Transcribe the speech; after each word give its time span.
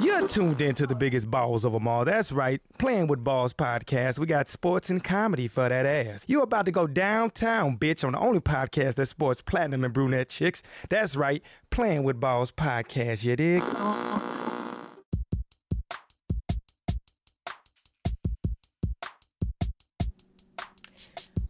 You're 0.00 0.28
tuned 0.28 0.62
in 0.62 0.74
to 0.76 0.86
the 0.86 0.94
biggest 0.94 1.30
balls 1.30 1.64
of 1.64 1.72
them 1.72 1.88
all. 1.88 2.04
That's 2.04 2.30
right. 2.30 2.60
Playing 2.78 3.08
with 3.08 3.24
Balls 3.24 3.52
podcast. 3.52 4.18
We 4.18 4.26
got 4.26 4.48
sports 4.48 4.90
and 4.90 5.02
comedy 5.02 5.48
for 5.48 5.68
that 5.68 5.86
ass. 5.86 6.24
You're 6.28 6.44
about 6.44 6.66
to 6.66 6.70
go 6.70 6.86
downtown, 6.86 7.76
bitch, 7.78 8.04
on 8.04 8.12
the 8.12 8.18
only 8.18 8.38
podcast 8.38 8.94
that 8.94 9.06
sports 9.06 9.40
platinum 9.42 9.84
and 9.84 9.92
brunette 9.92 10.28
chicks. 10.28 10.62
That's 10.88 11.16
right. 11.16 11.42
Playing 11.70 12.04
with 12.04 12.20
Balls 12.20 12.52
podcast, 12.52 13.24
you 13.24 13.34
dig? 13.34 13.62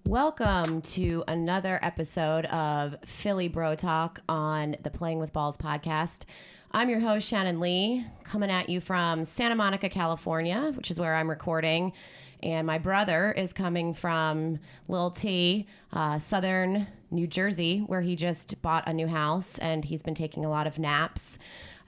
Welcome 0.06 0.80
to 0.80 1.22
another 1.29 1.79
episode 1.82 2.46
of 2.46 2.96
Philly 3.04 3.48
Bro 3.48 3.75
Talk 3.75 4.20
on 4.27 4.77
the 4.82 4.88
Playing 4.88 5.18
with 5.18 5.34
Balls 5.34 5.59
podcast. 5.59 6.25
I'm 6.70 6.90
your 6.90 7.00
host, 7.00 7.26
Shannon 7.26 7.60
Lee, 7.60 8.04
coming 8.24 8.50
at 8.50 8.68
you 8.68 8.80
from 8.80 9.24
Santa 9.24 9.54
Monica, 9.54 9.88
California, 9.88 10.70
which 10.76 10.90
is 10.90 11.00
where 11.00 11.14
I'm 11.14 11.30
recording. 11.30 11.95
And 12.42 12.66
my 12.66 12.76
brother 12.76 13.32
is 13.32 13.54
coming 13.54 13.95
from 13.95 14.59
Lil 14.86 15.10
T, 15.10 15.66
uh, 15.95 16.18
southern 16.18 16.86
New 17.10 17.26
Jersey, 17.26 17.78
where 17.78 18.02
he 18.02 18.14
just 18.16 18.60
bought 18.60 18.86
a 18.86 18.92
new 18.92 19.06
house 19.06 19.56
and 19.59 19.82
he's 19.82 20.02
been 20.02 20.14
taking 20.14 20.45
a 20.45 20.50
lot 20.50 20.66
of 20.66 20.78
naps. 20.78 21.38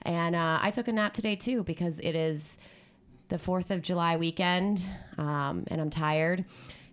And 0.01 0.35
uh, 0.35 0.57
I 0.59 0.71
took 0.71 0.87
a 0.87 0.91
nap 0.91 1.13
today 1.13 1.35
too 1.35 1.63
because 1.63 1.99
it 1.99 2.15
is 2.15 2.57
the 3.29 3.37
4th 3.37 3.69
of 3.69 3.83
July 3.83 4.17
weekend 4.17 4.83
um, 5.19 5.63
and 5.67 5.79
I'm 5.79 5.91
tired 5.91 6.43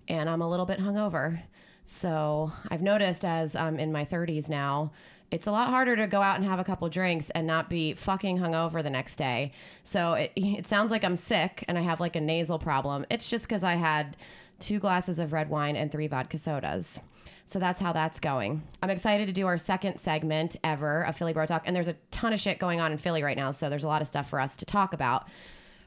and 0.08 0.28
I'm 0.28 0.42
a 0.42 0.48
little 0.48 0.66
bit 0.66 0.78
hungover. 0.78 1.40
So 1.86 2.52
I've 2.70 2.82
noticed 2.82 3.24
as 3.24 3.56
I'm 3.56 3.78
in 3.78 3.92
my 3.92 4.04
30s 4.04 4.50
now, 4.50 4.92
it's 5.30 5.46
a 5.46 5.52
lot 5.52 5.68
harder 5.68 5.94
to 5.96 6.06
go 6.06 6.22
out 6.22 6.36
and 6.36 6.44
have 6.44 6.58
a 6.58 6.64
couple 6.64 6.88
drinks 6.88 7.30
and 7.30 7.46
not 7.46 7.68
be 7.68 7.92
fucking 7.92 8.38
hungover 8.38 8.82
the 8.82 8.90
next 8.90 9.16
day. 9.16 9.52
So 9.82 10.14
it, 10.14 10.32
it 10.36 10.66
sounds 10.66 10.90
like 10.90 11.04
I'm 11.04 11.16
sick 11.16 11.64
and 11.68 11.76
I 11.76 11.82
have 11.82 12.00
like 12.00 12.16
a 12.16 12.20
nasal 12.20 12.58
problem. 12.58 13.04
It's 13.10 13.28
just 13.28 13.46
because 13.46 13.62
I 13.62 13.74
had 13.74 14.16
two 14.58 14.78
glasses 14.78 15.18
of 15.18 15.32
red 15.32 15.50
wine 15.50 15.76
and 15.76 15.92
three 15.92 16.06
vodka 16.06 16.38
sodas. 16.38 17.00
So 17.44 17.58
that's 17.58 17.80
how 17.80 17.92
that's 17.92 18.20
going. 18.20 18.62
I'm 18.82 18.90
excited 18.90 19.26
to 19.26 19.32
do 19.32 19.46
our 19.46 19.56
second 19.56 19.98
segment 19.98 20.56
ever 20.62 21.06
of 21.06 21.16
Philly 21.16 21.32
Bro 21.32 21.46
Talk. 21.46 21.62
And 21.64 21.74
there's 21.74 21.88
a 21.88 21.96
ton 22.10 22.32
of 22.32 22.40
shit 22.40 22.58
going 22.58 22.80
on 22.80 22.92
in 22.92 22.98
Philly 22.98 23.22
right 23.22 23.36
now. 23.36 23.52
So 23.52 23.70
there's 23.70 23.84
a 23.84 23.88
lot 23.88 24.02
of 24.02 24.08
stuff 24.08 24.28
for 24.28 24.38
us 24.38 24.56
to 24.58 24.66
talk 24.66 24.92
about. 24.92 25.28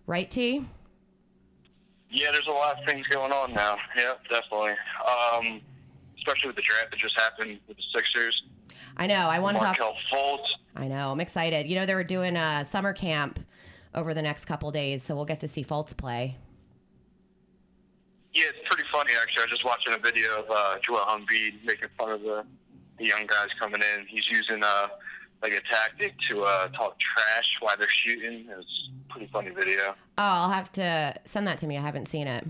Right, 0.08 0.30
T? 0.30 0.66
Yeah, 2.10 2.32
there's 2.32 2.48
a 2.48 2.52
lot 2.52 2.80
of 2.80 2.86
things 2.86 3.06
going 3.08 3.32
on 3.32 3.54
now. 3.54 3.78
Yeah, 3.96 4.14
definitely. 4.30 4.74
Um, 5.08 5.62
especially 6.18 6.48
with 6.48 6.56
the 6.56 6.64
draft 6.64 6.92
that 6.92 7.00
just 7.00 7.20
happened 7.20 7.60
with 7.68 7.78
the 7.78 7.84
Sixers. 7.96 8.44
I 8.98 9.08
know. 9.08 9.28
I 9.28 9.40
want 9.40 9.58
to 9.58 9.64
talk. 9.64 9.78
Fultz. 10.14 10.46
I 10.76 10.88
know. 10.88 11.12
I'm 11.12 11.20
excited. 11.20 11.68
You 11.68 11.76
know, 11.76 11.86
they 11.86 11.96
were 11.96 12.04
doing 12.04 12.36
a 12.36 12.66
summer 12.66 12.94
camp 12.94 13.40
over 13.94 14.14
the 14.14 14.22
next 14.22 14.46
couple 14.46 14.72
days, 14.72 15.04
so 15.04 15.16
we'll 15.16 15.26
get 15.26 15.40
to 15.42 15.48
see 15.48 15.64
Fultz 15.64 15.96
play. 15.96 16.38
Yeah, 18.34 18.46
it's 18.48 18.60
pretty 18.70 18.88
funny 18.92 19.12
actually. 19.22 19.42
I 19.42 19.46
was 19.46 19.52
just 19.52 19.66
watching 19.66 19.94
a 19.94 19.98
video 19.98 20.40
of 20.40 20.46
uh, 20.50 20.78
Joel 20.82 21.06
Embiid 21.10 21.66
making 21.66 21.90
fun 21.98 22.12
of 22.12 22.22
the, 22.22 22.46
the 22.98 23.06
young 23.06 23.28
guys 23.28 23.50
coming 23.60 23.82
in. 23.82 24.06
He's 24.08 24.24
using 24.32 24.64
uh, 24.64 24.88
like 25.42 25.52
a 25.52 25.62
tactic 25.70 26.14
to 26.30 26.44
uh, 26.44 26.70
talk 26.70 26.98
trash 27.00 27.58
while 27.60 27.76
they're 27.78 27.90
shooting. 27.90 28.46
It's 28.58 28.90
a 29.10 29.12
pretty 29.12 29.30
funny 29.34 29.50
video. 29.50 29.90
Oh, 29.90 29.96
I'll 30.18 30.50
have 30.50 30.72
to 30.74 31.14
send 31.26 31.46
that 31.48 31.58
to 31.60 31.68
me. 31.68 31.78
I 31.78 31.82
haven't 31.82 32.08
seen 32.08 32.28
it. 32.28 32.46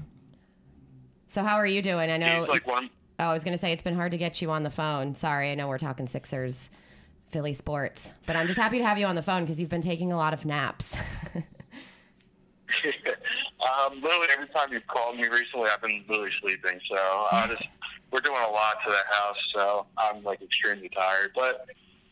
So 1.28 1.42
how 1.42 1.56
are 1.56 1.66
you 1.66 1.82
doing? 1.82 2.12
I 2.12 2.18
know. 2.18 2.42
He's 2.42 2.50
like 2.50 2.68
one. 2.68 2.90
Oh, 3.22 3.30
I 3.30 3.34
was 3.34 3.44
gonna 3.44 3.58
say 3.58 3.72
it's 3.72 3.84
been 3.84 3.96
hard 3.96 4.12
to 4.12 4.18
get 4.18 4.42
you 4.42 4.52
on 4.52 4.64
the 4.64 4.70
phone. 4.70 5.16
Sorry, 5.16 5.52
I 5.52 5.56
know 5.56 5.68
we're 5.68 5.78
talking 5.78 6.08
Sixers, 6.08 6.70
Philly 7.30 7.54
sports, 7.54 8.14
but 8.26 8.36
I'm 8.36 8.48
just 8.48 8.60
happy 8.60 8.80
to 8.80 8.86
have 8.86 8.98
you 8.98 9.06
on 9.06 9.16
the 9.16 9.22
phone 9.22 9.44
because 9.44 9.60
you've 9.60 9.70
been 9.70 9.82
taking 9.82 10.12
a 10.12 10.18
lot 10.18 10.34
of 10.34 10.46
naps. 10.46 10.98
um, 11.36 11.44
literally 14.02 14.28
every 14.34 14.48
time 14.48 14.72
you've 14.74 14.88
called 14.88 15.18
me 15.18 15.28
recently, 15.28 15.70
I've 15.70 15.82
been 15.82 16.04
literally 16.10 16.32
sleeping. 16.42 16.80
So 16.90 16.96
I 16.98 17.48
just 17.50 17.64
we're 18.12 18.22
doing 18.22 18.42
a 18.42 18.50
lot 18.50 18.78
to 18.86 18.92
that 18.92 19.06
house, 19.10 19.38
so 19.54 19.86
I'm 19.98 20.24
like 20.24 20.42
extremely 20.42 20.90
tired, 20.90 21.32
but 21.36 21.68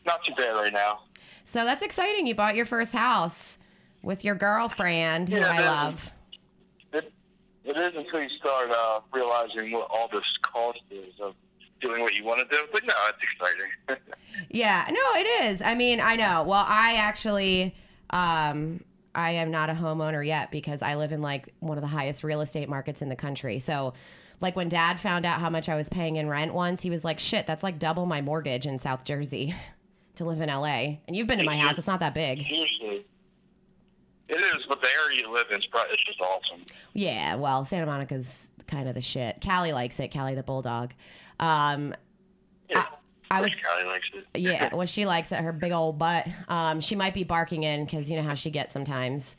not 0.06 0.24
too 0.24 0.34
bad 0.34 0.52
right 0.52 0.72
now. 0.72 1.00
so 1.44 1.64
that's 1.64 1.82
exciting. 1.82 2.26
You 2.26 2.34
bought 2.34 2.54
your 2.54 2.66
first 2.66 2.92
house 2.92 3.58
with 4.02 4.24
your 4.24 4.34
girlfriend, 4.36 5.28
who 5.28 5.36
Yeah, 5.36 5.50
I 5.50 5.60
love. 5.60 6.12
It, 7.70 7.76
is 7.76 7.92
until 7.96 8.22
you 8.22 8.28
start 8.38 8.70
uh, 8.70 9.00
realizing 9.12 9.72
what 9.72 9.88
all 9.90 10.08
this 10.12 10.24
cost 10.42 10.80
is 10.90 11.14
of 11.20 11.34
doing 11.80 12.02
what 12.02 12.14
you 12.14 12.24
want 12.24 12.40
to 12.40 12.56
do. 12.56 12.64
But 12.72 12.84
no, 12.84 12.94
it's 13.08 13.18
exciting. 13.22 14.14
Yeah, 14.48 14.86
no, 14.88 15.20
it 15.20 15.44
is. 15.44 15.60
I 15.60 15.74
mean, 15.74 16.00
I 16.00 16.16
know. 16.16 16.44
Well, 16.44 16.64
I 16.66 16.94
actually, 16.94 17.74
um, 18.10 18.82
I 19.14 19.32
am 19.32 19.50
not 19.50 19.70
a 19.70 19.74
homeowner 19.74 20.24
yet 20.24 20.50
because 20.50 20.82
I 20.82 20.94
live 20.94 21.12
in 21.12 21.20
like 21.20 21.52
one 21.58 21.76
of 21.76 21.82
the 21.82 21.88
highest 21.88 22.22
real 22.22 22.40
estate 22.40 22.68
markets 22.68 23.02
in 23.02 23.08
the 23.08 23.16
country. 23.16 23.58
So, 23.58 23.92
like 24.40 24.56
when 24.56 24.68
Dad 24.68 24.98
found 25.00 25.26
out 25.26 25.40
how 25.40 25.50
much 25.50 25.68
I 25.68 25.74
was 25.74 25.88
paying 25.88 26.16
in 26.16 26.28
rent 26.28 26.54
once, 26.54 26.80
he 26.80 26.90
was 26.90 27.04
like, 27.04 27.18
"Shit, 27.18 27.46
that's 27.46 27.62
like 27.62 27.78
double 27.78 28.06
my 28.06 28.22
mortgage 28.22 28.66
in 28.66 28.78
South 28.78 29.04
Jersey 29.04 29.54
to 30.14 30.24
live 30.24 30.40
in 30.40 30.48
LA." 30.48 30.98
And 31.06 31.14
you've 31.16 31.26
been 31.26 31.38
to 31.38 31.44
my 31.44 31.56
house; 31.56 31.76
it's 31.76 31.86
not 31.86 32.00
that 32.00 32.14
big. 32.14 32.38
It 34.30 34.38
is, 34.56 34.64
but 34.68 34.80
the 34.80 34.88
area 35.04 35.22
you 35.22 35.32
live 35.32 35.46
in 35.50 35.58
is 35.58 35.66
probably, 35.66 35.92
it's 35.94 36.04
just 36.04 36.20
awesome. 36.20 36.64
Yeah, 36.92 37.34
well, 37.34 37.64
Santa 37.64 37.86
Monica's 37.86 38.48
kind 38.68 38.88
of 38.88 38.94
the 38.94 39.00
shit. 39.00 39.44
Callie 39.44 39.72
likes 39.72 39.98
it. 39.98 40.12
Callie 40.12 40.36
the 40.36 40.44
bulldog. 40.44 40.92
Um, 41.40 41.94
Yeah. 42.68 42.86
I 43.32 43.40
was 43.40 43.54
Callie 43.54 43.84
likes 43.84 44.08
it. 44.14 44.26
Yeah, 44.40 44.72
well, 44.74 44.86
she 44.86 45.04
likes 45.04 45.32
it, 45.32 45.38
her 45.40 45.52
big 45.52 45.72
old 45.72 45.98
butt. 45.98 46.26
Um, 46.48 46.80
she 46.80 46.94
might 46.94 47.12
be 47.14 47.24
barking 47.24 47.64
in 47.64 47.84
because 47.84 48.08
you 48.08 48.16
know 48.16 48.22
how 48.22 48.34
she 48.34 48.50
gets 48.50 48.72
sometimes. 48.72 49.36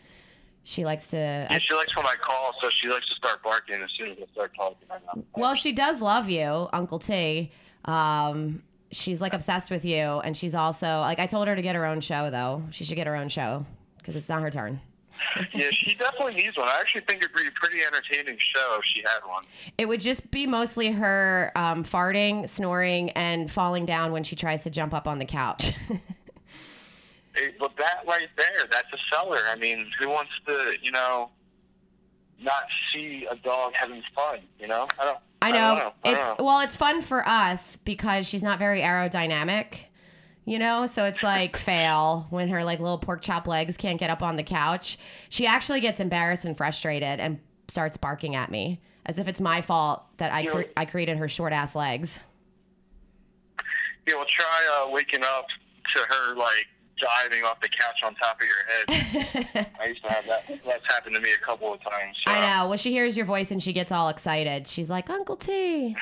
She 0.64 0.84
likes 0.86 1.08
to. 1.12 1.18
Yeah, 1.18 1.48
I, 1.50 1.60
she 1.60 1.74
likes 1.74 1.96
when 1.96 2.06
I 2.06 2.16
call, 2.22 2.54
so 2.62 2.70
she 2.70 2.88
likes 2.90 3.08
to 3.10 3.16
start 3.16 3.42
barking 3.44 3.82
as 3.82 3.90
soon 3.98 4.12
as 4.12 4.18
I 4.22 4.32
start 4.34 4.52
talking. 4.56 5.24
Well, 5.36 5.56
she 5.56 5.72
does 5.72 6.02
love 6.02 6.30
you, 6.30 6.68
Uncle 6.72 7.00
T. 7.00 7.52
Um, 7.86 8.62
she's 8.92 9.20
like 9.22 9.34
obsessed 9.34 9.72
with 9.72 9.86
you, 9.86 9.98
and 9.98 10.38
she's 10.38 10.54
also 10.54 10.86
like 11.00 11.20
I 11.20 11.26
told 11.26 11.48
her 11.48 11.56
to 11.56 11.62
get 11.62 11.76
her 11.76 11.86
own 11.86 12.00
show 12.02 12.30
though. 12.30 12.64
She 12.72 12.84
should 12.84 12.96
get 12.96 13.08
her 13.08 13.16
own 13.16 13.30
show 13.30 13.66
because 14.02 14.16
it's 14.16 14.30
not 14.30 14.42
her 14.42 14.50
turn. 14.50 14.82
yeah, 15.54 15.70
she 15.72 15.94
definitely 15.96 16.34
needs 16.36 16.58
one. 16.58 16.68
I 16.68 16.78
actually 16.80 17.02
think 17.02 17.24
it'd 17.24 17.36
be 17.36 17.48
a 17.48 17.52
pretty 17.52 17.84
entertaining 17.84 18.38
show 18.40 18.78
if 18.80 18.86
she 18.94 19.02
had 19.02 19.20
one. 19.28 19.44
It 19.78 19.88
would 19.88 20.02
just 20.02 20.32
be 20.32 20.48
mostly 20.48 20.92
her 20.92 21.52
um, 21.56 21.84
farting, 21.84 22.50
snoring, 22.50 23.12
and 23.12 23.52
falling 23.52 23.86
down 23.86 24.12
when 24.12 24.24
she 24.24 24.36
tries 24.36 24.64
to 24.64 24.70
jump 24.72 24.94
up 24.94 25.08
on 25.08 25.20
the 25.20 25.26
couch. 25.26 25.74
It, 27.34 27.58
but 27.60 27.72
that 27.78 28.04
right 28.06 28.28
there, 28.36 28.68
that's 28.70 28.90
a 28.94 28.98
seller. 29.10 29.40
I 29.50 29.56
mean, 29.56 29.90
who 29.98 30.10
wants 30.10 30.32
to, 30.48 30.74
you 30.82 30.92
know, 30.92 31.30
not 32.42 32.64
see 32.94 33.26
a 33.32 33.38
dog 33.38 33.72
having 33.74 34.04
fun? 34.14 34.40
You 34.60 34.68
know, 34.68 34.86
I 35.00 35.06
don't. 35.06 35.18
I 35.42 35.52
know. 35.52 35.58
I 35.58 35.80
don't 35.80 35.94
It's 36.04 36.28
know. 36.40 36.46
well, 36.46 36.60
it's 36.60 36.76
fun 36.76 37.02
for 37.02 37.26
us 37.26 37.78
because 37.78 38.28
she's 38.28 38.44
not 38.44 38.60
very 38.60 38.82
aerodynamic. 38.82 39.86
You 40.44 40.58
know, 40.58 40.88
so 40.88 41.06
it's 41.06 41.22
like 41.22 41.56
fail 41.56 42.26
when 42.32 42.50
her 42.50 42.64
like 42.64 42.80
little 42.80 42.98
pork 42.98 43.22
chop 43.22 43.48
legs 43.48 43.78
can't 43.78 44.00
get 44.00 44.10
up 44.10 44.24
on 44.24 44.38
the 44.38 44.44
couch. 44.44 44.98
She 45.30 45.46
actually 45.46 45.82
gets 45.82 46.00
embarrassed 46.00 46.46
and 46.46 46.58
frustrated 46.58 47.20
and 47.20 47.40
starts 47.68 47.96
barking 47.96 48.36
at 48.36 48.50
me 48.50 48.82
as 49.06 49.20
if 49.20 49.28
it's 49.28 49.40
my 49.40 49.62
fault 49.62 50.04
that 50.18 50.32
I 50.32 50.46
cre- 50.46 50.72
I 50.76 50.86
created 50.86 51.18
her 51.18 51.30
short 51.30 51.54
ass 51.54 51.76
legs. 51.76 52.20
Yeah, 54.08 54.16
well, 54.16 54.26
try 54.28 54.84
uh, 54.84 54.90
waking 54.90 55.24
up 55.24 55.46
to 55.96 56.02
her 56.10 56.36
like 56.36 56.68
diving 57.00 57.44
off 57.44 57.60
the 57.62 57.70
couch 57.70 58.02
on 58.04 58.16
top 58.16 58.40
of 58.40 58.48
your 58.48 58.64
head. 58.68 59.68
I 59.80 59.88
used 59.88 60.04
to 60.04 60.12
have 60.12 60.26
that. 60.28 60.48
That's 60.66 60.86
happened 60.88 61.16
to 61.16 61.22
me 61.22 61.32
a 61.34 61.46
couple 61.46 61.74
of 61.74 61.82
times. 61.82 62.18
So. 62.26 62.32
I 62.32 62.40
know. 62.40 62.70
Well, 62.70 62.78
she 62.78 62.92
hears 62.92 63.18
your 63.18 63.26
voice 63.26 63.52
and 63.52 63.62
she 63.62 63.74
gets 63.74 63.92
all 63.92 64.10
excited. 64.10 64.68
She's 64.68 64.90
like, 64.90 65.10
Uncle 65.10 65.36
T. 65.36 65.96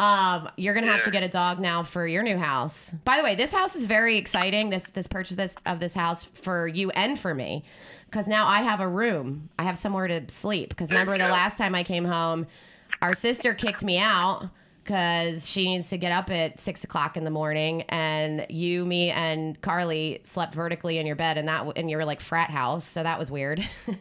Um, 0.00 0.48
you're 0.56 0.72
gonna 0.72 0.90
have 0.90 1.04
to 1.04 1.10
get 1.10 1.22
a 1.22 1.28
dog 1.28 1.60
now 1.60 1.82
for 1.82 2.06
your 2.06 2.22
new 2.22 2.38
house. 2.38 2.90
By 3.04 3.18
the 3.18 3.22
way, 3.22 3.34
this 3.34 3.52
house 3.52 3.76
is 3.76 3.84
very 3.84 4.16
exciting. 4.16 4.70
This 4.70 4.90
this 4.90 5.06
purchase 5.06 5.36
this 5.36 5.54
of 5.66 5.78
this 5.78 5.92
house 5.92 6.24
for 6.24 6.66
you 6.66 6.88
and 6.92 7.18
for 7.18 7.34
me, 7.34 7.64
because 8.06 8.26
now 8.26 8.46
I 8.46 8.62
have 8.62 8.80
a 8.80 8.88
room. 8.88 9.50
I 9.58 9.64
have 9.64 9.76
somewhere 9.76 10.08
to 10.08 10.24
sleep. 10.28 10.70
Because 10.70 10.90
remember 10.90 11.18
the 11.18 11.28
last 11.28 11.58
time 11.58 11.74
I 11.74 11.84
came 11.84 12.06
home, 12.06 12.46
our 13.02 13.12
sister 13.12 13.52
kicked 13.52 13.84
me 13.84 13.98
out 13.98 14.48
because 14.82 15.46
she 15.46 15.66
needs 15.66 15.90
to 15.90 15.98
get 15.98 16.12
up 16.12 16.30
at 16.30 16.58
six 16.58 16.82
o'clock 16.82 17.18
in 17.18 17.24
the 17.24 17.30
morning, 17.30 17.82
and 17.90 18.46
you, 18.48 18.86
me, 18.86 19.10
and 19.10 19.60
Carly 19.60 20.22
slept 20.24 20.54
vertically 20.54 20.96
in 20.96 21.06
your 21.06 21.16
bed, 21.16 21.36
and 21.36 21.46
that 21.46 21.76
in 21.76 21.90
your 21.90 22.06
like 22.06 22.20
frat 22.20 22.48
house. 22.48 22.86
So 22.86 23.02
that 23.02 23.18
was 23.18 23.30
weird. 23.30 23.62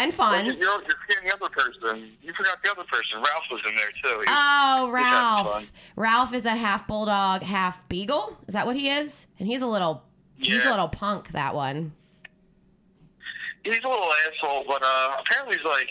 And 0.00 0.14
Well, 0.16 0.30
fun. 0.32 0.46
You're, 0.46 0.54
you're 0.56 0.80
forgetting 0.80 1.28
the 1.28 1.34
other 1.34 1.48
person. 1.50 2.12
You 2.22 2.32
forgot 2.36 2.62
the 2.64 2.70
other 2.70 2.84
person. 2.84 3.16
Ralph 3.16 3.44
was 3.50 3.60
in 3.68 3.76
there 3.76 3.90
too. 4.02 4.20
He- 4.20 4.26
Oh, 4.28 4.90
Ralph. 4.90 5.70
Ralph 5.94 6.32
is 6.34 6.44
a 6.46 6.50
half 6.56 6.86
bulldog, 6.86 7.42
half 7.42 7.86
beagle. 7.88 8.38
Is 8.48 8.54
that 8.54 8.64
what 8.66 8.76
he 8.76 8.88
is? 8.88 9.26
And 9.38 9.46
he's 9.46 9.62
a 9.62 9.66
little 9.66 10.02
he's 10.38 10.64
a 10.64 10.70
little 10.70 10.88
punk, 10.88 11.32
that 11.32 11.54
one. 11.54 11.92
he's 13.62 13.78
a 13.84 13.88
little 13.88 14.10
asshole, 14.26 14.64
but 14.66 14.82
uh, 14.82 15.16
apparently 15.20 15.56
he's 15.56 15.66
like 15.66 15.88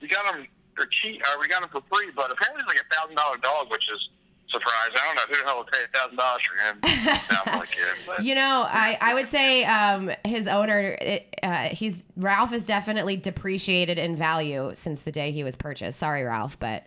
we 0.00 0.08
got 0.08 0.34
him 0.34 0.46
for 0.74 0.86
cheap. 0.86 1.20
Uh, 1.28 1.34
we 1.40 1.46
got 1.48 1.62
him 1.62 1.68
for 1.70 1.82
free, 1.92 2.10
but 2.16 2.30
apparently 2.30 2.62
he's 2.66 2.76
like 2.78 2.86
a 2.90 2.94
thousand 2.94 3.16
dollar 3.16 3.36
dog, 3.38 3.70
which 3.70 3.84
is 3.92 4.08
surprised. 4.50 4.92
I 4.94 5.06
don't 5.06 5.16
know 5.16 5.22
who 5.28 5.42
the 5.42 5.48
hell 5.48 5.58
would 5.58 5.66
pay 5.68 5.80
a 5.84 5.98
thousand 5.98 6.16
dollars 6.16 6.42
for 6.42 6.56
him. 6.56 7.16
Sounds 7.20 7.46
like 7.46 7.74
him. 7.74 7.96
But. 8.06 8.22
You 8.24 8.34
know, 8.34 8.66
I, 8.68 8.98
I 9.00 9.14
would 9.14 9.28
say 9.28 9.64
um, 9.64 10.10
his 10.24 10.46
owner, 10.46 10.96
it, 11.00 11.34
uh, 11.42 11.68
he's 11.68 12.04
Ralph 12.16 12.52
is 12.52 12.66
definitely 12.66 13.16
depreciated 13.16 13.98
in 13.98 14.16
value 14.16 14.72
since 14.74 15.02
the 15.02 15.12
day 15.12 15.32
he 15.32 15.44
was 15.44 15.56
purchased. 15.56 15.98
Sorry, 15.98 16.22
Ralph, 16.22 16.58
but 16.58 16.86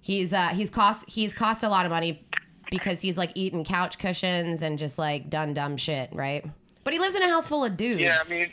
he's 0.00 0.32
uh, 0.32 0.48
he's 0.48 0.70
cost 0.70 1.08
he's 1.08 1.34
cost 1.34 1.62
a 1.62 1.68
lot 1.68 1.86
of 1.86 1.90
money 1.90 2.24
because 2.70 3.00
he's 3.00 3.16
like 3.18 3.32
eating 3.34 3.64
couch 3.64 3.98
cushions 3.98 4.62
and 4.62 4.78
just 4.78 4.98
like 4.98 5.28
done 5.28 5.54
dumb 5.54 5.76
shit, 5.76 6.10
right? 6.12 6.44
But 6.84 6.92
he 6.92 6.98
lives 6.98 7.14
in 7.14 7.22
a 7.22 7.28
house 7.28 7.46
full 7.46 7.64
of 7.64 7.76
dudes. 7.76 8.00
Yeah, 8.00 8.18
I 8.24 8.28
mean, 8.28 8.52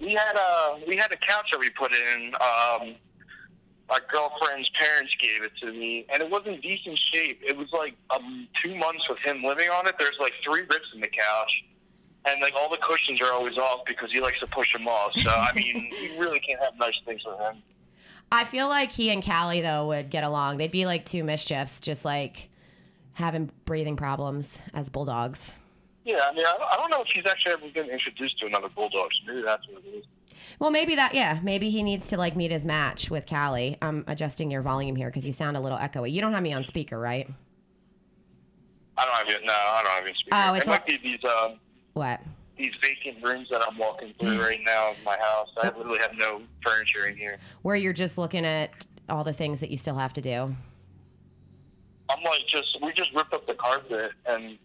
we 0.00 0.12
had 0.12 0.36
a 0.36 0.80
we 0.86 0.96
had 0.96 1.12
a 1.12 1.16
couch 1.16 1.50
that 1.52 1.58
we 1.58 1.70
put 1.70 1.92
in. 1.92 2.34
Um, 2.34 2.96
my 3.88 3.98
girlfriend's 4.10 4.70
parents 4.70 5.14
gave 5.20 5.42
it 5.42 5.52
to 5.60 5.72
me, 5.72 6.06
and 6.12 6.22
it 6.22 6.30
was 6.30 6.42
in 6.46 6.60
decent 6.60 6.98
shape. 7.12 7.40
It 7.46 7.56
was 7.56 7.68
like 7.72 7.94
um, 8.10 8.48
two 8.62 8.74
months 8.74 9.08
with 9.08 9.18
him 9.18 9.42
living 9.44 9.68
on 9.68 9.86
it. 9.86 9.94
There's 9.98 10.16
like 10.18 10.32
three 10.44 10.62
rips 10.62 10.88
in 10.94 11.00
the 11.00 11.08
couch, 11.08 11.64
and 12.24 12.40
like 12.40 12.54
all 12.54 12.70
the 12.70 12.78
cushions 12.78 13.20
are 13.20 13.32
always 13.32 13.58
off 13.58 13.80
because 13.86 14.10
he 14.10 14.20
likes 14.20 14.40
to 14.40 14.46
push 14.46 14.72
them 14.72 14.88
off. 14.88 15.12
So 15.14 15.30
I 15.30 15.52
mean, 15.56 15.92
you 16.00 16.18
really 16.18 16.40
can't 16.40 16.60
have 16.60 16.76
nice 16.78 16.94
things 17.04 17.22
with 17.26 17.38
him. 17.38 17.62
I 18.32 18.44
feel 18.44 18.68
like 18.68 18.90
he 18.90 19.10
and 19.10 19.24
Callie 19.24 19.60
though 19.60 19.88
would 19.88 20.10
get 20.10 20.24
along. 20.24 20.56
They'd 20.56 20.70
be 20.70 20.86
like 20.86 21.04
two 21.04 21.22
mischiefs, 21.22 21.78
just 21.80 22.04
like 22.04 22.48
having 23.12 23.50
breathing 23.64 23.96
problems 23.96 24.60
as 24.72 24.88
bulldogs. 24.88 25.52
Yeah, 26.04 26.20
I 26.22 26.34
mean, 26.34 26.44
I 26.46 26.52
don't, 26.52 26.72
I 26.72 26.76
don't 26.76 26.90
know 26.90 27.02
if 27.02 27.08
he's 27.14 27.24
actually 27.26 27.52
ever 27.52 27.68
been 27.72 27.88
introduced 27.88 28.38
to 28.40 28.46
another 28.46 28.68
bulldog. 28.68 29.10
So 29.12 29.32
maybe 29.32 29.42
that's 29.42 29.66
what 29.68 29.82
it 29.84 29.88
is. 29.88 30.04
Well, 30.58 30.70
maybe 30.70 30.94
that, 30.94 31.14
yeah, 31.14 31.40
maybe 31.42 31.70
he 31.70 31.82
needs 31.82 32.08
to 32.08 32.16
like 32.16 32.36
meet 32.36 32.50
his 32.50 32.64
match 32.64 33.10
with 33.10 33.26
Callie. 33.26 33.76
I'm 33.82 34.04
adjusting 34.06 34.50
your 34.50 34.62
volume 34.62 34.96
here 34.96 35.08
because 35.08 35.26
you 35.26 35.32
sound 35.32 35.56
a 35.56 35.60
little 35.60 35.78
echoey. 35.78 36.12
You 36.12 36.20
don't 36.20 36.32
have 36.32 36.42
me 36.42 36.52
on 36.52 36.64
speaker, 36.64 36.98
right? 36.98 37.28
I 38.96 39.04
don't 39.04 39.14
have 39.14 39.26
you. 39.28 39.46
No, 39.46 39.52
I 39.52 39.82
don't 39.82 39.92
have 39.92 40.06
it. 40.06 40.16
Speaker. 40.16 40.36
Oh, 40.36 40.54
it's 40.54 40.66
it 40.66 40.70
might 40.70 40.86
be 40.86 40.98
these 41.02 41.24
um, 41.24 41.58
What? 41.94 42.20
these 42.56 42.72
vacant 42.80 43.22
rooms 43.24 43.48
that 43.50 43.66
I'm 43.66 43.76
walking 43.76 44.14
through 44.20 44.40
right 44.42 44.60
now 44.64 44.90
in 44.90 45.04
my 45.04 45.16
house. 45.16 45.48
I 45.60 45.76
literally 45.76 45.98
have 45.98 46.14
no 46.16 46.42
furniture 46.64 47.06
in 47.06 47.16
here. 47.16 47.38
Where 47.62 47.76
you're 47.76 47.92
just 47.92 48.18
looking 48.18 48.44
at 48.44 48.70
all 49.08 49.24
the 49.24 49.32
things 49.32 49.60
that 49.60 49.70
you 49.70 49.76
still 49.76 49.96
have 49.96 50.12
to 50.14 50.20
do. 50.20 50.54
I'm 52.10 52.22
like, 52.22 52.40
just 52.48 52.78
we 52.82 52.92
just 52.92 53.12
ripped 53.14 53.32
up 53.32 53.46
the 53.46 53.54
carpet 53.54 54.12
and 54.26 54.58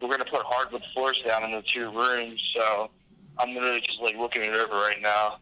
we're 0.00 0.10
gonna 0.10 0.24
put 0.24 0.42
hardwood 0.42 0.82
floors 0.92 1.20
down 1.26 1.44
in 1.44 1.52
the 1.52 1.62
two 1.74 1.90
rooms. 1.90 2.40
So 2.56 2.90
I'm 3.38 3.54
literally 3.54 3.80
just 3.80 4.00
like 4.00 4.16
looking 4.16 4.42
it 4.42 4.54
over 4.54 4.74
right 4.74 5.00
now. 5.00 5.38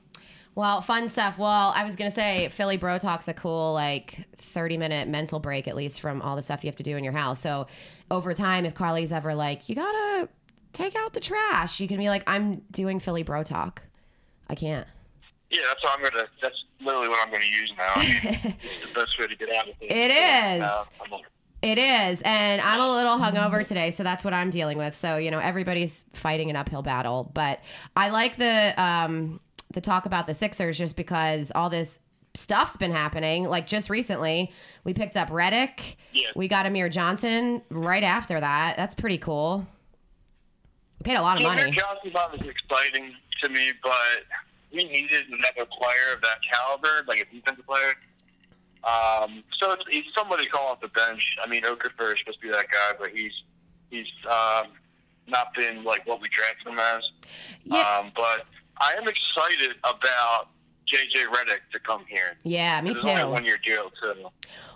Well, 0.54 0.82
fun 0.82 1.08
stuff. 1.08 1.38
Well, 1.38 1.72
I 1.74 1.84
was 1.84 1.96
gonna 1.96 2.10
say 2.10 2.48
Philly 2.50 2.76
Bro 2.76 2.98
Talk's 2.98 3.28
a 3.28 3.34
cool 3.34 3.72
like 3.72 4.26
30 4.36 4.76
minute 4.76 5.08
mental 5.08 5.40
break 5.40 5.66
at 5.66 5.74
least 5.74 6.00
from 6.00 6.20
all 6.20 6.36
the 6.36 6.42
stuff 6.42 6.62
you 6.62 6.68
have 6.68 6.76
to 6.76 6.82
do 6.82 6.96
in 6.96 7.04
your 7.04 7.14
house. 7.14 7.40
So 7.40 7.66
over 8.10 8.34
time, 8.34 8.66
if 8.66 8.74
Carly's 8.74 9.12
ever 9.12 9.34
like, 9.34 9.68
you 9.68 9.74
gotta 9.74 10.28
take 10.72 10.94
out 10.96 11.14
the 11.14 11.20
trash, 11.20 11.80
you 11.80 11.88
can 11.88 11.96
be 11.96 12.08
like, 12.08 12.22
I'm 12.26 12.62
doing 12.70 13.00
Philly 13.00 13.22
Bro 13.22 13.44
Talk. 13.44 13.82
I 14.48 14.54
can't. 14.54 14.86
Yeah, 15.50 15.60
that's 15.66 15.82
what 15.82 15.98
I'm 15.98 16.04
gonna. 16.04 16.26
That's 16.42 16.64
literally 16.80 17.08
what 17.08 17.18
I'm 17.24 17.30
gonna 17.32 17.44
use 17.44 17.72
now. 17.76 17.92
I 17.94 18.00
mean, 18.04 18.20
it's 18.62 18.88
the 18.88 19.00
best 19.00 19.18
way 19.18 19.26
to 19.26 19.36
get 19.36 19.50
out 19.50 19.68
of 19.68 19.74
it. 19.80 19.90
It 19.90 20.10
is. 20.10 20.62
Uh, 20.62 20.84
like, 21.10 21.24
It 21.62 21.78
is, 21.78 22.20
and 22.24 22.60
I'm 22.60 22.80
a 22.80 22.90
little 22.90 23.18
hungover 23.18 23.64
today, 23.66 23.92
so 23.92 24.02
that's 24.02 24.24
what 24.24 24.34
I'm 24.34 24.50
dealing 24.50 24.78
with. 24.78 24.96
So 24.96 25.16
you 25.16 25.30
know, 25.30 25.38
everybody's 25.38 26.02
fighting 26.12 26.50
an 26.50 26.56
uphill 26.56 26.82
battle, 26.82 27.30
but 27.34 27.60
I 27.96 28.08
like 28.08 28.36
the 28.36 28.74
um, 28.82 29.40
the 29.72 29.80
talk 29.80 30.06
about 30.06 30.26
the 30.26 30.34
Sixers 30.34 30.76
just 30.76 30.96
because 30.96 31.52
all 31.54 31.70
this 31.70 32.00
stuff's 32.34 32.76
been 32.76 32.92
happening. 32.92 33.44
Like 33.44 33.66
just 33.66 33.90
recently, 33.90 34.52
we 34.84 34.94
picked 34.94 35.16
up 35.16 35.28
Redick. 35.28 35.96
Yeah. 36.12 36.30
We 36.34 36.48
got 36.48 36.66
Amir 36.66 36.88
Johnson 36.88 37.62
right 37.70 38.02
after 38.02 38.40
that. 38.40 38.76
That's 38.76 38.94
pretty 38.94 39.18
cool. 39.18 39.66
We 40.98 41.04
paid 41.04 41.16
a 41.16 41.22
lot 41.22 41.36
of 41.36 41.42
money. 41.42 41.64
Nick 41.64 41.74
Johnson 41.74 42.12
was 42.12 42.40
exciting 42.40 43.12
to 43.42 43.48
me, 43.48 43.72
but 43.82 43.90
we 44.72 44.84
needed 44.84 45.26
another 45.28 45.68
player 45.70 46.14
of 46.14 46.22
that 46.22 46.38
caliber, 46.52 47.04
like 47.06 47.20
a 47.20 47.34
defensive 47.34 47.66
player. 47.66 47.94
Um, 48.84 49.44
so 49.58 49.72
it's, 49.72 49.84
he's 49.88 50.04
somebody 50.16 50.46
call 50.46 50.68
off 50.68 50.80
the 50.80 50.88
bench. 50.88 51.36
I 51.42 51.48
mean, 51.48 51.62
Okafor 51.62 52.12
is 52.12 52.18
supposed 52.18 52.40
to 52.40 52.46
be 52.46 52.50
that 52.50 52.66
guy, 52.68 52.92
but 52.98 53.10
he's 53.10 53.32
he's 53.90 54.08
um, 54.26 54.68
not 55.28 55.54
been 55.54 55.84
like 55.84 56.06
what 56.06 56.20
we 56.20 56.28
drafted 56.28 56.66
him 56.66 56.78
as. 56.78 57.10
Yeah. 57.64 57.78
Um, 57.78 58.12
but 58.16 58.46
I 58.78 58.94
am 58.94 59.06
excited 59.06 59.76
about 59.84 60.48
JJ 60.92 61.26
Redick 61.32 61.60
to 61.72 61.78
come 61.78 62.04
here. 62.08 62.36
Yeah, 62.42 62.80
me 62.80 62.94
too. 62.94 63.06
one 63.06 63.44
year 63.44 63.58
deal 63.64 63.90
too. 64.00 64.28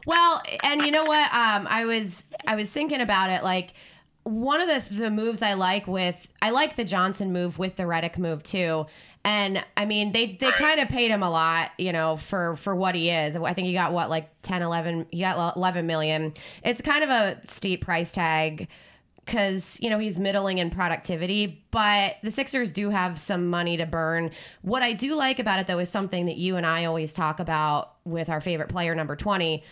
Well, 0.06 0.42
and 0.62 0.82
you 0.82 0.90
know 0.90 1.04
what? 1.04 1.32
Um, 1.32 1.66
I 1.68 1.84
was 1.84 2.24
I 2.46 2.54
was 2.54 2.70
thinking 2.70 3.00
about 3.00 3.30
it. 3.30 3.42
Like 3.42 3.74
one 4.22 4.60
of 4.60 4.68
the 4.68 4.94
the 4.94 5.10
moves 5.10 5.42
I 5.42 5.54
like 5.54 5.86
with 5.86 6.28
I 6.40 6.50
like 6.50 6.76
the 6.76 6.84
Johnson 6.84 7.32
move 7.32 7.58
with 7.58 7.76
the 7.76 7.84
Redick 7.84 8.18
move 8.18 8.42
too. 8.42 8.86
And 9.26 9.64
I 9.76 9.86
mean, 9.86 10.12
they 10.12 10.36
they 10.38 10.52
kind 10.52 10.78
of 10.78 10.88
paid 10.88 11.10
him 11.10 11.24
a 11.24 11.28
lot, 11.28 11.72
you 11.78 11.92
know, 11.92 12.16
for 12.16 12.54
for 12.54 12.76
what 12.76 12.94
he 12.94 13.10
is. 13.10 13.34
I 13.34 13.54
think 13.54 13.66
he 13.66 13.72
got 13.72 13.92
what 13.92 14.08
like 14.08 14.30
10 14.42 14.62
11 14.62 15.08
he 15.10 15.18
got 15.18 15.56
11 15.56 15.84
million. 15.84 16.32
It's 16.62 16.80
kind 16.80 17.02
of 17.02 17.10
a 17.10 17.40
steep 17.44 17.84
price 17.84 18.12
tag 18.12 18.68
because 19.24 19.78
you 19.80 19.90
know 19.90 19.98
he's 19.98 20.20
middling 20.20 20.58
in 20.58 20.70
productivity 20.70 21.64
but 21.72 22.14
the 22.22 22.30
sixers 22.30 22.70
do 22.70 22.90
have 22.90 23.18
some 23.18 23.48
money 23.48 23.76
to 23.76 23.84
burn 23.84 24.30
what 24.62 24.84
i 24.84 24.92
do 24.92 25.16
like 25.16 25.40
about 25.40 25.58
it 25.58 25.66
though 25.66 25.80
is 25.80 25.88
something 25.88 26.26
that 26.26 26.36
you 26.36 26.56
and 26.56 26.64
i 26.64 26.84
always 26.84 27.12
talk 27.12 27.40
about 27.40 27.94
with 28.04 28.28
our 28.28 28.40
favorite 28.40 28.68
player 28.68 28.94
number 28.94 29.16
20 29.16 29.64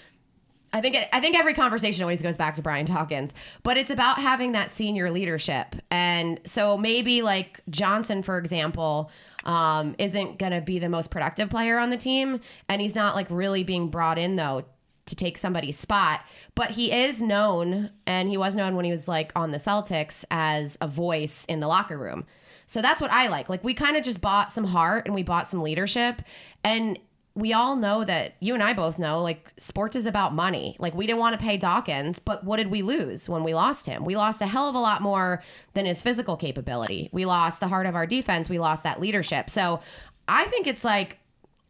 I 0.75 0.81
think 0.81 0.97
it, 0.97 1.09
I 1.13 1.21
think 1.21 1.37
every 1.37 1.55
conversation 1.55 2.03
always 2.03 2.21
goes 2.21 2.37
back 2.37 2.57
to 2.57 2.63
Brian 2.63 2.85
Dawkins, 2.85 3.33
but 3.63 3.77
it's 3.77 3.93
about 3.93 4.19
having 4.19 4.53
that 4.53 4.73
senior 4.73 5.11
leadership. 5.13 5.77
And 5.91 6.41
so 6.45 6.77
maybe 6.77 7.23
like 7.23 7.61
Johnson, 7.71 8.25
for 8.25 8.39
example, 8.39 9.09
um, 9.45 9.95
isn't 9.99 10.39
going 10.39 10.51
to 10.51 10.61
be 10.61 10.81
the 10.81 10.89
most 10.89 11.13
productive 11.13 11.49
player 11.49 11.79
on 11.79 11.91
the 11.91 11.97
team, 11.97 12.41
and 12.69 12.83
he's 12.83 12.97
not 12.97 13.15
like 13.15 13.29
really 13.31 13.63
being 13.63 13.89
brought 13.89 14.19
in 14.19 14.35
though 14.35 14.65
to 15.07 15.15
take 15.15 15.39
somebody's 15.39 15.79
spot. 15.79 16.23
But 16.57 16.73
he 16.73 16.91
is 16.91 17.23
known, 17.23 17.91
and 18.05 18.29
he 18.29 18.37
was 18.37 18.57
known 18.57 18.75
when 18.75 18.85
he 18.85 18.91
was 18.91 19.07
like 19.07 19.31
on 19.37 19.53
the 19.53 19.59
Celtics 19.59 20.25
as 20.31 20.77
a 20.81 20.89
voice 20.89 21.45
in 21.45 21.61
the 21.61 21.69
locker 21.69 21.97
room. 21.97 22.27
So 22.67 22.83
that's 22.83 23.01
what 23.01 23.13
I 23.13 23.29
like. 23.29 23.49
Like 23.49 23.63
we 23.63 23.75
kind 23.75 23.97
of 23.97 24.03
just 24.03 24.21
bought 24.21 24.51
some 24.51 24.65
heart 24.65 25.07
and 25.07 25.15
we 25.15 25.23
bought 25.23 25.47
some 25.47 25.61
leadership, 25.61 26.21
and 26.65 26.99
we 27.37 27.53
all 27.53 27.75
know 27.75 28.05
that 28.05 28.35
you 28.39 28.55
and 28.55 28.63
I 28.63 28.75
both 28.75 28.99
know 28.99 29.21
like 29.21 29.53
sports 29.57 29.97
is 29.97 30.07
about 30.07 30.35
money. 30.35 30.77
Like 30.79 30.95
we 30.95 31.07
didn't 31.07 31.19
want 31.19 31.39
to 31.39 31.45
pay 31.45 31.57
Dawkins, 31.57 32.21
but 32.21 32.45
what 32.45 32.59
did 32.59 32.71
we 32.71 32.83
lose 32.83 33.29
when 33.29 33.43
we 33.43 33.55
lost 33.55 33.87
him? 33.87 34.05
We 34.05 34.17
lost 34.17 34.41
a 34.41 34.47
hell 34.47 34.69
of 34.69 34.77
a 34.77 34.81
lot 34.81 35.03
more 35.03 35.43
than 35.73 35.85
his 35.85 36.01
physical 36.01 36.37
capability. 36.37 37.09
We 37.13 37.25
lost 37.25 37.59
the 37.59 37.67
heart 37.67 37.87
of 37.87 37.97
our 37.97 38.07
defense. 38.07 38.49
We 38.49 38.61
lost 38.61 38.85
that 38.85 39.01
leadership. 39.01 39.51
So 39.51 39.81
I 40.29 40.45
think 40.45 40.69
it's 40.69 40.85
like 40.85 41.19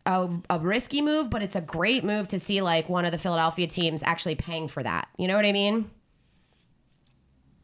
a, 0.04 0.28
a 0.50 0.58
risky 0.58 1.00
move, 1.00 1.30
but 1.30 1.42
it's 1.42 1.56
a 1.56 1.62
great 1.62 2.04
move 2.04 2.28
to 2.28 2.38
see 2.38 2.60
like 2.60 2.90
one 2.90 3.06
of 3.06 3.12
the 3.12 3.18
Philadelphia 3.18 3.66
teams 3.66 4.02
actually 4.02 4.34
paying 4.34 4.68
for 4.68 4.82
that. 4.82 5.08
You 5.16 5.28
know 5.28 5.36
what 5.36 5.46
I 5.46 5.52
mean? 5.52 5.90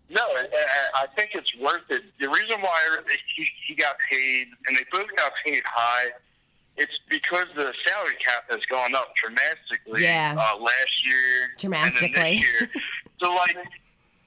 No, 0.09 0.23
I, 0.23 1.07
think 1.15 1.31
it's 1.35 1.55
worth 1.61 1.89
it. 1.89 2.03
The 2.19 2.29
reason 2.29 2.61
why 2.61 2.97
he, 3.37 3.47
he 3.69 3.75
got 3.77 3.95
paid, 4.11 4.49
and 4.67 4.77
they 4.77 4.83
both 4.91 5.07
got 5.17 5.31
paid 5.45 5.63
high, 5.65 6.07
it's 6.81 6.99
because 7.11 7.47
the 7.55 7.73
salary 7.87 8.17
cap 8.25 8.45
has 8.49 8.61
gone 8.71 8.95
up 8.95 9.15
dramatically. 9.15 10.03
Yeah. 10.03 10.35
Uh, 10.37 10.59
last 10.59 11.05
year, 11.05 11.51
Dramatically. 11.59 12.39
year. 12.39 12.71
so 13.21 13.35
like, 13.35 13.57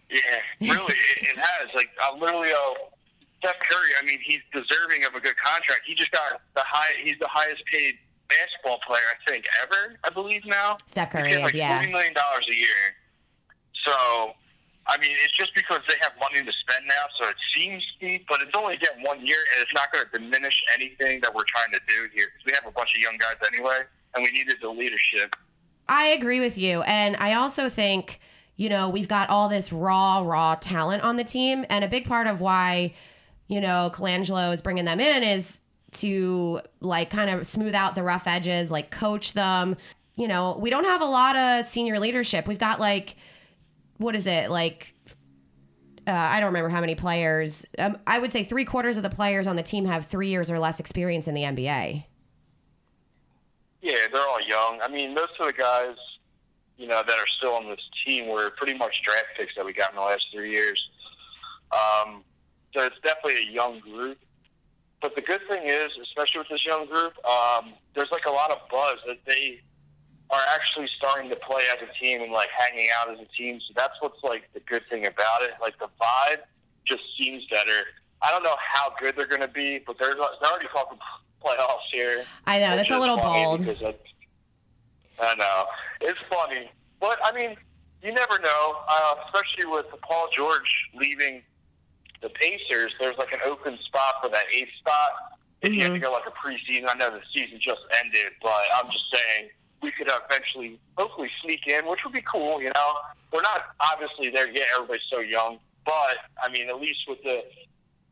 yeah, 0.09 0.19
really, 0.61 0.93
it, 0.93 1.33
it 1.33 1.37
has. 1.37 1.69
Like, 1.75 1.89
I 1.99 2.15
literally, 2.15 2.51
uh, 2.51 2.85
Steph 3.39 3.55
Curry. 3.67 3.89
I 3.99 4.05
mean, 4.05 4.19
he's 4.23 4.41
deserving 4.53 5.03
of 5.03 5.15
a 5.15 5.19
good 5.19 5.35
contract. 5.37 5.81
He 5.85 5.95
just 5.95 6.11
got 6.11 6.41
the 6.55 6.61
high. 6.63 6.93
He's 7.03 7.17
the 7.19 7.27
highest 7.27 7.63
paid 7.65 7.95
basketball 8.29 8.79
player 8.85 9.01
I 9.01 9.29
think 9.29 9.45
ever. 9.63 9.97
I 10.03 10.11
believe 10.11 10.45
now. 10.45 10.77
Steph 10.85 11.11
Curry 11.11 11.31
is, 11.33 11.41
like 11.41 11.53
yeah. 11.55 11.79
forty 11.79 11.91
million 11.91 12.13
dollars 12.13 12.45
a 12.49 12.55
year. 12.55 12.95
So, 13.83 14.33
I 14.85 14.97
mean, 14.97 15.11
it's 15.23 15.35
just 15.37 15.55
because 15.55 15.79
they 15.87 15.95
have 16.01 16.11
money 16.19 16.43
to 16.43 16.51
spend 16.51 16.85
now, 16.87 17.05
so 17.17 17.29
it 17.29 17.35
seems 17.55 17.81
steep, 17.95 18.25
but 18.27 18.41
it's 18.41 18.51
only 18.53 18.75
getting 18.77 19.01
one 19.03 19.25
year, 19.25 19.37
and 19.53 19.63
it's 19.63 19.73
not 19.73 19.91
going 19.93 20.03
to 20.05 20.19
diminish 20.19 20.61
anything 20.75 21.21
that 21.21 21.33
we're 21.33 21.45
trying 21.45 21.71
to 21.71 21.79
do 21.87 22.09
here. 22.13 22.27
'cause 22.27 22.45
we 22.45 22.51
have 22.53 22.65
a 22.65 22.71
bunch 22.71 22.89
of 22.95 23.01
young 23.01 23.17
guys 23.17 23.35
anyway, 23.47 23.83
and 24.13 24.23
we 24.23 24.31
needed 24.31 24.57
the 24.61 24.69
leadership. 24.69 25.35
I 25.87 26.07
agree 26.07 26.39
with 26.39 26.57
you. 26.57 26.81
And 26.83 27.15
I 27.17 27.33
also 27.33 27.69
think, 27.69 28.19
you 28.55 28.69
know, 28.69 28.89
we've 28.89 29.07
got 29.07 29.29
all 29.29 29.49
this 29.49 29.71
raw, 29.71 30.19
raw 30.19 30.55
talent 30.55 31.03
on 31.03 31.15
the 31.15 31.23
team. 31.23 31.65
And 31.69 31.83
a 31.83 31.87
big 31.87 32.07
part 32.07 32.27
of 32.27 32.41
why, 32.41 32.93
you 33.47 33.61
know, 33.61 33.91
Colangelo 33.93 34.53
is 34.53 34.61
bringing 34.61 34.85
them 34.85 34.99
in 34.99 35.23
is 35.23 35.59
to 35.93 36.61
like 36.79 37.09
kind 37.09 37.29
of 37.29 37.45
smooth 37.45 37.75
out 37.75 37.95
the 37.95 38.03
rough 38.03 38.27
edges, 38.27 38.71
like 38.71 38.91
coach 38.91 39.33
them. 39.33 39.77
You 40.15 40.27
know, 40.27 40.57
we 40.59 40.69
don't 40.69 40.85
have 40.85 41.01
a 41.01 41.05
lot 41.05 41.35
of 41.35 41.65
senior 41.65 41.99
leadership. 41.99 42.47
We've 42.47 42.59
got 42.59 42.79
like, 42.79 43.15
what 44.03 44.15
is 44.15 44.27
it? 44.27 44.49
Like, 44.49 44.93
uh, 46.05 46.11
I 46.11 46.39
don't 46.39 46.47
remember 46.47 46.69
how 46.69 46.81
many 46.81 46.95
players. 46.95 47.65
Um, 47.79 47.97
I 48.05 48.19
would 48.19 48.31
say 48.31 48.43
three 48.43 48.65
quarters 48.65 48.97
of 48.97 49.03
the 49.03 49.09
players 49.09 49.47
on 49.47 49.55
the 49.55 49.63
team 49.63 49.85
have 49.85 50.05
three 50.05 50.29
years 50.29 50.51
or 50.51 50.59
less 50.59 50.79
experience 50.79 51.27
in 51.27 51.33
the 51.33 51.43
NBA. 51.43 52.05
Yeah, 53.81 53.95
they're 54.11 54.27
all 54.27 54.41
young. 54.41 54.79
I 54.81 54.87
mean, 54.87 55.13
most 55.13 55.33
of 55.39 55.47
the 55.47 55.53
guys 55.53 55.95
you 56.77 56.87
know, 56.87 57.03
that 57.05 57.17
are 57.17 57.27
still 57.37 57.53
on 57.53 57.67
this 57.69 57.79
team 58.05 58.27
were 58.27 58.51
pretty 58.51 58.77
much 58.77 59.01
draft 59.03 59.27
picks 59.37 59.55
that 59.55 59.65
we 59.65 59.73
got 59.73 59.91
in 59.91 59.95
the 59.95 60.01
last 60.01 60.25
three 60.33 60.51
years. 60.51 60.89
Um, 61.71 62.23
so 62.73 62.81
it's 62.85 62.95
definitely 63.03 63.47
a 63.47 63.51
young 63.51 63.79
group. 63.79 64.17
But 65.01 65.15
the 65.15 65.21
good 65.21 65.41
thing 65.47 65.67
is, 65.67 65.91
especially 66.01 66.39
with 66.39 66.49
this 66.49 66.65
young 66.65 66.87
group, 66.87 67.13
um, 67.25 67.73
there's 67.93 68.11
like 68.11 68.25
a 68.25 68.31
lot 68.31 68.51
of 68.51 68.57
buzz 68.69 68.99
that 69.07 69.17
they 69.25 69.61
are 70.33 70.41
actually 70.51 70.89
starting 70.97 71.29
to 71.29 71.35
play 71.35 71.61
as 71.71 71.77
a 71.87 71.99
team 71.99 72.21
and 72.21 72.31
like 72.31 72.49
hanging 72.57 72.87
out 72.97 73.11
as 73.11 73.19
a 73.19 73.37
team. 73.37 73.59
So 73.67 73.73
that's 73.75 73.93
what's 73.99 74.21
like 74.23 74.51
the 74.53 74.61
good 74.61 74.81
thing 74.89 75.05
about 75.05 75.43
it. 75.43 75.51
Like 75.61 75.77
the 75.77 75.89
vibe 76.01 76.41
just 76.87 77.03
seems 77.17 77.45
better. 77.51 77.85
I 78.23 78.31
don't 78.31 78.41
know 78.41 78.55
how 78.57 78.93
good 78.99 79.15
they're 79.15 79.27
going 79.27 79.41
to 79.41 79.47
be, 79.47 79.79
but 79.85 79.99
they're 79.99 80.15
they're 80.15 80.51
already 80.51 80.67
talking 80.73 80.97
playoffs 81.43 81.85
here. 81.91 82.23
I 82.47 82.59
know 82.59 82.75
that's 82.75 82.89
a 82.89 82.97
little 82.97 83.17
bold. 83.17 83.61
I 85.19 85.35
know 85.35 85.65
it's 86.01 86.19
funny, 86.27 86.71
but 86.99 87.19
I 87.23 87.31
mean, 87.31 87.55
you 88.01 88.11
never 88.11 88.39
know, 88.39 88.77
uh, 88.89 89.15
especially 89.25 89.65
with 89.65 89.85
Paul 90.01 90.29
George 90.35 90.89
leaving 90.95 91.43
the 92.23 92.29
Pacers. 92.29 92.91
There's 92.99 93.17
like 93.19 93.31
an 93.33 93.39
open 93.45 93.77
spot 93.85 94.15
for 94.23 94.29
that 94.29 94.45
eighth 94.51 94.73
spot. 94.79 95.11
If 95.61 95.69
mm-hmm. 95.69 95.77
you 95.77 95.83
have 95.83 95.93
to 95.93 95.99
go 95.99 96.11
like 96.11 96.25
a 96.25 96.31
preseason, 96.31 96.89
I 96.89 96.95
know 96.95 97.11
the 97.11 97.21
season 97.33 97.59
just 97.61 97.81
ended, 98.03 98.33
but 98.41 98.63
I'm 98.75 98.89
just 98.89 99.05
saying 99.13 99.49
we 99.83 99.91
could 99.91 100.09
eventually, 100.09 100.79
hopefully, 100.97 101.29
sneak 101.43 101.67
in, 101.67 101.85
which 101.85 101.99
would 102.03 102.13
be 102.13 102.23
cool. 102.23 102.61
You 102.61 102.71
know, 102.73 102.93
we're 103.31 103.41
not 103.41 103.75
obviously 103.91 104.29
there 104.29 104.49
yet. 104.49 104.67
Everybody's 104.75 105.03
so 105.11 105.19
young, 105.19 105.59
but 105.85 106.17
I 106.43 106.49
mean, 106.51 106.69
at 106.69 106.79
least 106.79 107.01
with 107.07 107.21
the, 107.23 107.43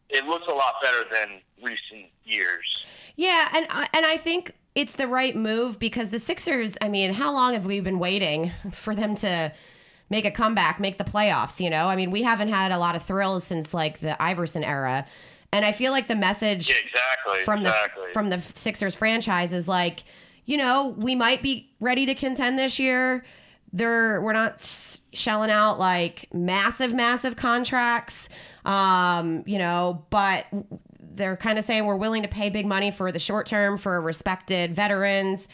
it 0.09 0.25
looks 0.25 0.45
a 0.47 0.53
lot 0.53 0.75
better 0.83 1.05
than 1.11 1.39
recent 1.63 2.11
years. 2.23 2.85
Yeah, 3.15 3.49
and 3.55 3.65
uh, 3.69 3.85
and 3.93 4.05
I 4.05 4.17
think 4.17 4.53
it's 4.75 4.93
the 4.93 5.07
right 5.07 5.35
move 5.35 5.79
because 5.79 6.09
the 6.09 6.19
Sixers. 6.19 6.77
I 6.81 6.89
mean, 6.89 7.13
how 7.13 7.33
long 7.33 7.53
have 7.53 7.65
we 7.65 7.79
been 7.79 7.99
waiting 7.99 8.51
for 8.71 8.93
them 8.93 9.15
to? 9.15 9.53
make 10.11 10.25
a 10.25 10.31
comeback, 10.31 10.77
make 10.77 10.97
the 10.97 11.05
playoffs, 11.05 11.61
you 11.61 11.69
know? 11.69 11.87
I 11.87 11.95
mean, 11.95 12.11
we 12.11 12.21
haven't 12.21 12.49
had 12.49 12.73
a 12.73 12.77
lot 12.77 12.97
of 12.97 13.03
thrills 13.03 13.45
since 13.45 13.73
like 13.73 14.01
the 14.01 14.21
Iverson 14.21 14.61
era. 14.61 15.07
And 15.53 15.65
I 15.65 15.71
feel 15.71 15.93
like 15.93 16.09
the 16.09 16.17
message 16.17 16.69
yeah, 16.69 16.75
exactly, 16.83 17.43
from 17.43 17.59
exactly. 17.59 18.07
the 18.07 18.13
from 18.13 18.29
the 18.29 18.39
Sixers 18.39 18.93
franchise 18.93 19.53
is 19.53 19.67
like 19.67 20.03
you 20.45 20.57
know, 20.57 20.95
we 20.97 21.15
might 21.15 21.41
be 21.41 21.71
ready 21.79 22.05
to 22.05 22.15
contend 22.15 22.57
this 22.57 22.79
year. 22.79 23.23
They're 23.73 24.21
we're 24.21 24.33
not 24.33 24.61
shelling 25.13 25.49
out 25.49 25.79
like 25.79 26.27
massive, 26.33 26.93
massive 26.93 27.35
contracts, 27.35 28.27
um, 28.65 29.43
you 29.45 29.57
know, 29.57 30.05
but 30.09 30.45
they're 30.99 31.37
kind 31.37 31.59
of 31.59 31.65
saying 31.65 31.85
we're 31.85 31.95
willing 31.95 32.21
to 32.23 32.27
pay 32.27 32.49
big 32.49 32.65
money 32.65 32.91
for 32.91 33.11
the 33.11 33.19
short 33.19 33.47
term 33.47 33.77
for 33.77 34.01
respected 34.01 34.75
veterans 34.75 35.47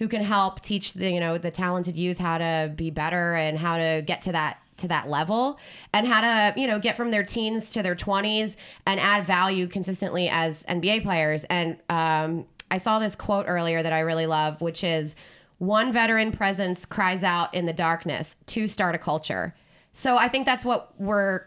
who 0.00 0.08
can 0.08 0.22
help 0.22 0.60
teach 0.60 0.94
the 0.94 1.12
you 1.12 1.20
know 1.20 1.38
the 1.38 1.50
talented 1.50 1.96
youth 1.96 2.18
how 2.18 2.38
to 2.38 2.72
be 2.74 2.90
better 2.90 3.34
and 3.34 3.58
how 3.58 3.76
to 3.76 4.02
get 4.06 4.22
to 4.22 4.32
that 4.32 4.58
to 4.78 4.88
that 4.88 5.08
level 5.08 5.58
and 5.92 6.06
how 6.06 6.20
to 6.20 6.58
you 6.58 6.66
know 6.66 6.78
get 6.78 6.96
from 6.96 7.10
their 7.10 7.22
teens 7.22 7.70
to 7.72 7.82
their 7.82 7.94
20s 7.94 8.56
and 8.86 8.98
add 8.98 9.26
value 9.26 9.66
consistently 9.66 10.28
as 10.28 10.64
nba 10.64 11.02
players 11.02 11.44
and 11.44 11.76
um, 11.90 12.46
I 12.70 12.78
saw 12.78 12.98
this 12.98 13.14
quote 13.16 13.46
earlier 13.48 13.82
that 13.82 13.92
I 13.92 14.00
really 14.00 14.26
love, 14.26 14.60
which 14.60 14.84
is 14.84 15.14
one 15.58 15.92
veteran 15.92 16.32
presence 16.32 16.86
cries 16.86 17.22
out 17.22 17.52
in 17.54 17.66
the 17.66 17.72
darkness 17.72 18.36
to 18.46 18.66
start 18.66 18.94
a 18.94 18.98
culture. 18.98 19.54
So 19.92 20.16
I 20.16 20.28
think 20.28 20.46
that's 20.46 20.64
what 20.64 20.98
we're 20.98 21.44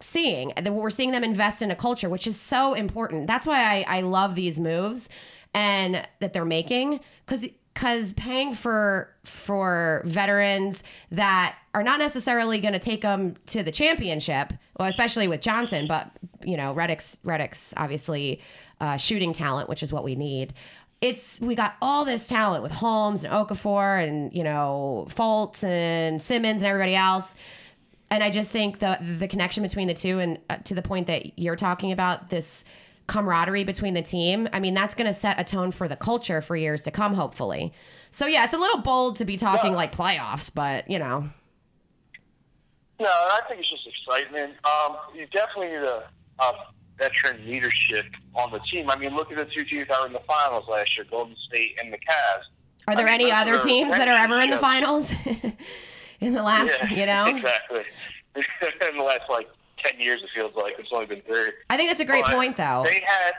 seeing. 0.00 0.52
We're 0.64 0.90
seeing 0.90 1.10
them 1.10 1.24
invest 1.24 1.62
in 1.62 1.70
a 1.70 1.76
culture, 1.76 2.08
which 2.08 2.26
is 2.26 2.38
so 2.38 2.74
important. 2.74 3.26
That's 3.26 3.46
why 3.46 3.60
I, 3.60 3.98
I 3.98 4.00
love 4.02 4.34
these 4.34 4.60
moves 4.60 5.08
and 5.54 6.06
that 6.20 6.32
they're 6.32 6.44
making 6.44 7.00
because 7.24 7.46
because 7.74 8.14
paying 8.14 8.52
for 8.52 9.10
for 9.24 10.02
veterans 10.06 10.82
that 11.10 11.56
are 11.74 11.82
not 11.82 11.98
necessarily 11.98 12.58
going 12.58 12.72
to 12.72 12.78
take 12.78 13.02
them 13.02 13.34
to 13.48 13.62
the 13.62 13.70
championship, 13.70 14.54
well, 14.78 14.88
especially 14.88 15.28
with 15.28 15.42
Johnson, 15.42 15.86
but 15.86 16.10
you 16.42 16.56
know, 16.56 16.74
Redick's 16.74 17.18
Redick's 17.24 17.74
obviously 17.76 18.40
uh, 18.80 18.96
shooting 18.96 19.32
talent, 19.32 19.68
which 19.68 19.82
is 19.82 19.92
what 19.92 20.04
we 20.04 20.14
need. 20.14 20.54
It's 21.00 21.40
we 21.40 21.54
got 21.54 21.76
all 21.82 22.04
this 22.04 22.26
talent 22.26 22.62
with 22.62 22.72
Holmes 22.72 23.24
and 23.24 23.32
Okafor 23.32 24.02
and 24.02 24.32
you 24.32 24.42
know 24.42 25.06
Fultz 25.10 25.62
and 25.62 26.20
Simmons 26.20 26.62
and 26.62 26.66
everybody 26.66 26.94
else, 26.94 27.34
and 28.10 28.24
I 28.24 28.30
just 28.30 28.50
think 28.50 28.78
the 28.78 28.98
the 29.18 29.28
connection 29.28 29.62
between 29.62 29.88
the 29.88 29.94
two 29.94 30.18
and 30.18 30.38
uh, 30.48 30.56
to 30.58 30.74
the 30.74 30.82
point 30.82 31.06
that 31.08 31.38
you're 31.38 31.56
talking 31.56 31.92
about 31.92 32.30
this 32.30 32.64
camaraderie 33.06 33.64
between 33.64 33.94
the 33.94 34.02
team. 34.02 34.48
I 34.52 34.60
mean, 34.60 34.74
that's 34.74 34.94
going 34.94 35.06
to 35.06 35.12
set 35.12 35.38
a 35.38 35.44
tone 35.44 35.70
for 35.70 35.86
the 35.86 35.96
culture 35.96 36.40
for 36.40 36.56
years 36.56 36.82
to 36.82 36.90
come, 36.90 37.14
hopefully. 37.14 37.72
So 38.10 38.26
yeah, 38.26 38.44
it's 38.44 38.54
a 38.54 38.58
little 38.58 38.78
bold 38.78 39.16
to 39.16 39.24
be 39.24 39.36
talking 39.36 39.72
like 39.72 39.94
playoffs, 39.94 40.50
but 40.52 40.90
you 40.90 40.98
know. 40.98 41.28
No, 42.98 43.06
I 43.06 43.40
think 43.46 43.60
it's 43.60 43.70
just 43.70 43.86
excitement. 43.86 44.54
Um, 44.64 44.96
you 45.14 45.26
definitely 45.26 45.68
need 45.68 45.84
a, 45.84 46.08
a 46.38 46.52
veteran 46.98 47.46
leadership 47.46 48.06
on 48.34 48.50
the 48.50 48.60
team. 48.70 48.90
I 48.90 48.96
mean, 48.96 49.14
look 49.14 49.30
at 49.30 49.36
the 49.36 49.52
two 49.52 49.64
teams 49.64 49.88
that 49.88 50.00
were 50.00 50.06
in 50.06 50.12
the 50.12 50.20
finals 50.20 50.64
last 50.68 50.96
year, 50.96 51.06
Golden 51.10 51.36
State 51.48 51.76
and 51.82 51.92
the 51.92 51.98
Cavs. 51.98 52.44
Are 52.88 52.94
there 52.94 53.08
I 53.08 53.18
mean, 53.18 53.28
any 53.28 53.32
other 53.32 53.60
teams 53.60 53.90
that 53.90 54.08
are 54.08 54.16
ever 54.16 54.40
in 54.40 54.50
the 54.50 54.58
finals 54.58 55.12
in 56.20 56.32
the 56.32 56.42
last, 56.42 56.70
yeah, 56.84 56.94
you 56.94 57.06
know? 57.06 57.26
Exactly. 57.36 57.82
in 58.90 58.96
the 58.96 59.02
last, 59.02 59.28
like, 59.28 59.48
10 59.78 60.00
years, 60.00 60.22
it 60.22 60.30
feels 60.34 60.54
like. 60.54 60.74
It's 60.78 60.90
only 60.92 61.06
been 61.06 61.22
three. 61.22 61.50
I 61.68 61.76
think 61.76 61.90
that's 61.90 62.00
a 62.00 62.04
great 62.04 62.24
but 62.24 62.34
point, 62.34 62.56
though. 62.56 62.84
They 62.86 63.02
had, 63.04 63.32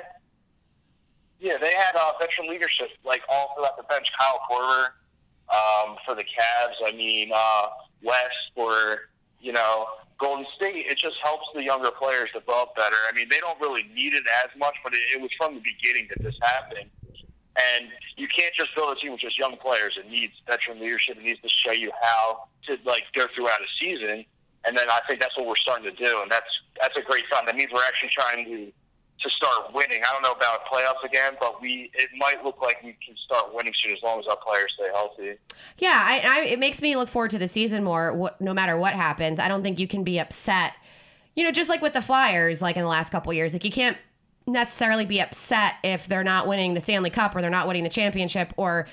yeah, 1.39 1.57
they 1.59 1.73
had 1.73 1.95
uh, 1.95 2.11
veteran 2.19 2.49
leadership, 2.49 2.89
like, 3.05 3.21
all 3.29 3.53
throughout 3.55 3.77
the 3.77 3.83
bench. 3.83 4.07
Kyle 4.19 4.39
Korver 4.51 4.87
um, 5.49 5.95
for 6.05 6.13
the 6.13 6.23
Cavs. 6.23 6.75
I 6.85 6.91
mean, 6.91 7.31
uh, 7.33 7.67
West 8.03 8.51
for, 8.53 9.09
you 9.39 9.53
know, 9.53 9.87
Golden 10.19 10.45
State, 10.55 10.85
it 10.87 10.97
just 10.97 11.17
helps 11.23 11.45
the 11.53 11.63
younger 11.63 11.91
players 11.91 12.29
develop 12.33 12.75
better. 12.75 12.97
I 13.09 13.13
mean, 13.13 13.27
they 13.29 13.39
don't 13.39 13.59
really 13.61 13.83
need 13.93 14.13
it 14.13 14.23
as 14.43 14.49
much, 14.57 14.75
but 14.83 14.93
it, 14.93 15.01
it 15.13 15.21
was 15.21 15.29
from 15.37 15.55
the 15.55 15.61
beginning 15.61 16.07
that 16.09 16.23
this 16.23 16.35
happened. 16.41 16.89
And 17.57 17.89
you 18.15 18.27
can't 18.27 18.53
just 18.53 18.75
build 18.75 18.95
a 18.95 18.99
team 18.99 19.11
with 19.11 19.21
just 19.21 19.37
young 19.37 19.57
players. 19.57 19.97
It 19.97 20.09
needs 20.09 20.33
veteran 20.45 20.79
leadership. 20.79 21.17
It 21.17 21.23
needs 21.23 21.41
to 21.41 21.49
show 21.49 21.71
you 21.71 21.91
how 22.01 22.49
to 22.67 22.77
like 22.85 23.03
go 23.13 23.25
throughout 23.35 23.61
a 23.61 23.69
season. 23.79 24.25
And 24.65 24.77
then 24.77 24.89
I 24.89 24.99
think 25.07 25.21
that's 25.21 25.35
what 25.37 25.47
we're 25.47 25.55
starting 25.55 25.85
to 25.85 25.95
do, 25.95 26.21
and 26.21 26.29
that's 26.29 26.49
that's 26.81 26.97
a 26.97 27.01
great 27.01 27.23
sign. 27.31 27.45
That 27.45 27.55
means 27.55 27.71
we're 27.73 27.85
actually 27.87 28.09
trying 28.13 28.45
to 28.45 28.71
to 29.21 29.29
start 29.29 29.73
winning. 29.73 30.01
I 30.07 30.13
don't 30.13 30.21
know 30.21 30.31
about 30.31 30.65
playoffs 30.65 31.03
again, 31.03 31.33
but 31.39 31.61
we 31.61 31.91
it 31.93 32.09
might 32.17 32.43
look 32.43 32.61
like 32.61 32.83
we 32.83 32.95
can 33.05 33.15
start 33.25 33.53
winning 33.53 33.73
soon 33.83 33.95
as 33.95 34.01
long 34.03 34.19
as 34.19 34.27
our 34.27 34.37
players 34.37 34.71
stay 34.75 34.89
healthy. 34.93 35.39
Yeah, 35.77 36.03
I, 36.05 36.19
I, 36.19 36.45
it 36.45 36.59
makes 36.59 36.81
me 36.81 36.95
look 36.95 37.09
forward 37.09 37.31
to 37.31 37.37
the 37.37 37.47
season 37.47 37.83
more. 37.83 38.35
No 38.39 38.53
matter 38.53 38.77
what 38.77 38.93
happens, 38.93 39.39
I 39.39 39.47
don't 39.47 39.63
think 39.63 39.79
you 39.79 39.87
can 39.87 40.03
be 40.03 40.19
upset. 40.19 40.73
You 41.35 41.43
know, 41.43 41.51
just 41.51 41.69
like 41.69 41.81
with 41.81 41.93
the 41.93 42.01
Flyers, 42.01 42.61
like 42.61 42.77
in 42.77 42.83
the 42.83 42.89
last 42.89 43.11
couple 43.11 43.31
years, 43.33 43.53
like 43.53 43.63
you 43.63 43.71
can't 43.71 43.97
necessarily 44.47 45.05
be 45.05 45.19
upset 45.19 45.73
if 45.83 46.07
they're 46.07 46.23
not 46.23 46.47
winning 46.47 46.73
the 46.73 46.81
Stanley 46.81 47.09
Cup 47.09 47.35
or 47.35 47.41
they're 47.41 47.51
not 47.51 47.67
winning 47.67 47.83
the 47.83 47.89
championship 47.89 48.53
or 48.55 48.87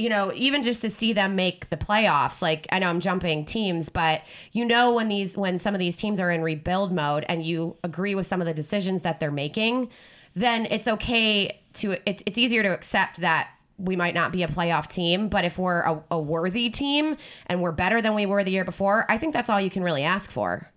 you 0.00 0.08
know 0.08 0.32
even 0.34 0.62
just 0.62 0.80
to 0.80 0.90
see 0.90 1.12
them 1.12 1.36
make 1.36 1.68
the 1.68 1.76
playoffs 1.76 2.40
like 2.40 2.66
I 2.72 2.78
know 2.78 2.88
I'm 2.88 3.00
jumping 3.00 3.44
teams 3.44 3.90
but 3.90 4.22
you 4.52 4.64
know 4.64 4.94
when 4.94 5.08
these 5.08 5.36
when 5.36 5.58
some 5.58 5.74
of 5.74 5.78
these 5.78 5.96
teams 5.96 6.18
are 6.18 6.30
in 6.30 6.42
rebuild 6.42 6.92
mode 6.92 7.24
and 7.28 7.44
you 7.44 7.76
agree 7.84 8.14
with 8.14 8.26
some 8.26 8.40
of 8.40 8.46
the 8.46 8.54
decisions 8.54 9.02
that 9.02 9.20
they're 9.20 9.30
making 9.30 9.90
then 10.34 10.66
it's 10.70 10.88
okay 10.88 11.60
to 11.74 11.96
it's 12.06 12.22
it's 12.24 12.38
easier 12.38 12.62
to 12.62 12.72
accept 12.72 13.20
that 13.20 13.50
we 13.76 13.94
might 13.94 14.14
not 14.14 14.32
be 14.32 14.42
a 14.42 14.48
playoff 14.48 14.86
team 14.86 15.28
but 15.28 15.44
if 15.44 15.58
we're 15.58 15.82
a, 15.82 16.02
a 16.10 16.18
worthy 16.18 16.70
team 16.70 17.16
and 17.46 17.60
we're 17.60 17.72
better 17.72 18.00
than 18.00 18.14
we 18.14 18.24
were 18.24 18.42
the 18.42 18.50
year 18.50 18.64
before 18.64 19.04
I 19.10 19.18
think 19.18 19.34
that's 19.34 19.50
all 19.50 19.60
you 19.60 19.70
can 19.70 19.82
really 19.82 20.02
ask 20.02 20.30
for. 20.30 20.70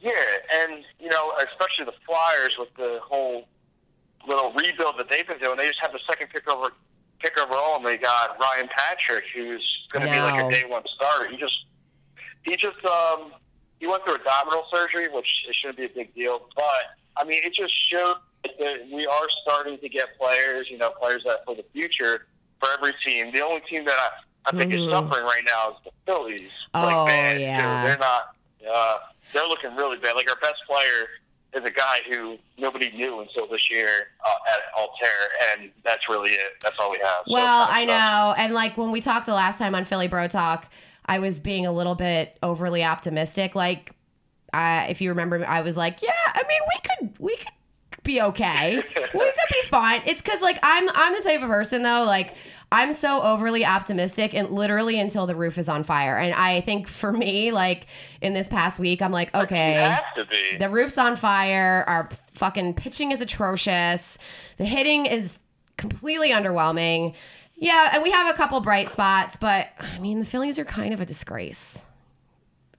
Yeah, 0.00 0.12
and 0.52 0.82
you 0.98 1.08
know, 1.08 1.32
especially 1.38 1.84
the 1.84 1.94
Flyers 2.04 2.56
with 2.58 2.74
the 2.76 2.98
whole 3.04 3.44
little 4.26 4.52
rebuild 4.52 4.98
that 4.98 5.08
they've 5.08 5.26
been 5.26 5.38
doing, 5.38 5.56
they 5.56 5.68
just 5.68 5.78
have 5.80 5.92
the 5.92 6.00
second 6.08 6.28
pick 6.30 6.48
over 6.48 6.72
pick 7.22 7.38
overall, 7.38 7.76
and 7.76 7.86
they 7.86 7.96
got 7.96 8.38
Ryan 8.40 8.68
Patrick, 8.76 9.24
who's 9.34 9.86
going 9.90 10.06
to 10.06 10.12
be 10.12 10.18
like 10.18 10.44
a 10.44 10.50
day 10.50 10.64
one 10.68 10.82
starter. 10.94 11.28
He 11.28 11.36
just 11.36 11.64
he 12.44 12.56
just 12.56 12.84
um 12.84 13.32
he 13.78 13.86
went 13.86 14.04
through 14.04 14.16
abdominal 14.16 14.64
surgery, 14.72 15.08
which 15.08 15.26
it 15.48 15.54
shouldn't 15.54 15.78
be 15.78 15.84
a 15.84 15.88
big 15.88 16.14
deal, 16.14 16.48
but 16.54 16.96
I 17.16 17.24
mean, 17.24 17.42
it 17.44 17.54
just 17.54 17.72
showed 17.90 18.16
that 18.44 18.88
we 18.92 19.06
are 19.06 19.26
starting 19.42 19.78
to 19.78 19.88
get 19.88 20.18
players, 20.18 20.68
you 20.70 20.78
know, 20.78 20.90
players 20.90 21.22
that 21.24 21.44
for 21.44 21.54
the 21.54 21.64
future 21.72 22.26
for 22.58 22.68
every 22.72 22.94
team. 23.04 23.32
The 23.32 23.40
only 23.40 23.60
team 23.62 23.84
that 23.84 23.96
I, 23.98 24.08
I 24.46 24.56
think 24.56 24.72
mm-hmm. 24.72 24.84
is 24.84 24.90
suffering 24.90 25.24
right 25.24 25.42
now 25.46 25.70
is 25.70 25.76
the 25.84 25.90
Phillies. 26.06 26.50
Oh 26.74 26.82
like, 26.82 27.06
man, 27.08 27.40
yeah, 27.40 27.84
they're 27.84 27.98
not. 27.98 28.34
Uh, 28.68 28.98
they're 29.32 29.46
looking 29.46 29.74
really 29.76 29.98
bad. 29.98 30.14
Like 30.14 30.30
our 30.30 30.36
best 30.36 30.62
player 30.66 31.08
is 31.54 31.64
a 31.64 31.70
guy 31.70 32.00
who 32.08 32.38
nobody 32.58 32.90
knew 32.92 33.20
until 33.20 33.46
this 33.46 33.70
year 33.70 34.08
uh, 34.24 34.52
at 34.52 34.60
Altherr, 34.78 35.60
and 35.60 35.70
that's 35.84 36.08
really 36.08 36.30
it. 36.30 36.52
That's 36.62 36.78
all 36.78 36.90
we 36.90 36.98
have. 36.98 37.24
Well, 37.26 37.66
so 37.66 37.72
I 37.72 37.84
know, 37.84 38.34
and 38.36 38.54
like 38.54 38.76
when 38.76 38.90
we 38.90 39.00
talked 39.00 39.26
the 39.26 39.34
last 39.34 39.58
time 39.58 39.74
on 39.74 39.84
Philly 39.84 40.08
Bro 40.08 40.28
Talk, 40.28 40.70
I 41.06 41.18
was 41.18 41.40
being 41.40 41.66
a 41.66 41.72
little 41.72 41.94
bit 41.94 42.38
overly 42.42 42.84
optimistic. 42.84 43.54
Like, 43.54 43.92
uh, 44.52 44.86
if 44.88 45.00
you 45.00 45.10
remember, 45.10 45.44
I 45.46 45.62
was 45.62 45.76
like, 45.76 46.02
"Yeah, 46.02 46.10
I 46.26 46.42
mean, 46.48 46.60
we 46.68 47.08
could, 47.08 47.18
we 47.18 47.36
could." 47.36 47.48
Be 48.02 48.20
okay. 48.20 48.76
we 48.76 48.82
could 49.24 49.34
be 49.52 49.68
fine. 49.68 50.02
It's 50.06 50.20
because 50.22 50.40
like 50.40 50.58
I'm 50.62 50.88
I'm 50.94 51.14
the 51.14 51.22
type 51.22 51.42
of 51.42 51.48
person 51.48 51.82
though 51.82 52.04
like 52.04 52.34
I'm 52.70 52.92
so 52.92 53.20
overly 53.22 53.64
optimistic 53.64 54.34
and 54.34 54.50
literally 54.50 54.98
until 54.98 55.26
the 55.26 55.36
roof 55.36 55.58
is 55.58 55.68
on 55.68 55.84
fire. 55.84 56.16
And 56.16 56.34
I 56.34 56.62
think 56.62 56.88
for 56.88 57.12
me 57.12 57.52
like 57.52 57.86
in 58.20 58.32
this 58.34 58.48
past 58.48 58.78
week 58.80 59.02
I'm 59.02 59.12
like 59.12 59.34
okay, 59.34 59.96
You 60.16 60.22
to 60.24 60.28
be. 60.28 60.56
the 60.58 60.68
roof's 60.68 60.98
on 60.98 61.16
fire. 61.16 61.84
Our 61.86 62.08
fucking 62.34 62.74
pitching 62.74 63.12
is 63.12 63.20
atrocious. 63.20 64.18
The 64.56 64.64
hitting 64.64 65.06
is 65.06 65.38
completely 65.76 66.30
underwhelming. 66.30 67.14
Yeah, 67.54 67.90
and 67.92 68.02
we 68.02 68.10
have 68.10 68.32
a 68.32 68.36
couple 68.36 68.58
bright 68.60 68.90
spots, 68.90 69.36
but 69.36 69.68
I 69.78 69.98
mean 70.00 70.18
the 70.18 70.24
Phillies 70.24 70.58
are 70.58 70.64
kind 70.64 70.92
of 70.92 71.00
a 71.00 71.06
disgrace. 71.06 71.86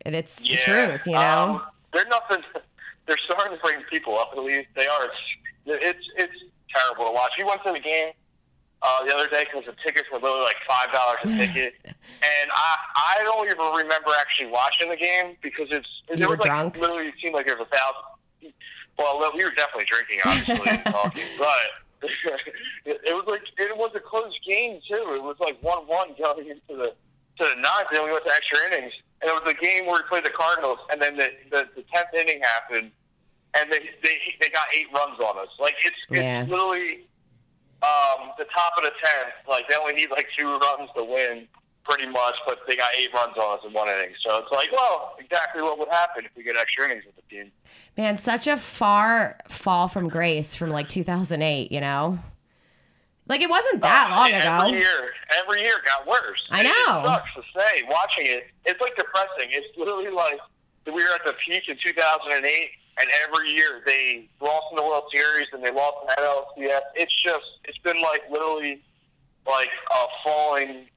And 0.05 0.15
it's 0.15 0.41
the 0.41 0.57
truth, 0.57 1.05
you 1.07 1.13
know. 1.13 1.19
Um, 1.19 1.61
they're 1.93 2.05
nothing. 2.07 2.43
They're 3.05 3.17
starting 3.25 3.57
to 3.57 3.61
bring 3.63 3.81
people 3.89 4.17
up. 4.17 4.31
At 4.35 4.43
least 4.43 4.69
they 4.75 4.87
are. 4.87 5.05
It's 5.05 5.15
it's, 5.65 6.05
it's 6.17 6.33
terrible 6.75 7.05
to 7.05 7.11
watch. 7.11 7.31
We 7.37 7.43
went 7.43 7.61
to 7.63 7.71
the 7.73 7.79
game 7.79 8.11
uh, 8.81 9.05
the 9.05 9.13
other 9.15 9.29
day 9.29 9.45
because 9.45 9.65
the 9.65 9.75
tickets 9.83 10.07
were 10.11 10.19
literally 10.19 10.43
like 10.43 10.57
five 10.67 10.91
dollars 10.93 11.19
a 11.23 11.27
ticket, 11.37 11.73
and 11.85 12.47
I 12.53 12.75
I 13.17 13.23
don't 13.23 13.45
even 13.45 13.57
remember 13.75 14.11
actually 14.19 14.47
watching 14.47 14.89
the 14.89 14.97
game 14.97 15.35
because 15.41 15.67
it's 15.71 15.87
You 16.09 16.23
it 16.25 16.29
were 16.29 16.35
was 16.35 16.39
like 16.39 16.49
drunk? 16.49 16.77
literally 16.77 17.07
it 17.07 17.15
seemed 17.21 17.33
like 17.33 17.45
there 17.45 17.57
was 17.57 17.67
a 17.71 17.75
thousand. 17.75 18.53
Well, 18.97 19.31
we 19.35 19.43
were 19.43 19.49
definitely 19.51 19.85
drinking, 19.89 20.19
obviously, 20.23 20.69
and 20.69 20.85
talking, 20.85 21.23
but 21.39 21.69
it, 22.85 23.01
it 23.07 23.13
was 23.13 23.25
like 23.27 23.41
it 23.57 23.75
was 23.77 23.91
a 23.95 23.99
close 23.99 24.33
game 24.45 24.79
too. 24.87 25.15
It 25.15 25.23
was 25.23 25.37
like 25.39 25.57
one 25.61 25.87
one 25.87 26.09
going 26.21 26.47
into 26.49 26.61
the 26.83 26.93
to 27.37 27.43
the 27.43 27.55
ninth, 27.55 27.87
and 27.89 27.97
then 27.97 28.05
we 28.05 28.11
went 28.11 28.25
to 28.25 28.31
extra 28.31 28.59
innings, 28.67 28.93
and 29.21 29.29
it 29.29 29.33
was 29.33 29.43
a 29.49 29.57
game 29.59 29.85
where 29.85 29.95
we 29.95 30.07
played 30.07 30.25
the 30.25 30.31
Cardinals, 30.35 30.79
and 30.91 31.01
then 31.01 31.17
the 31.17 31.29
the, 31.51 31.67
the 31.75 31.83
tenth 31.93 32.13
inning 32.13 32.41
happened, 32.41 32.91
and 33.55 33.71
they 33.71 33.79
they 34.03 34.17
they 34.41 34.49
got 34.49 34.65
eight 34.75 34.87
runs 34.93 35.19
on 35.19 35.37
us. 35.39 35.49
Like 35.59 35.75
it's 35.83 35.97
Yeah. 36.09 36.41
it's 36.41 36.49
literally 36.49 37.07
um, 37.81 38.31
the 38.37 38.45
top 38.45 38.73
of 38.77 38.83
the 38.83 38.91
tenth. 39.03 39.33
Like 39.47 39.67
they 39.67 39.75
only 39.75 39.93
need 39.93 40.09
like 40.11 40.27
two 40.37 40.47
runs 40.57 40.89
to 40.95 41.03
win, 41.03 41.47
pretty 41.83 42.07
much, 42.07 42.35
but 42.47 42.59
they 42.67 42.75
got 42.75 42.91
eight 42.97 43.13
runs 43.13 43.35
on 43.37 43.57
us 43.59 43.65
in 43.65 43.73
one 43.73 43.89
inning. 43.89 44.13
So 44.25 44.37
it's 44.37 44.51
like, 44.51 44.71
well, 44.71 45.15
exactly 45.19 45.61
what 45.61 45.77
would 45.79 45.89
happen 45.89 46.25
if 46.25 46.31
we 46.35 46.43
get 46.43 46.55
extra 46.55 46.85
innings 46.85 47.03
with 47.05 47.15
the 47.15 47.21
team. 47.23 47.51
Man, 47.97 48.17
such 48.17 48.47
a 48.47 48.57
far 48.57 49.37
fall 49.47 49.87
from 49.87 50.07
grace 50.07 50.55
from 50.55 50.69
like 50.69 50.87
2008, 50.89 51.71
you 51.71 51.81
know? 51.81 52.19
Like 53.27 53.41
it 53.41 53.49
wasn't 53.49 53.81
that 53.81 54.11
Uh, 54.11 54.15
long 54.15 54.31
every 54.31 54.75
ago. 54.75 54.77
year, 54.77 55.13
every 55.39 55.61
year 55.61 55.75
got 55.85 56.05
worse. 56.05 56.43
I 56.51 56.63
know. 56.63 56.69
It 57.01 57.05
sucks 57.05 57.33
to 57.35 57.41
say. 57.59 57.83
Watching 57.89 58.25
it, 58.27 58.47
it's 58.65 58.79
like 58.81 58.95
depressing. 58.97 59.49
It's 59.49 59.77
literally 59.77 60.09
like 60.09 60.39
we 60.85 60.93
were 61.03 61.09
at 61.15 61.25
the 61.25 61.33
peak 61.45 61.63
in 61.69 61.77
2008, 61.81 62.69
and 62.99 63.09
every 63.25 63.49
year 63.51 63.81
they 63.85 64.27
lost 64.41 64.65
in 64.71 64.75
the 64.75 64.83
World 64.83 65.05
Series 65.13 65.47
and 65.53 65.63
they 65.63 65.71
lost 65.71 65.97
in 66.03 66.07
the 66.07 66.21
NLCS. 66.69 66.81
It's 66.95 67.23
just, 67.23 67.45
it's 67.63 67.77
been 67.79 68.01
like 68.01 68.23
literally 68.29 68.81
like 69.47 69.69
a 69.91 70.05
falling 70.23 70.87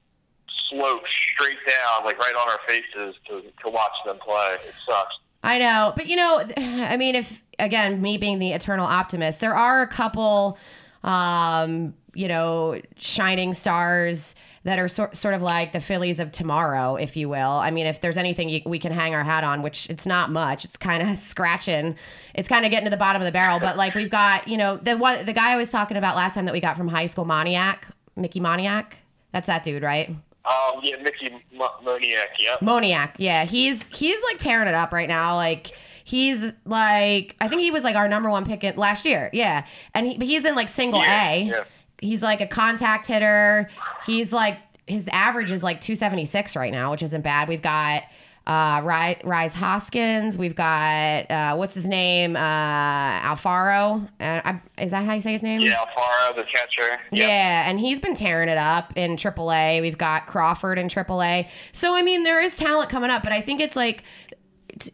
slope 0.68 1.02
straight 1.32 1.58
down, 1.68 2.04
like 2.04 2.18
right 2.18 2.34
on 2.34 2.48
our 2.48 2.58
faces 2.66 3.14
to 3.28 3.42
to 3.62 3.70
watch 3.70 3.92
them 4.04 4.18
play. 4.18 4.48
It 4.66 4.74
sucks. 4.88 5.14
I 5.44 5.58
know, 5.60 5.92
but 5.96 6.08
you 6.08 6.16
know, 6.16 6.44
I 6.56 6.96
mean, 6.96 7.14
if 7.14 7.40
again, 7.60 8.02
me 8.02 8.18
being 8.18 8.40
the 8.40 8.50
eternal 8.52 8.86
optimist, 8.86 9.38
there 9.38 9.54
are 9.54 9.80
a 9.82 9.86
couple, 9.86 10.58
um, 11.04 11.94
you 12.16 12.28
know, 12.28 12.80
shining 12.96 13.54
stars 13.54 14.34
that 14.64 14.78
are 14.78 14.88
sort 14.88 15.16
sort 15.16 15.34
of 15.34 15.42
like 15.42 15.72
the 15.72 15.80
Phillies 15.80 16.18
of 16.18 16.32
tomorrow, 16.32 16.96
if 16.96 17.16
you 17.16 17.28
will. 17.28 17.38
I 17.38 17.70
mean, 17.70 17.86
if 17.86 18.00
there's 18.00 18.16
anything 18.16 18.48
you, 18.48 18.62
we 18.66 18.78
can 18.78 18.90
hang 18.90 19.14
our 19.14 19.22
hat 19.22 19.44
on, 19.44 19.62
which 19.62 19.88
it's 19.90 20.06
not 20.06 20.30
much, 20.30 20.64
it's 20.64 20.76
kind 20.76 21.08
of 21.08 21.18
scratching, 21.32 21.94
it's 22.34 22.48
kind 22.48 22.64
of 22.64 22.70
getting 22.70 22.86
to 22.86 22.90
the 22.90 22.96
bottom 22.96 23.22
of 23.22 23.26
the 23.26 23.32
barrel. 23.32 23.60
But 23.60 23.76
like 23.76 23.94
we've 23.94 24.10
got, 24.10 24.48
you 24.48 24.56
know, 24.56 24.76
the 24.76 24.96
one, 24.96 25.24
the 25.24 25.32
guy 25.32 25.52
I 25.52 25.56
was 25.56 25.70
talking 25.70 25.96
about 25.96 26.16
last 26.16 26.34
time 26.34 26.46
that 26.46 26.52
we 26.54 26.60
got 26.60 26.76
from 26.76 26.88
high 26.88 27.06
school, 27.06 27.24
Moniak, 27.24 27.78
Mickey 28.16 28.40
Moniak. 28.40 28.94
That's 29.32 29.46
that 29.46 29.62
dude, 29.62 29.82
right? 29.82 30.08
Um, 30.08 30.80
yeah, 30.82 30.96
Mickey 31.02 31.26
M- 31.30 31.40
Moniak. 31.84 32.26
Yep. 32.38 32.60
Moniak, 32.60 33.12
yeah, 33.18 33.44
he's 33.44 33.84
he's 33.94 34.16
like 34.24 34.38
tearing 34.38 34.68
it 34.68 34.74
up 34.74 34.92
right 34.92 35.08
now. 35.08 35.34
Like 35.34 35.72
he's 36.04 36.52
like 36.64 37.34
I 37.40 37.48
think 37.48 37.62
he 37.62 37.70
was 37.72 37.82
like 37.84 37.96
our 37.96 38.08
number 38.08 38.30
one 38.30 38.44
pick 38.46 38.62
in, 38.64 38.76
last 38.76 39.04
year. 39.04 39.28
Yeah, 39.32 39.66
and 39.94 40.06
he, 40.06 40.16
but 40.18 40.26
he's 40.26 40.44
in 40.44 40.54
like 40.54 40.68
single 40.68 41.00
Yeah, 41.00 41.30
A. 41.30 41.42
yeah. 41.42 41.64
He's 42.00 42.22
like 42.22 42.40
a 42.40 42.46
contact 42.46 43.06
hitter. 43.06 43.68
He's 44.06 44.32
like 44.32 44.58
his 44.86 45.08
average 45.12 45.50
is 45.50 45.62
like 45.62 45.80
276 45.80 46.54
right 46.54 46.72
now, 46.72 46.92
which 46.92 47.02
isn't 47.02 47.22
bad. 47.22 47.48
We've 47.48 47.62
got 47.62 48.04
uh 48.46 48.80
Rhys, 48.84 49.16
Rhys 49.24 49.54
Hoskins. 49.54 50.38
We've 50.38 50.54
got 50.54 51.28
uh 51.30 51.56
what's 51.56 51.74
his 51.74 51.88
name? 51.88 52.36
Uh 52.36 53.20
Alfaro. 53.20 54.08
Uh, 54.20 54.54
is 54.78 54.92
that 54.92 55.04
how 55.04 55.14
you 55.14 55.20
say 55.20 55.32
his 55.32 55.42
name? 55.42 55.62
Yeah, 55.62 55.84
Alfaro, 55.84 56.36
the 56.36 56.44
catcher. 56.44 57.00
Yep. 57.10 57.28
Yeah, 57.28 57.68
and 57.68 57.80
he's 57.80 57.98
been 57.98 58.14
tearing 58.14 58.48
it 58.48 58.58
up 58.58 58.92
in 58.96 59.16
AAA. 59.16 59.80
We've 59.80 59.98
got 59.98 60.26
Crawford 60.26 60.78
in 60.78 60.88
AAA. 60.88 61.48
So 61.72 61.94
I 61.94 62.02
mean, 62.02 62.22
there 62.22 62.40
is 62.40 62.54
talent 62.54 62.88
coming 62.88 63.10
up, 63.10 63.22
but 63.24 63.32
I 63.32 63.40
think 63.40 63.60
it's 63.60 63.74
like 63.74 64.04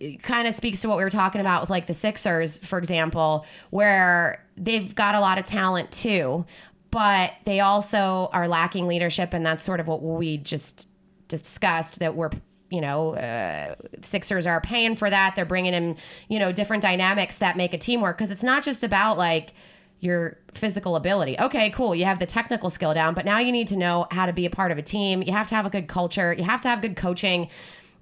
it 0.01 0.23
kind 0.23 0.47
of 0.47 0.55
speaks 0.55 0.81
to 0.83 0.89
what 0.89 0.97
we 0.97 1.05
were 1.05 1.11
talking 1.11 1.41
about 1.41 1.61
with 1.61 1.71
like 1.71 1.87
the 1.87 1.95
Sixers, 1.95 2.59
for 2.59 2.79
example, 2.79 3.45
where 3.71 4.45
they've 4.57 4.95
got 4.95 5.15
a 5.15 5.21
lot 5.21 5.39
of 5.39 5.45
talent 5.45 5.91
too, 5.91 6.45
but 6.93 7.33
they 7.47 7.59
also 7.59 8.29
are 8.33 8.47
lacking 8.47 8.87
leadership, 8.87 9.33
and 9.33 9.45
that's 9.45 9.65
sort 9.65 9.81
of 9.81 9.89
what 9.89 10.03
we 10.03 10.39
just 10.39 10.87
discussed 11.27 11.99
that 11.99 12.15
we're 12.15 12.31
you 12.71 12.81
know 12.81 13.15
uh, 13.17 13.75
Sixers 14.03 14.47
are 14.47 14.61
paying 14.61 14.95
for 14.95 15.11
that. 15.11 15.35
They're 15.35 15.45
bringing 15.45 15.75
in 15.75 15.97
you 16.29 16.39
know 16.39 16.53
different 16.53 16.83
dynamics 16.83 17.39
that 17.39 17.57
make 17.57 17.75
a 17.75 17.79
team 17.79 18.01
work 18.01 18.19
because 18.19 18.31
it's 18.31 18.45
not 18.45 18.63
just 18.63 18.85
about 18.85 19.19
like 19.19 19.55
your 20.01 20.37
physical 20.53 20.95
ability. 20.97 21.39
Okay, 21.39 21.71
cool. 21.71 21.95
You 21.95 22.05
have 22.05 22.19
the 22.19 22.27
technical 22.27 22.71
skill 22.71 22.93
down, 22.93 23.15
but 23.15 23.25
now 23.25 23.39
you 23.39 23.53
need 23.53 23.69
to 23.69 23.77
know 23.77 24.07
how 24.11 24.27
to 24.27 24.33
be 24.33 24.45
a 24.47 24.51
part 24.51 24.71
of 24.71 24.79
a 24.79 24.83
team. 24.83 25.23
You 25.23 25.33
have 25.33 25.47
to 25.49 25.55
have 25.55 25.65
a 25.65 25.71
good 25.71 25.89
culture. 25.89 26.35
You 26.35 26.45
have 26.45 26.61
to 26.63 26.69
have 26.69 26.83
good 26.83 26.97
coaching. 26.97 27.49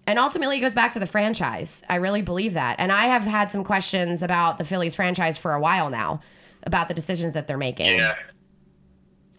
And 0.06 0.18
ultimately, 0.18 0.56
it 0.56 0.60
goes 0.60 0.74
back 0.74 0.94
to 0.94 0.98
the 0.98 1.06
franchise. 1.06 1.82
I 1.88 1.96
really 1.96 2.22
believe 2.22 2.54
that. 2.54 2.76
And 2.78 2.90
I 2.90 3.04
have 3.04 3.22
had 3.22 3.50
some 3.50 3.62
questions 3.62 4.22
about 4.22 4.58
the 4.58 4.64
Phillies 4.64 4.94
franchise 4.94 5.38
for 5.38 5.52
a 5.52 5.60
while 5.60 5.90
now 5.90 6.22
about 6.64 6.88
the 6.88 6.94
decisions 6.94 7.34
that 7.34 7.46
they're 7.46 7.58
making. 7.58 7.98
Yeah. 7.98 8.16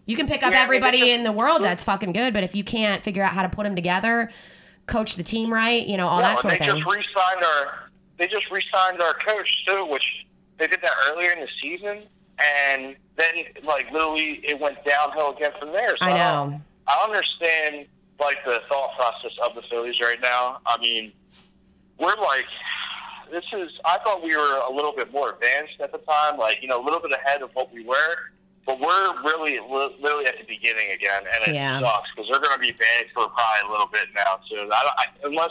You 0.06 0.16
can 0.16 0.26
pick 0.26 0.42
up 0.42 0.52
Yeah, 0.52 0.62
everybody 0.62 1.10
in 1.12 1.22
the 1.22 1.32
world 1.32 1.62
that's 1.62 1.84
fucking 1.84 2.12
good, 2.12 2.34
but 2.34 2.42
if 2.42 2.54
you 2.54 2.64
can't 2.64 3.04
figure 3.04 3.22
out 3.22 3.32
how 3.32 3.42
to 3.42 3.48
put 3.48 3.64
them 3.64 3.76
together, 3.76 4.30
coach 4.86 5.16
the 5.16 5.22
team 5.22 5.52
right, 5.52 5.86
you 5.86 5.96
know, 5.96 6.08
all 6.08 6.18
No, 6.18 6.22
that 6.24 6.40
sort 6.40 6.54
of 6.54 6.58
they 6.58 6.66
thing. 6.66 6.76
just 6.76 6.90
re-signed 6.90 7.44
our. 7.44 7.88
They 8.18 8.26
just 8.26 8.50
re-signed 8.50 9.00
our 9.00 9.14
coach 9.14 9.64
too, 9.66 9.86
which 9.86 10.04
they 10.58 10.66
did 10.66 10.80
that 10.82 10.92
earlier 11.10 11.30
in 11.32 11.40
the 11.40 11.48
season, 11.60 12.02
and 12.38 12.96
then 13.16 13.34
like 13.64 13.90
literally 13.90 14.40
it 14.44 14.60
went 14.60 14.84
downhill 14.84 15.34
again 15.34 15.52
from 15.58 15.72
there. 15.72 15.90
So 15.98 16.06
I 16.06 16.12
know. 16.14 16.60
I 16.88 17.02
understand 17.04 17.86
like 18.20 18.44
the 18.44 18.60
thought 18.68 18.94
process 18.96 19.32
of 19.42 19.54
the 19.54 19.62
Phillies 19.70 20.00
right 20.00 20.20
now. 20.20 20.58
I 20.66 20.78
mean, 20.78 21.12
we're 21.98 22.16
like, 22.16 22.44
this 23.30 23.44
is. 23.52 23.70
I 23.84 23.98
thought 23.98 24.22
we 24.22 24.36
were 24.36 24.60
a 24.68 24.72
little 24.72 24.92
bit 24.94 25.12
more 25.12 25.30
advanced 25.34 25.80
at 25.80 25.90
the 25.92 25.98
time, 25.98 26.38
like 26.38 26.58
you 26.60 26.68
know, 26.68 26.82
a 26.82 26.84
little 26.84 27.00
bit 27.00 27.12
ahead 27.12 27.42
of 27.42 27.50
what 27.54 27.72
we 27.72 27.84
were. 27.84 28.16
But 28.64 28.78
we're 28.78 29.22
really, 29.24 29.58
literally 29.58 30.26
at 30.26 30.38
the 30.38 30.44
beginning 30.46 30.92
again, 30.94 31.22
and 31.34 31.48
it 31.48 31.54
Yeah. 31.54 31.80
sucks 31.80 32.08
because 32.14 32.30
they're 32.30 32.40
going 32.40 32.54
to 32.54 32.60
be 32.60 32.70
bad 32.72 33.06
for 33.12 33.26
probably 33.28 33.68
a 33.68 33.70
little 33.70 33.88
bit 33.88 34.04
now 34.14 34.38
too. 34.48 34.70
I 34.72 34.90
I, 34.98 35.04
unless 35.24 35.50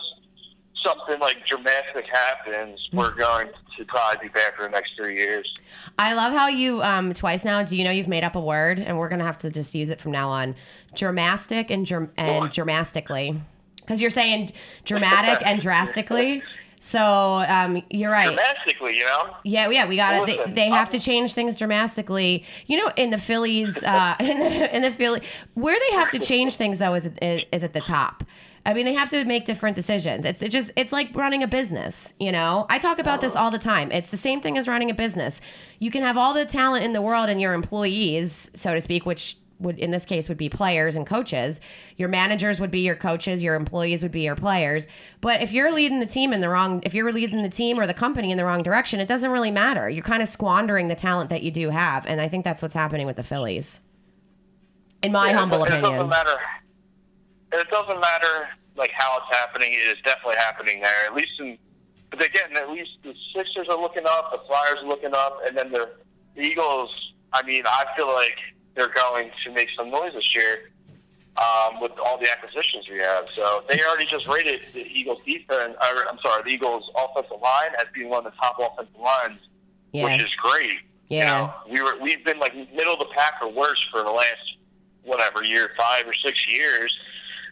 something 0.83 1.19
like 1.19 1.45
dramatic 1.45 2.05
happens, 2.11 2.79
we're 2.93 3.13
going 3.13 3.49
to 3.77 3.85
probably 3.85 4.27
be 4.27 4.33
bad 4.33 4.53
for 4.55 4.63
the 4.63 4.69
next 4.69 4.93
three 4.97 5.15
years. 5.15 5.51
I 5.99 6.13
love 6.13 6.33
how 6.33 6.47
you 6.47 6.81
um 6.81 7.13
twice 7.13 7.43
now. 7.45 7.61
Do 7.63 7.75
you 7.77 7.83
know 7.83 7.91
you've 7.91 8.07
made 8.07 8.23
up 8.23 8.35
a 8.35 8.41
word, 8.41 8.79
and 8.79 8.97
we're 8.97 9.09
gonna 9.09 9.25
have 9.25 9.37
to 9.39 9.51
just 9.51 9.75
use 9.75 9.89
it 9.89 9.99
from 9.99 10.11
now 10.11 10.29
on? 10.29 10.55
Dramatic 10.95 11.69
and 11.69 11.85
germ- 11.85 12.11
and 12.17 12.49
dramatically, 12.51 13.39
because 13.77 13.99
you're 14.01 14.09
saying 14.09 14.53
dramatic 14.85 15.45
and 15.45 15.59
drastically. 15.67 16.41
So 16.83 17.45
um, 17.47 17.83
you're 17.91 18.11
right. 18.11 18.25
Dramatically, 18.25 18.97
you 18.97 19.05
know. 19.05 19.35
Yeah, 19.43 19.69
yeah, 19.69 19.87
we 19.87 19.95
got 19.95 20.15
it. 20.15 20.25
They, 20.25 20.51
they 20.51 20.67
have 20.67 20.89
to 20.89 20.99
change 20.99 21.33
things 21.33 21.55
dramatically. 21.55 22.43
You 22.65 22.77
know, 22.77 22.91
in 22.97 23.11
the 23.11 23.19
Phillies, 23.19 23.83
uh, 23.83 24.15
in 24.19 24.39
the 24.39 24.75
in 24.75 24.81
the 24.81 24.91
Philly, 24.91 25.21
where 25.53 25.79
they 25.79 25.95
have 25.95 26.09
to 26.09 26.19
change 26.19 26.55
things 26.55 26.79
though 26.79 26.95
is 26.95 27.07
is, 27.21 27.43
is 27.51 27.63
at 27.63 27.73
the 27.73 27.81
top. 27.81 28.23
I 28.65 28.73
mean, 28.73 28.85
they 28.85 28.93
have 28.93 29.09
to 29.09 29.23
make 29.25 29.45
different 29.45 29.75
decisions. 29.75 30.25
It's 30.25 30.41
it 30.41 30.49
just 30.49 30.71
it's 30.75 30.91
like 30.91 31.15
running 31.15 31.43
a 31.43 31.47
business. 31.47 32.15
You 32.19 32.31
know, 32.31 32.65
I 32.67 32.79
talk 32.79 32.97
about 32.97 33.21
this 33.21 33.35
all 33.35 33.51
the 33.51 33.59
time. 33.59 33.91
It's 33.91 34.09
the 34.09 34.17
same 34.17 34.41
thing 34.41 34.57
as 34.57 34.67
running 34.67 34.89
a 34.89 34.95
business. 34.95 35.39
You 35.77 35.91
can 35.91 36.01
have 36.01 36.17
all 36.17 36.33
the 36.33 36.45
talent 36.45 36.83
in 36.83 36.93
the 36.93 37.01
world 37.01 37.29
and 37.29 37.39
your 37.39 37.53
employees, 37.53 38.49
so 38.55 38.73
to 38.73 38.81
speak, 38.81 39.05
which 39.05 39.37
would 39.61 39.79
in 39.79 39.91
this 39.91 40.05
case 40.05 40.27
would 40.29 40.37
be 40.37 40.49
players 40.49 40.95
and 40.95 41.05
coaches. 41.05 41.61
Your 41.97 42.09
managers 42.09 42.59
would 42.59 42.71
be 42.71 42.81
your 42.81 42.95
coaches, 42.95 43.43
your 43.43 43.55
employees 43.55 44.03
would 44.03 44.11
be 44.11 44.21
your 44.21 44.35
players. 44.35 44.87
But 45.21 45.41
if 45.41 45.51
you're 45.51 45.71
leading 45.71 45.99
the 45.99 46.05
team 46.05 46.33
in 46.33 46.41
the 46.41 46.49
wrong 46.49 46.81
if 46.85 46.93
you're 46.93 47.11
leading 47.11 47.43
the 47.43 47.49
team 47.49 47.79
or 47.79 47.87
the 47.87 47.93
company 47.93 48.31
in 48.31 48.37
the 48.37 48.45
wrong 48.45 48.63
direction, 48.63 48.99
it 48.99 49.07
doesn't 49.07 49.31
really 49.31 49.51
matter. 49.51 49.89
You're 49.89 50.03
kind 50.03 50.21
of 50.21 50.27
squandering 50.27 50.87
the 50.87 50.95
talent 50.95 51.29
that 51.29 51.43
you 51.43 51.51
do 51.51 51.69
have, 51.69 52.05
and 52.05 52.19
I 52.19 52.27
think 52.27 52.43
that's 52.43 52.61
what's 52.61 52.73
happening 52.73 53.05
with 53.05 53.15
the 53.15 53.23
Phillies. 53.23 53.79
In 55.03 55.11
my 55.11 55.31
Yeah, 55.31 55.37
humble 55.37 55.63
opinion. 55.63 55.85
It 55.85 55.89
doesn't 55.97 56.09
matter. 56.09 56.37
It 57.53 57.69
doesn't 57.69 57.99
matter 57.99 58.47
like 58.75 58.91
how 58.93 59.17
it's 59.17 59.37
happening. 59.37 59.73
It 59.73 59.97
is 59.97 59.97
definitely 60.05 60.37
happening 60.37 60.81
there. 60.81 61.05
At 61.05 61.15
least 61.15 61.31
in, 61.39 61.57
but 62.09 62.23
again, 62.23 62.55
at 62.55 62.69
least 62.69 62.91
the 63.03 63.13
Sixers 63.35 63.67
are 63.69 63.79
looking 63.79 64.03
up, 64.05 64.31
the 64.31 64.39
Flyers 64.47 64.79
are 64.83 64.87
looking 64.87 65.13
up, 65.13 65.39
and 65.45 65.57
then 65.57 65.71
the 65.71 65.89
the 66.35 66.41
Eagles. 66.41 66.89
I 67.33 67.43
mean, 67.43 67.63
I 67.65 67.85
feel 67.95 68.07
like 68.07 68.37
they're 68.75 68.93
going 68.93 69.31
to 69.43 69.51
make 69.51 69.69
some 69.75 69.89
noise 69.89 70.13
this 70.13 70.33
year 70.35 70.71
um, 71.37 71.81
with 71.81 71.91
all 72.03 72.17
the 72.17 72.29
acquisitions 72.29 72.87
we 72.89 72.97
have. 72.99 73.25
So 73.33 73.63
they 73.69 73.81
already 73.83 74.05
just 74.09 74.27
rated 74.27 74.61
the 74.73 74.81
Eagles 74.81 75.19
defense. 75.25 75.75
Or, 75.81 76.07
I'm 76.09 76.19
sorry, 76.23 76.43
the 76.43 76.49
Eagles 76.49 76.89
offensive 76.95 77.41
line 77.41 77.71
as 77.79 77.87
being 77.93 78.09
one 78.09 78.25
of 78.25 78.31
the 78.31 78.37
top 78.37 78.57
offensive 78.59 78.99
lines, 78.99 79.39
Yeah. 79.91 80.05
which 80.05 80.21
is 80.23 80.33
great. 80.35 80.79
You 81.09 81.17
Yeah. 81.19 81.25
know, 81.25 81.53
we 81.69 81.81
were 81.81 81.97
we've 81.99 82.23
been 82.23 82.39
like 82.39 82.55
middle 82.73 82.93
of 82.93 82.99
the 82.99 83.13
pack 83.13 83.35
or 83.41 83.49
worse 83.49 83.81
for 83.91 84.03
the 84.03 84.11
last 84.11 84.55
whatever 85.03 85.43
year, 85.43 85.71
five 85.77 86.07
or 86.07 86.13
six 86.13 86.37
years, 86.47 86.95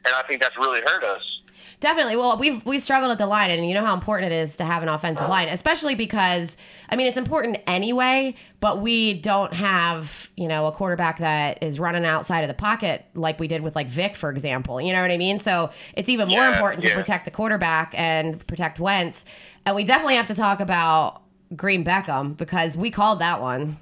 and 0.05 0.13
I 0.15 0.21
think 0.23 0.41
that's 0.41 0.55
really 0.57 0.81
hurt 0.81 1.03
us. 1.03 1.38
Definitely. 1.79 2.17
Well, 2.17 2.37
we've 2.37 2.65
we've 2.65 2.81
struggled 2.81 3.11
at 3.11 3.17
the 3.17 3.25
line, 3.25 3.51
and 3.51 3.65
you 3.65 3.73
know 3.73 3.85
how 3.85 3.93
important 3.93 4.33
it 4.33 4.35
is 4.35 4.57
to 4.57 4.65
have 4.65 4.83
an 4.83 4.89
offensive 4.89 5.27
oh. 5.27 5.29
line, 5.29 5.47
especially 5.47 5.95
because 5.95 6.57
I 6.89 6.97
mean 6.97 7.07
it's 7.07 7.17
important 7.17 7.57
anyway. 7.67 8.35
But 8.59 8.81
we 8.81 9.13
don't 9.13 9.53
have 9.53 10.29
you 10.35 10.49
know 10.49 10.67
a 10.67 10.73
quarterback 10.73 11.19
that 11.19 11.63
is 11.63 11.79
running 11.79 12.05
outside 12.05 12.41
of 12.41 12.49
the 12.49 12.53
pocket 12.53 13.05
like 13.13 13.39
we 13.39 13.47
did 13.47 13.61
with 13.61 13.77
like 13.77 13.87
Vic, 13.87 14.17
for 14.17 14.29
example. 14.29 14.81
You 14.81 14.91
know 14.91 15.01
what 15.01 15.11
I 15.11 15.17
mean? 15.17 15.39
So 15.39 15.69
it's 15.93 16.09
even 16.09 16.27
more 16.27 16.39
Yeah, 16.39 16.53
important 16.53 16.83
to 16.83 16.93
protect 16.93 17.23
the 17.23 17.31
quarterback 17.31 17.93
and 17.97 18.45
protect 18.45 18.81
Wentz. 18.81 19.23
And 19.65 19.73
we 19.73 19.85
definitely 19.85 20.15
have 20.15 20.27
to 20.27 20.35
talk 20.35 20.59
about 20.59 21.21
Green 21.55 21.85
Beckham 21.85 22.35
because 22.35 22.75
we 22.75 22.91
called 22.91 23.19
that 23.19 23.39
one. 23.39 23.77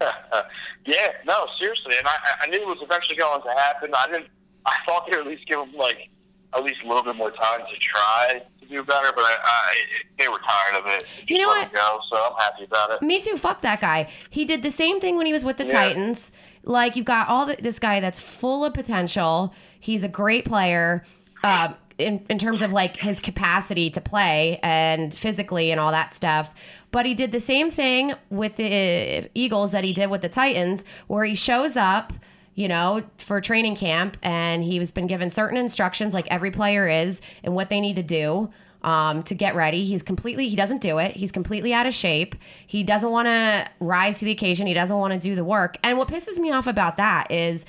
yeah, 0.86 1.08
no, 1.26 1.46
seriously, 1.58 1.98
and 1.98 2.06
I, 2.06 2.16
I 2.44 2.46
knew 2.46 2.62
it 2.62 2.66
was 2.66 2.78
eventually 2.80 3.16
going 3.16 3.42
to 3.42 3.50
happen. 3.50 3.90
I 3.94 4.06
didn't. 4.06 4.28
I 4.64 4.76
thought 4.86 5.04
they 5.04 5.16
would 5.18 5.26
at 5.26 5.30
least 5.30 5.46
give 5.46 5.58
him 5.58 5.74
like 5.74 6.08
at 6.54 6.64
least 6.64 6.80
a 6.84 6.88
little 6.88 7.02
bit 7.02 7.16
more 7.16 7.30
time 7.30 7.60
to 7.60 7.76
try 7.80 8.42
to 8.60 8.66
do 8.66 8.82
better, 8.82 9.12
but 9.14 9.24
I, 9.24 9.36
I 9.44 9.74
they 10.18 10.28
were 10.28 10.38
tired 10.38 10.80
of 10.80 10.86
it. 10.86 11.04
You 11.28 11.38
know 11.38 11.48
what? 11.48 11.72
Go, 11.72 12.00
so 12.10 12.16
I'm 12.16 12.36
happy 12.38 12.64
about 12.64 12.90
it. 12.90 13.02
Me 13.02 13.20
too. 13.20 13.36
Fuck 13.36 13.62
that 13.62 13.80
guy. 13.80 14.08
He 14.30 14.44
did 14.44 14.62
the 14.62 14.70
same 14.70 15.00
thing 15.00 15.16
when 15.16 15.26
he 15.26 15.32
was 15.32 15.44
with 15.44 15.56
the 15.56 15.66
Yeah. 15.66 15.72
Titans. 15.72 16.30
Like 16.62 16.94
you've 16.96 17.06
got 17.06 17.28
all 17.28 17.46
the, 17.46 17.56
this 17.56 17.78
guy 17.78 18.00
that's 18.00 18.20
full 18.20 18.64
of 18.64 18.74
potential. 18.74 19.54
He's 19.78 20.04
a 20.04 20.08
great 20.08 20.44
player. 20.44 21.04
Uh, 21.42 21.72
in, 21.96 22.24
in 22.28 22.38
terms 22.38 22.62
of 22.62 22.72
like 22.72 22.96
his 22.96 23.20
capacity 23.20 23.90
to 23.90 24.00
play 24.00 24.58
and 24.62 25.14
physically 25.14 25.70
and 25.70 25.78
all 25.78 25.90
that 25.90 26.14
stuff. 26.14 26.54
But 26.90 27.06
he 27.06 27.14
did 27.14 27.30
the 27.32 27.40
same 27.40 27.70
thing 27.70 28.14
with 28.30 28.56
the 28.56 29.28
Eagles 29.34 29.72
that 29.72 29.84
he 29.84 29.92
did 29.92 30.10
with 30.10 30.22
the 30.22 30.28
Titans, 30.28 30.84
where 31.06 31.24
he 31.24 31.34
shows 31.34 31.76
up, 31.76 32.12
you 32.54 32.68
know, 32.68 33.02
for 33.18 33.40
training 33.40 33.76
camp 33.76 34.16
and 34.22 34.62
he's 34.62 34.90
been 34.90 35.06
given 35.06 35.30
certain 35.30 35.56
instructions, 35.56 36.12
like 36.12 36.26
every 36.28 36.50
player 36.50 36.88
is, 36.88 37.22
and 37.42 37.54
what 37.54 37.70
they 37.70 37.80
need 37.80 37.96
to 37.96 38.02
do 38.02 38.50
um, 38.82 39.22
to 39.24 39.34
get 39.34 39.54
ready. 39.54 39.84
He's 39.84 40.02
completely, 40.02 40.48
he 40.48 40.56
doesn't 40.56 40.80
do 40.80 40.98
it. 40.98 41.16
He's 41.16 41.32
completely 41.32 41.72
out 41.72 41.86
of 41.86 41.94
shape. 41.94 42.34
He 42.66 42.82
doesn't 42.82 43.10
want 43.10 43.26
to 43.26 43.68
rise 43.78 44.18
to 44.20 44.24
the 44.24 44.30
occasion. 44.30 44.66
He 44.66 44.74
doesn't 44.74 44.96
want 44.96 45.12
to 45.12 45.18
do 45.18 45.34
the 45.34 45.44
work. 45.44 45.76
And 45.82 45.98
what 45.98 46.08
pisses 46.08 46.38
me 46.38 46.50
off 46.50 46.66
about 46.66 46.96
that 46.96 47.30
is, 47.30 47.66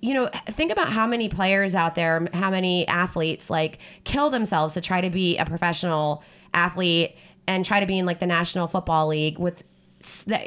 you 0.00 0.14
know, 0.14 0.30
think 0.46 0.72
about 0.72 0.92
how 0.92 1.06
many 1.06 1.28
players 1.28 1.74
out 1.74 1.94
there, 1.94 2.28
how 2.32 2.50
many 2.50 2.86
athletes 2.88 3.50
like 3.50 3.78
kill 4.04 4.30
themselves 4.30 4.74
to 4.74 4.80
try 4.80 5.00
to 5.00 5.10
be 5.10 5.36
a 5.38 5.44
professional 5.44 6.22
athlete 6.52 7.16
and 7.46 7.64
try 7.64 7.80
to 7.80 7.86
be 7.86 7.98
in 7.98 8.06
like 8.06 8.18
the 8.18 8.26
National 8.26 8.66
Football 8.66 9.08
League 9.08 9.38
with 9.38 9.62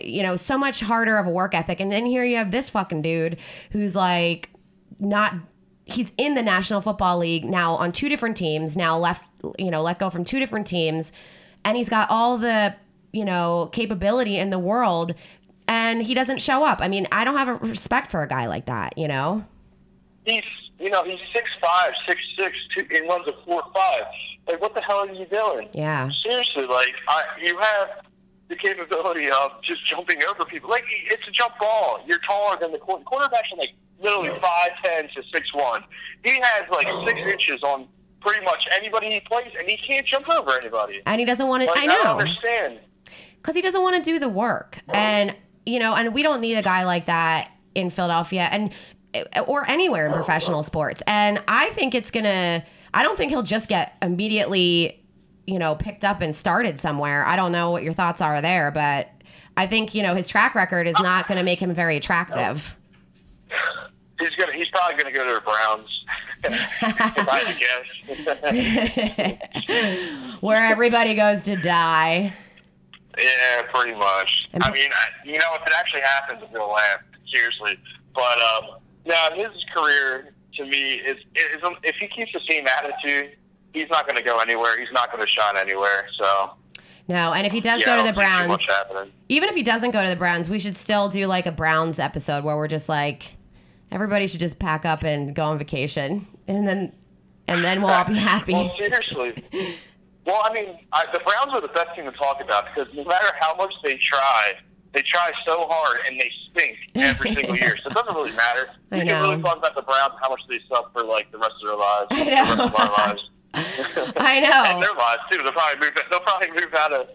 you 0.01 0.23
know 0.23 0.35
so 0.35 0.57
much 0.57 0.81
harder 0.81 1.17
of 1.17 1.27
a 1.27 1.29
work 1.29 1.55
ethic. 1.55 1.79
And 1.79 1.91
then 1.91 2.05
here 2.05 2.23
you 2.23 2.37
have 2.37 2.51
this 2.51 2.69
fucking 2.69 3.01
dude 3.01 3.39
who's 3.71 3.95
like 3.95 4.49
not 4.99 5.33
he's 5.85 6.11
in 6.17 6.35
the 6.35 6.43
National 6.43 6.81
Football 6.81 7.17
League 7.17 7.45
now 7.45 7.73
on 7.73 7.91
two 7.91 8.09
different 8.09 8.37
teams 8.37 8.77
now 8.77 8.97
left 8.97 9.23
you 9.57 9.71
know 9.71 9.81
let 9.81 9.99
go 9.99 10.09
from 10.09 10.23
two 10.23 10.39
different 10.39 10.67
teams. 10.67 11.11
And 11.65 11.75
he's 11.77 11.89
got 11.89 12.09
all 12.09 12.37
the 12.37 12.75
you 13.11 13.25
know 13.25 13.69
capability 13.71 14.37
in 14.37 14.49
the 14.49 14.59
world. 14.59 15.15
And 15.67 16.01
he 16.01 16.13
doesn't 16.13 16.41
show 16.41 16.63
up. 16.65 16.79
I 16.81 16.87
mean 16.87 17.07
i 17.11 17.23
don't 17.23 17.37
have 17.37 17.47
a 17.47 17.55
respect 17.55 18.11
for 18.11 18.21
a 18.21 18.27
guy 18.27 18.47
like 18.47 18.65
that 18.65 18.97
you 18.97 19.07
know? 19.07 19.45
He's 20.25 20.43
you 20.79 20.89
know 20.89 21.03
he's 21.03 21.19
six 21.33 21.49
five, 21.61 21.91
six 22.07 22.19
six, 22.37 22.55
two, 22.75 22.85
and 22.95 23.07
runs 23.09 23.27
a 23.27 23.33
four 23.45 23.63
five. 23.73 24.03
Like 24.47 24.61
what 24.61 24.73
the 24.73 24.81
hell 24.81 24.99
are 24.99 25.11
you 25.11 25.25
doing? 25.25 25.69
yeah. 25.73 26.09
Seriously, 26.23 26.65
like 26.65 26.93
I, 27.07 27.23
you 27.43 27.57
have 27.57 27.89
the 28.49 28.55
capability 28.55 29.29
of 29.29 29.51
just 29.63 29.85
jumping 29.87 30.19
over 30.29 30.43
people. 30.45 30.69
Like 30.69 30.83
it's 31.09 31.27
a 31.27 31.31
jump 31.31 31.53
ball. 31.59 32.01
You're 32.05 32.19
taller 32.19 32.57
than 32.59 32.71
the 32.71 32.77
quarter. 32.79 33.03
Quarterbacks 33.05 33.53
are 33.53 33.57
like 33.57 33.73
literally 34.01 34.29
five 34.39 34.71
ten 34.83 35.03
to 35.15 35.23
six 35.33 35.53
one. 35.53 35.83
He 36.23 36.39
has 36.41 36.69
like 36.71 36.87
six 37.05 37.19
inches 37.27 37.61
on 37.63 37.87
pretty 38.21 38.43
much 38.43 38.67
anybody 38.75 39.11
he 39.11 39.19
plays, 39.21 39.51
and 39.57 39.67
he 39.69 39.77
can't 39.77 40.05
jump 40.05 40.27
over 40.29 40.51
anybody. 40.59 41.01
and 41.05 41.19
he 41.19 41.25
doesn't 41.25 41.47
want 41.47 41.63
to 41.63 41.69
Like, 41.69 41.77
i 41.79 41.85
don't 41.85 42.03
know 42.03 42.17
understand. 42.19 42.79
because 43.37 43.55
he 43.55 43.61
doesn't 43.61 43.81
want 43.81 43.95
to 43.95 44.01
do 44.01 44.19
the 44.19 44.27
work 44.27 44.79
and 44.89 45.33
you 45.65 45.79
know 45.79 45.95
and 45.95 46.13
we 46.13 46.21
don't 46.21 46.41
need 46.41 46.55
a 46.55 46.61
guy 46.61 46.83
like 46.83 47.05
that 47.05 47.51
in 47.75 47.89
philadelphia 47.89 48.49
and 48.51 48.73
or 49.47 49.65
anywhere 49.69 50.05
in 50.07 50.11
professional 50.11 50.63
sports 50.63 51.01
and 51.07 51.41
i 51.47 51.69
think 51.69 51.95
it's 51.95 52.11
gonna 52.11 52.61
i 52.93 53.03
don't 53.03 53.17
think 53.17 53.31
he'll 53.31 53.41
just 53.41 53.69
get 53.69 53.95
immediately 54.01 54.98
you 55.49 55.59
know 55.59 55.75
picked 55.75 56.05
up 56.05 56.21
and 56.21 56.35
started 56.35 56.79
somewhere 56.79 57.25
i 57.25 57.35
don't 57.35 57.51
know 57.51 57.71
what 57.71 57.83
your 57.83 57.93
thoughts 57.93 58.21
are 58.21 58.41
there 58.41 58.71
but 58.71 59.09
i 59.57 59.65
think 59.67 59.93
you 59.95 60.03
know 60.03 60.13
his 60.15 60.27
track 60.27 60.53
record 60.55 60.85
is 60.87 60.95
not 60.99 61.27
going 61.27 61.37
to 61.37 61.43
make 61.43 61.59
him 61.61 61.73
very 61.73 61.97
attractive 61.97 62.75
He's 64.19 64.35
gonna. 64.35 64.51
He's 64.51 64.67
probably 64.69 65.01
gonna 65.01 65.15
go 65.15 65.25
to 65.25 65.33
the 65.35 65.39
Browns. 65.39 66.05
if 66.43 67.27
I 67.29 68.27
guess. 68.51 70.37
where 70.41 70.65
everybody 70.65 71.15
goes 71.15 71.41
to 71.43 71.55
die 71.55 72.33
Yeah, 73.17 73.61
pretty 73.73 73.97
much. 73.97 74.49
I 74.61 74.69
mean, 74.71 74.91
I- 74.93 75.07
you 75.25 75.37
know, 75.39 75.55
if 75.55 75.65
it 75.65 75.73
actually 75.77 76.01
happens, 76.01 76.43
we'll 76.51 76.69
laugh 76.71 76.99
seriously. 77.33 77.79
But 78.13 78.39
um, 78.41 78.79
now 79.05 79.29
his 79.35 79.51
career, 79.73 80.33
to 80.57 80.65
me, 80.65 80.95
is, 80.95 81.17
is 81.35 81.61
if 81.83 81.95
he 81.95 82.07
keeps 82.07 82.33
the 82.33 82.41
same 82.49 82.67
attitude, 82.67 83.37
he's 83.73 83.89
not 83.89 84.05
going 84.07 84.17
to 84.17 84.23
go 84.23 84.39
anywhere. 84.39 84.79
He's 84.79 84.91
not 84.91 85.11
going 85.11 85.25
to 85.25 85.31
shine 85.31 85.57
anywhere. 85.57 86.07
So 86.17 86.51
no 87.07 87.33
and 87.33 87.45
if 87.47 87.51
he 87.53 87.59
does 87.61 87.79
yeah, 87.79 87.85
go 87.85 87.97
to 87.97 88.03
the 88.03 88.13
browns 88.13 88.61
even 89.29 89.47
if 89.47 89.55
he 89.55 89.63
doesn't 89.63 89.91
go 89.91 90.03
to 90.03 90.09
the 90.09 90.15
Browns, 90.15 90.49
we 90.49 90.59
should 90.59 90.75
still 90.75 91.07
do 91.07 91.27
like 91.27 91.45
a 91.45 91.51
Browns 91.51 91.99
episode 91.99 92.43
where 92.43 92.57
we're 92.57 92.67
just 92.67 92.89
like, 92.89 93.35
everybody 93.91 94.25
should 94.27 94.39
just 94.39 94.57
pack 94.57 94.85
up 94.85 95.03
and 95.03 95.35
go 95.35 95.43
on 95.45 95.59
vacation, 95.59 96.27
and 96.47 96.67
then 96.67 96.91
and 97.47 97.63
then 97.63 97.81
we'll 97.81 97.91
all 97.91 98.05
be 98.05 98.15
happy. 98.17 98.53
Well, 98.53 98.75
seriously. 98.75 99.43
Well, 100.25 100.41
I 100.43 100.51
mean, 100.53 100.79
I, 100.91 101.05
the 101.13 101.19
Browns 101.19 101.53
are 101.53 101.61
the 101.61 101.67
best 101.69 101.95
team 101.95 102.05
to 102.05 102.11
talk 102.11 102.41
about 102.41 102.65
because 102.73 102.91
no 102.95 103.03
matter 103.03 103.27
how 103.39 103.55
much 103.55 103.73
they 103.83 103.97
try, 103.97 104.53
they 104.93 105.01
try 105.03 105.31
so 105.45 105.67
hard 105.69 105.97
and 106.07 106.19
they 106.19 106.31
stink 106.51 106.77
every 106.95 107.33
single 107.35 107.55
year. 107.55 107.77
So 107.83 107.89
it 107.89 107.93
doesn't 107.93 108.13
really 108.15 108.33
matter. 108.33 108.69
I 108.91 108.97
We 108.97 109.03
know. 109.05 109.11
can 109.11 109.21
really 109.29 109.41
talk 109.43 109.57
about 109.57 109.75
the 109.75 109.81
Browns, 109.83 110.13
how 110.21 110.29
much 110.29 110.41
they 110.49 110.59
suck 110.67 110.91
for 110.91 111.03
like 111.03 111.31
the 111.31 111.37
rest 111.37 111.53
of 111.63 111.67
their 111.67 111.77
lives, 111.77 112.07
I 112.11 112.23
the 112.25 112.31
rest 112.31 112.73
of 112.73 112.75
our 112.79 113.07
lives. 113.07 113.29
I 113.53 114.39
know. 114.39 114.63
and 114.65 114.81
their 114.83 114.93
lives 114.93 115.21
too. 115.31 115.41
They'll 115.43 115.51
probably 115.51 115.79
move. 115.79 115.97
They'll 116.09 116.19
probably 116.19 116.49
move 116.51 116.73
out 116.77 116.93
of 116.93 117.07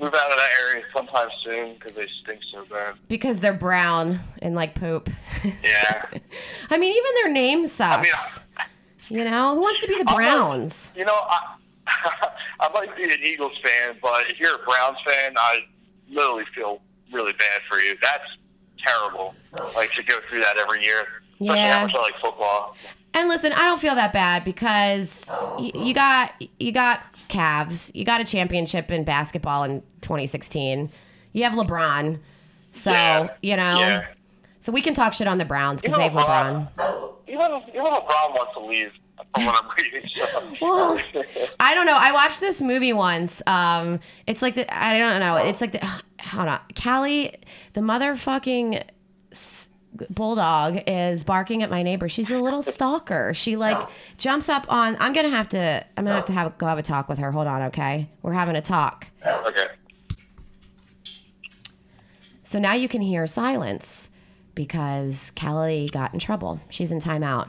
move 0.00 0.14
out 0.14 0.30
of 0.30 0.38
that 0.38 0.50
area 0.62 0.82
sometime 0.94 1.28
soon 1.44 1.74
because 1.74 1.92
they 1.94 2.06
stink 2.22 2.40
so 2.52 2.64
bad. 2.70 2.94
Because 3.08 3.40
they're 3.40 3.52
brown 3.52 4.20
and 4.40 4.54
like 4.54 4.74
poop. 4.74 5.10
Yeah. 5.62 6.06
I 6.70 6.78
mean, 6.78 6.92
even 6.96 7.14
their 7.16 7.32
name 7.32 7.66
sucks. 7.66 8.44
you 9.08 9.24
know, 9.24 9.54
who 9.56 9.60
wants 9.60 9.80
to 9.80 9.88
be 9.88 9.98
the 9.98 10.04
Browns? 10.04 10.92
You 10.96 11.04
know, 11.04 11.14
I 11.14 11.56
I 12.60 12.68
might 12.72 12.96
be 12.96 13.04
an 13.04 13.18
Eagles 13.22 13.52
fan, 13.64 13.96
but 14.00 14.30
if 14.30 14.38
you're 14.38 14.54
a 14.54 14.64
Browns 14.64 14.96
fan, 15.04 15.34
I 15.36 15.60
literally 16.08 16.44
feel 16.54 16.80
really 17.12 17.32
bad 17.32 17.60
for 17.68 17.78
you. 17.80 17.96
That's 18.00 18.24
terrible. 18.86 19.34
Like 19.74 19.92
to 19.94 20.02
go 20.02 20.16
through 20.28 20.40
that 20.40 20.56
every 20.56 20.82
year. 20.84 21.06
Especially 21.32 21.56
Yeah. 21.56 21.78
how 21.78 21.86
much 21.86 21.94
I 21.94 22.00
like 22.00 22.14
football. 22.22 22.76
And 23.12 23.28
listen, 23.28 23.52
I 23.52 23.64
don't 23.64 23.80
feel 23.80 23.94
that 23.96 24.12
bad 24.12 24.44
because 24.44 25.26
y- 25.58 25.72
you 25.74 25.92
got 25.94 26.32
you 26.60 26.70
got 26.72 27.02
Cavs, 27.28 27.90
you 27.94 28.04
got 28.04 28.20
a 28.20 28.24
championship 28.24 28.90
in 28.90 29.04
basketball 29.04 29.64
in 29.64 29.82
2016. 30.00 30.90
You 31.32 31.42
have 31.44 31.54
LeBron, 31.54 32.18
so 32.70 32.90
Yeah. 32.92 33.28
you 33.42 33.56
know. 33.56 33.78
Yeah. 33.80 34.06
So 34.60 34.70
we 34.72 34.80
can 34.82 34.94
talk 34.94 35.12
shit 35.14 35.26
on 35.26 35.38
the 35.38 35.44
Browns 35.44 35.80
because 35.82 35.96
they 35.96 36.04
have 36.08 36.12
LeBron. 36.12 36.68
Even 37.26 37.40
even 37.68 37.84
LeBron 37.84 38.30
wants 38.34 38.52
to 38.54 38.60
leave 38.60 38.92
from 39.34 39.44
what 39.46 39.64
I'm 39.64 39.70
reading. 39.82 40.08
So. 40.14 40.52
Well, 40.60 41.00
I 41.58 41.74
don't 41.74 41.86
know. 41.86 41.96
I 41.96 42.12
watched 42.12 42.40
this 42.40 42.60
movie 42.60 42.92
once. 42.92 43.42
Um, 43.46 43.98
it's 44.26 44.42
like 44.42 44.54
the 44.54 44.72
I 44.76 44.98
don't 44.98 45.18
know. 45.20 45.36
It's 45.36 45.60
like 45.60 45.72
the 45.72 45.84
hold 46.22 46.48
on, 46.48 46.60
Callie, 46.80 47.34
the 47.72 47.80
motherfucking 47.80 48.82
bulldog 50.10 50.82
is 50.86 51.24
barking 51.24 51.62
at 51.62 51.70
my 51.70 51.82
neighbor. 51.82 52.08
She's 52.08 52.30
a 52.30 52.38
little 52.38 52.62
stalker. 52.62 53.34
She 53.34 53.56
like 53.56 53.88
jumps 54.18 54.48
up 54.48 54.66
on. 54.68 54.96
I'm 55.00 55.12
gonna 55.12 55.30
have 55.30 55.48
to. 55.50 55.84
I'm 55.96 56.04
gonna 56.04 56.16
have 56.16 56.24
to 56.26 56.32
have 56.32 56.58
go 56.58 56.66
have 56.66 56.78
a 56.78 56.82
talk 56.82 57.08
with 57.08 57.18
her. 57.18 57.30
Hold 57.32 57.46
on, 57.46 57.62
okay? 57.62 58.08
We're 58.22 58.32
having 58.32 58.56
a 58.56 58.62
talk. 58.62 59.10
okay. 59.26 59.66
So 62.42 62.58
now 62.58 62.72
you 62.74 62.88
can 62.88 63.00
hear 63.00 63.26
silence 63.26 64.10
because 64.54 65.32
Callie 65.40 65.88
got 65.92 66.12
in 66.12 66.18
trouble. 66.18 66.60
She's 66.68 66.90
in 66.90 67.00
timeout. 67.00 67.48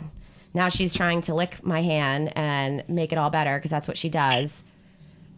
Now 0.54 0.69
she's 0.69 0.93
trying 0.93 1.21
to 1.23 1.34
lick 1.34 1.63
my 1.63 1.82
hand 1.82 2.32
and 2.36 2.84
make 2.88 3.12
it 3.12 3.17
all 3.17 3.30
better 3.30 3.58
because 3.58 3.71
that's 3.71 3.88
what 3.88 3.97
she 3.97 4.10
does. 4.10 4.63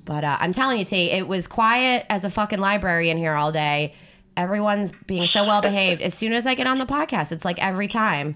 But 0.06 0.24
uh, 0.24 0.38
I'm 0.40 0.52
telling 0.52 0.80
you, 0.80 0.86
T, 0.86 1.12
it 1.12 1.28
was 1.28 1.48
quiet 1.48 2.06
as 2.10 2.26
a 2.26 2.30
fucking 2.30 2.60
library 2.60 3.10
in 3.10 3.18
here 3.18 3.36
all 3.36 3.52
day. 3.52 3.94
Everyone's 4.38 4.92
being 5.08 5.28
so 5.28 5.46
well 5.46 5.62
behaved. 5.62 6.02
As 6.02 6.14
soon 6.14 6.34
as 6.34 6.46
I 6.46 6.56
get 6.56 6.68
on 6.68 6.78
the 6.78 6.86
podcast, 6.86 7.32
it's 7.32 7.46
like 7.46 7.60
every 7.64 7.88
time. 7.88 8.36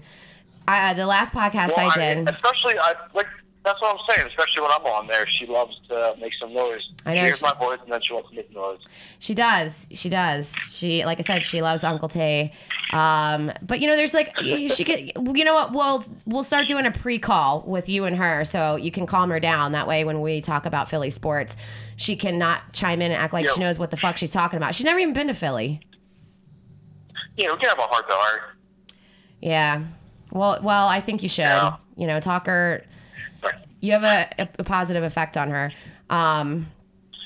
I, 0.66 0.90
uh, 0.90 0.94
the 0.94 1.06
last 1.06 1.32
podcast 1.32 1.68
Well, 1.74 1.90
I 1.90 2.14
did. 2.14 2.28
especially 2.28 2.78
I 2.78 2.94
like 3.14 3.26
that's 3.64 3.80
what 3.82 3.94
I'm 3.96 4.00
saying. 4.14 4.26
Especially 4.28 4.62
when 4.62 4.70
I'm 4.70 4.84
on 4.84 5.06
there, 5.06 5.26
she 5.26 5.46
loves 5.46 5.78
to 5.88 6.14
make 6.20 6.32
some 6.38 6.52
noise. 6.54 6.82
I 7.06 7.14
know 7.14 7.20
She 7.20 7.24
hears 7.26 7.38
she- 7.38 7.44
my 7.46 7.54
voice 7.54 7.78
and 7.82 7.90
then 7.92 8.00
she 8.02 8.12
wants 8.12 8.28
to 8.30 8.36
make 8.36 8.54
noise. 8.54 8.78
She 9.18 9.34
does. 9.34 9.88
She 9.92 10.08
does. 10.10 10.54
She, 10.70 11.04
like 11.06 11.18
I 11.18 11.22
said, 11.22 11.44
she 11.46 11.60
loves 11.62 11.84
Uncle 11.84 12.08
Tay. 12.08 12.52
Um, 12.92 13.50
but 13.62 13.80
you 13.80 13.86
know, 13.86 13.96
there's 13.96 14.12
like 14.14 14.36
she 14.38 14.84
could. 14.84 15.12
You 15.36 15.44
know 15.44 15.54
what? 15.54 15.72
We'll 15.72 16.04
we'll 16.26 16.44
start 16.44 16.66
doing 16.66 16.84
a 16.86 16.90
pre-call 16.90 17.62
with 17.66 17.88
you 17.88 18.04
and 18.04 18.16
her, 18.16 18.44
so 18.44 18.76
you 18.76 18.90
can 18.90 19.06
calm 19.06 19.30
her 19.30 19.40
down. 19.40 19.72
That 19.72 19.86
way, 19.86 20.04
when 20.04 20.20
we 20.20 20.40
talk 20.42 20.66
about 20.66 20.88
Philly 20.90 21.10
sports, 21.10 21.56
she 21.96 22.14
cannot 22.14 22.72
chime 22.74 23.00
in 23.02 23.10
and 23.10 23.20
act 23.20 23.32
like 23.32 23.48
she 23.48 23.60
knows 23.60 23.78
what 23.78 23.90
the 23.90 23.96
fuck 23.96 24.16
she's 24.18 24.30
talking 24.30 24.56
about. 24.58 24.74
She's 24.74 24.84
never 24.86 24.98
even 24.98 25.14
been 25.14 25.28
to 25.28 25.34
Philly. 25.34 25.80
Yeah, 27.38 27.52
we 27.52 27.58
can 27.58 27.68
have 27.68 27.78
a 27.78 27.82
heart 27.82 28.08
to 28.08 28.14
heart. 28.14 28.40
Yeah. 29.40 29.84
Well, 30.32 30.58
well, 30.60 30.88
I 30.88 31.00
think 31.00 31.22
you 31.22 31.28
should. 31.28 31.42
Yeah. 31.42 31.76
You 31.96 32.08
know, 32.08 32.18
talk 32.18 32.46
her. 32.46 32.84
You 33.80 33.92
have 33.92 34.02
a, 34.02 34.48
a, 34.58 34.64
positive 34.64 35.04
effect 35.04 35.36
on 35.36 35.50
her. 35.50 35.72
Um, 36.10 36.66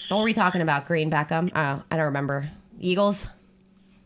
what 0.09 0.19
were 0.19 0.25
we 0.25 0.35
talking 0.35 0.61
about? 0.61 0.87
Green 0.87 1.11
Beckham? 1.11 1.51
Oh, 1.55 1.83
I 1.91 1.97
don't 1.97 2.05
remember. 2.05 2.51
Eagles. 2.79 3.27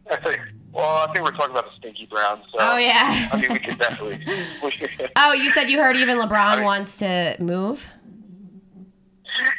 I 0.09 0.16
think. 0.16 0.38
Well, 0.73 0.85
I 1.09 1.12
think 1.12 1.25
we're 1.25 1.33
talking 1.33 1.51
about 1.51 1.64
the 1.64 1.77
Stinky 1.77 2.07
Browns. 2.07 2.45
So, 2.53 2.59
Oh 2.61 2.77
yeah. 2.77 3.29
I 3.33 3.40
mean, 3.40 3.53
we 3.53 3.59
could 3.59 3.79
definitely. 3.79 4.25
Oh, 5.16 5.33
you 5.33 5.51
said 5.51 5.69
you 5.69 5.79
heard 5.79 5.97
even 5.97 6.19
LeBron 6.19 6.57
mean- 6.57 6.64
wants 6.64 6.99
to 6.99 7.37
move. 7.40 7.90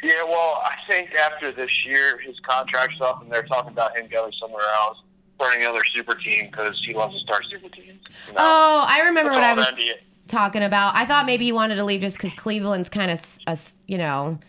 yeah, 0.02 0.22
well, 0.22 0.62
I 0.64 0.76
think 0.88 1.14
after 1.14 1.52
this 1.52 1.70
year, 1.84 2.18
his 2.24 2.36
contract's 2.40 3.00
up, 3.02 3.22
and 3.22 3.30
they're 3.30 3.42
talking 3.42 3.72
about 3.72 3.94
him 3.96 4.06
going 4.10 4.32
somewhere 4.40 4.66
else, 4.86 4.98
starting 5.38 5.62
another 5.62 5.84
super 5.94 6.14
team 6.14 6.46
because 6.50 6.80
he 6.84 6.92
loves 6.92 7.14
to 7.14 7.20
start 7.20 7.44
super 7.48 7.68
teams. 7.68 8.00
You 8.26 8.32
know? 8.32 8.38
Oh, 8.38 8.84
I 8.86 9.02
remember 9.02 9.30
what 9.30 9.44
I 9.44 9.54
was 9.54 9.68
NBA. 9.68 9.92
talking 10.26 10.64
about. 10.64 10.96
I 10.96 11.04
thought 11.04 11.26
maybe 11.26 11.44
he 11.44 11.52
wanted 11.52 11.76
to 11.76 11.84
leave 11.84 12.00
just 12.00 12.16
because 12.16 12.34
Cleveland's 12.34 12.88
kind 12.88 13.12
of, 13.12 13.24
a 13.46 13.56
you 13.86 13.98
know, 13.98 14.40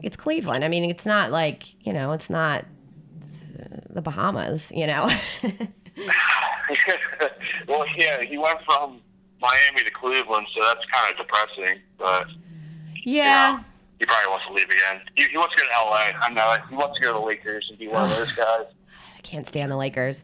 it's 0.00 0.16
Cleveland. 0.16 0.64
I 0.64 0.68
mean, 0.68 0.84
it's 0.84 1.04
not 1.04 1.32
like 1.32 1.84
you 1.84 1.92
know, 1.92 2.12
it's 2.12 2.30
not 2.30 2.64
the 3.90 4.00
Bahamas. 4.00 4.70
You 4.72 4.86
know. 4.86 5.10
well, 7.66 7.84
yeah, 7.96 8.22
he 8.22 8.38
went 8.38 8.60
from 8.64 9.00
Miami 9.40 9.82
to 9.84 9.90
Cleveland, 9.90 10.46
so 10.54 10.62
that's 10.62 10.84
kind 10.92 11.10
of 11.10 11.18
depressing. 11.18 11.80
But 11.98 12.28
yeah. 13.02 13.60
he 13.98 14.06
probably 14.06 14.30
wants 14.30 14.46
to 14.46 14.52
leave 14.52 14.70
again. 14.70 15.00
He, 15.16 15.24
he 15.24 15.36
wants 15.36 15.56
to 15.56 15.62
go 15.62 15.66
to 15.66 15.90
LA. 15.90 16.12
I 16.20 16.28
know. 16.32 16.56
He 16.70 16.76
wants 16.76 16.96
to 16.96 17.02
go 17.02 17.12
to 17.12 17.18
the 17.18 17.24
Lakers 17.24 17.66
and 17.70 17.78
be 17.78 17.88
one 17.88 18.04
of 18.04 18.16
those 18.16 18.32
guys. 18.32 18.66
I 19.24 19.26
can't 19.26 19.46
stand 19.46 19.72
the 19.72 19.76
Lakers. 19.76 20.22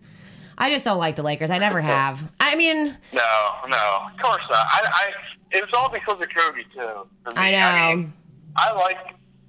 I 0.58 0.70
just 0.70 0.84
don't 0.84 0.98
like 0.98 1.16
the 1.16 1.22
Lakers. 1.22 1.50
I 1.50 1.56
never 1.58 1.80
have. 1.96 2.22
I 2.38 2.54
mean, 2.54 2.96
No, 3.12 3.50
no, 3.68 3.98
of 4.12 4.22
course 4.22 4.42
not. 4.50 4.66
I, 4.66 4.80
I, 4.84 5.10
it 5.56 5.62
was 5.62 5.70
all 5.74 5.88
because 5.90 6.20
of 6.20 6.28
Kobe 6.36 6.62
too. 6.74 7.06
I 7.34 7.50
know. 7.52 7.96
mean, 7.96 8.12
I 8.56 8.72
like, 8.72 8.98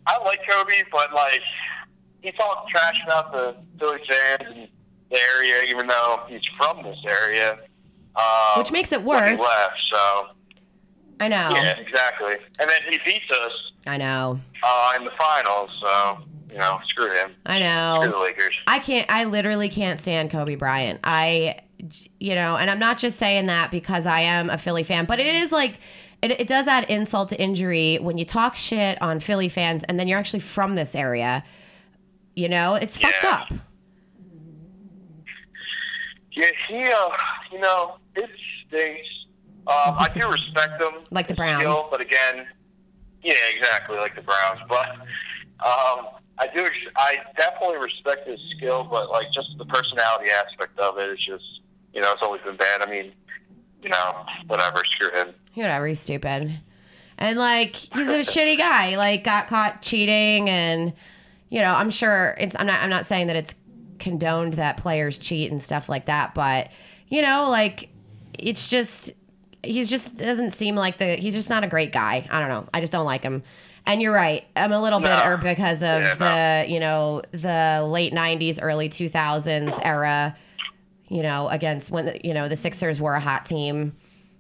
I 0.08 0.18
like 0.24 0.40
Kobe, 0.50 0.84
but 0.92 1.14
like, 1.14 1.42
he 2.22 2.32
talked 2.32 2.70
trash 2.70 2.96
about 3.06 3.32
the 3.34 3.58
Philly 3.78 4.00
fans 4.10 4.42
and 4.48 4.68
the 5.10 5.18
area, 5.20 5.64
even 5.70 5.88
though 5.88 6.22
he's 6.30 6.42
from 6.58 6.82
this 6.84 6.98
area. 7.06 7.60
Um, 8.16 8.58
Which 8.60 8.72
makes 8.72 8.92
it 8.94 9.02
worse. 9.04 9.40
left, 9.40 9.78
so 9.92 10.28
I 11.22 11.28
know. 11.28 11.52
yeah, 11.56 11.78
exactly. 11.78 12.34
And 12.60 12.70
then 12.70 12.82
he 12.90 13.00
beats 13.06 13.30
us 13.32 13.52
I 13.88 13.98
know. 13.98 14.40
uh, 14.64 14.94
in 14.98 15.06
the 15.06 15.12
finals, 15.12 15.70
so 15.80 16.18
you 16.52 16.58
know, 16.58 16.80
screw 16.88 17.12
him. 17.14 17.32
I 17.46 17.60
know. 17.60 18.00
Screw 18.02 18.12
the. 18.12 18.18
Lakers. 18.20 18.56
I 18.68 18.80
can't. 18.80 19.10
I 19.10 19.24
literally 19.24 19.70
can't 19.70 20.00
stand 20.00 20.32
Kobe 20.32 20.56
Bryant. 20.56 21.00
I, 21.04 21.60
you 22.20 22.36
know, 22.36 22.58
and 22.58 22.70
I'm 22.70 22.80
not 22.80 22.98
just 22.98 23.18
saying 23.18 23.46
that 23.46 23.72
because 23.72 24.06
I 24.06 24.22
am 24.22 24.50
a 24.50 24.58
Philly 24.58 24.84
fan, 24.84 25.06
but 25.06 25.20
it 25.20 25.28
is 25.28 25.52
like. 25.52 25.80
It, 26.22 26.40
it 26.42 26.46
does 26.48 26.68
add 26.68 26.84
insult 26.88 27.30
to 27.30 27.42
injury 27.42 27.98
when 28.00 28.20
you 28.20 28.26
talk 28.26 28.56
shit 28.56 29.02
on 29.02 29.20
Philly 29.20 29.50
fans 29.50 29.82
and 29.86 30.00
then 30.00 30.08
you're 30.08 30.20
actually 30.20 30.42
from 30.42 30.76
this 30.76 30.94
area. 30.94 31.44
You 32.36 32.48
know, 32.48 32.76
it's 32.76 32.96
fucked 32.96 33.26
up. 33.26 33.48
Yeah, 36.34 36.46
he, 36.68 36.84
uh, 36.84 37.10
you 37.52 37.60
know, 37.60 37.96
it 38.16 38.30
stinks. 38.68 39.08
Um, 39.68 39.96
I 40.00 40.10
do 40.14 40.28
respect 40.30 40.82
him, 40.82 40.94
Like 41.12 41.28
the 41.28 41.36
Browns. 41.36 41.62
skill, 41.62 41.88
but 41.92 42.02
again, 42.02 42.48
yeah, 43.24 43.36
exactly, 43.56 43.98
like 43.98 44.16
the 44.16 44.22
Browns. 44.22 44.60
But 44.68 44.90
um, 45.66 46.08
I 46.40 46.48
do, 46.54 46.68
I 46.98 47.18
definitely 47.38 47.78
respect 47.78 48.28
his 48.28 48.40
skill, 48.58 48.88
but 48.90 49.12
like 49.12 49.28
just 49.34 49.50
the 49.58 49.66
personality 49.66 50.32
aspect 50.32 50.80
of 50.80 50.98
it 50.98 51.10
is 51.12 51.20
just, 51.20 51.44
you 51.94 52.02
know, 52.02 52.12
it's 52.12 52.24
always 52.24 52.42
been 52.42 52.58
bad. 52.58 52.82
I 52.82 52.90
mean, 52.90 53.12
you 53.84 53.90
know, 53.90 54.26
whatever, 54.48 54.82
screw 54.86 55.12
him. 55.12 55.34
Whatever, 55.54 55.88
he's 55.88 56.00
stupid. 56.00 56.60
And 57.18 57.38
like 57.38 57.76
he's 57.76 58.08
a 58.08 58.20
shitty 58.22 58.58
guy. 58.58 58.98
Like 58.98 59.24
got 59.24 59.48
caught 59.48 59.82
cheating 59.84 60.50
and 60.50 60.94
you 61.50 61.62
know, 61.62 61.74
I'm 61.76 61.92
sure 61.92 62.36
it's 62.40 62.56
I'm 62.58 62.66
not 62.66 62.82
I'm 62.82 62.90
not 62.90 63.06
saying 63.06 63.28
that 63.28 63.36
it's 63.36 63.54
condoned 64.00 64.56
that 64.56 64.78
players 64.78 65.20
cheat 65.20 65.52
and 65.52 65.62
stuff 65.62 65.88
like 65.88 66.06
that, 66.08 66.34
but 66.34 66.70
you 67.10 67.22
know, 67.22 67.50
like 67.52 67.90
it's 68.40 68.68
just 68.68 69.12
he's 69.64 69.90
just 69.90 70.16
doesn't 70.18 70.52
seem 70.52 70.76
like 70.76 70.98
the 70.98 71.16
he's 71.16 71.34
just 71.34 71.50
not 71.50 71.64
a 71.64 71.68
great 71.68 71.92
guy. 71.92 72.28
I 72.30 72.40
don't 72.40 72.50
know. 72.50 72.68
I 72.74 72.80
just 72.82 72.92
don't 72.92 73.06
like 73.06 73.22
him. 73.24 73.44
And 73.86 74.02
you're 74.02 74.14
right. 74.14 74.44
I'm 74.56 74.72
a 74.72 74.80
little 74.80 75.00
No. 75.00 75.08
bitter 75.08 75.38
because 75.38 75.82
of 75.82 76.02
Yeah, 76.02 76.64
the, 76.66 76.72
you 76.72 76.80
know, 76.80 77.24
the 77.32 77.84
late 77.90 78.14
90s, 78.14 78.60
early 78.62 78.90
2000s 78.90 79.80
era, 79.84 80.36
you 81.08 81.24
know, 81.24 81.48
against 81.50 81.90
when, 81.90 82.06
the, 82.06 82.20
you 82.24 82.34
know, 82.36 82.48
the 82.48 82.56
Sixers 82.56 83.02
were 83.02 83.16
a 83.16 83.20
hot 83.20 83.46
team, 83.48 83.96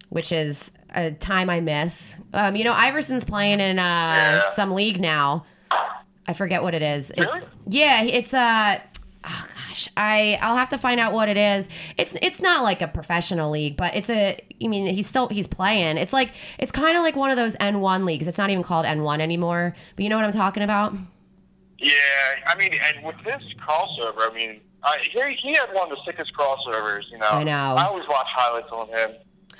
which 0.09 0.31
is 0.31 0.71
a 0.93 1.09
time 1.11 1.49
I 1.49 1.59
miss. 1.59 2.19
Um, 2.33 2.55
you 2.55 2.63
know, 2.63 2.73
Iverson's 2.73 3.25
playing 3.25 3.59
in 3.59 3.79
uh, 3.79 3.81
Yeah. 3.81 4.41
some 4.51 4.71
league 4.71 4.99
now. 4.99 5.45
I 6.27 6.33
forget 6.33 6.61
what 6.61 6.75
it 6.75 6.83
is. 6.83 7.09
It- 7.09 7.21
Really? 7.21 7.41
yeah, 7.67 8.03
it's 8.03 8.33
uh 8.35 8.79
oh 9.25 9.47
gosh, 9.71 9.87
I 9.97 10.37
I'll 10.41 10.55
have 10.55 10.69
to 10.69 10.77
find 10.77 10.99
out 10.99 11.13
what 11.13 11.29
it 11.29 11.37
is. 11.37 11.69
It's 11.97 12.15
it's 12.21 12.41
not 12.41 12.63
like 12.63 12.81
a 12.81 12.87
professional 12.87 13.49
league, 13.51 13.77
but 13.77 13.95
it's 13.95 14.09
a 14.09 14.37
I 14.63 14.67
mean, 14.67 14.93
he's 14.93 15.07
still 15.07 15.27
he's 15.29 15.47
playing. 15.47 15.97
It's 15.97 16.13
like 16.13 16.31
it's 16.59 16.71
kind 16.71 16.97
of 16.97 17.03
like 17.03 17.15
one 17.15 17.31
of 17.31 17.37
those 17.37 17.55
AND1 17.57 18.05
leagues. 18.05 18.27
It's 18.27 18.37
not 18.37 18.49
even 18.49 18.63
called 18.63 18.85
AND1 18.85 19.19
anymore, 19.19 19.75
but 19.95 20.03
you 20.03 20.09
know 20.09 20.17
what 20.17 20.25
I'm 20.25 20.31
talking 20.31 20.63
about? 20.63 20.93
Yeah, 21.79 21.91
I 22.45 22.55
mean, 22.57 22.73
and 22.73 23.05
with 23.05 23.15
this 23.25 23.41
crossover, 23.65 24.29
I 24.29 24.33
mean, 24.35 24.61
I, 24.83 24.97
he 25.11 25.37
he 25.41 25.53
had 25.53 25.73
one 25.73 25.91
of 25.91 25.97
the 25.97 26.03
sickest 26.05 26.33
crossovers. 26.35 27.03
You 27.11 27.17
know, 27.17 27.27
I 27.27 27.43
know. 27.43 27.75
I 27.77 27.85
always 27.85 28.07
watch 28.07 28.27
highlights 28.29 28.71
on 28.71 28.87
him, 28.89 29.11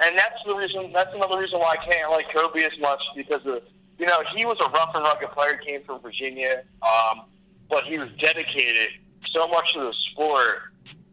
and 0.04 0.18
that's 0.18 0.38
the 0.46 0.56
reason. 0.56 0.92
That's 0.94 1.14
another 1.16 1.40
reason 1.40 1.60
why 1.60 1.78
I 1.80 1.92
can't 1.92 2.12
like 2.12 2.26
Kobe 2.34 2.64
as 2.64 2.78
much 2.80 3.02
because 3.16 3.46
of 3.46 3.64
you 3.98 4.06
know 4.06 4.22
he 4.36 4.46
was 4.46 4.58
a 4.64 4.70
rough 4.70 4.94
and 4.94 5.04
rugged 5.04 5.32
player, 5.32 5.58
came 5.66 5.84
from 5.84 6.02
Virginia, 6.02 6.64
um, 6.84 7.24
but 7.70 7.86
he 7.86 7.98
was 7.98 8.10
dedicated 8.20 8.90
so 9.34 9.48
much 9.48 9.76
of 9.76 9.84
the 9.84 9.94
sport 10.12 10.72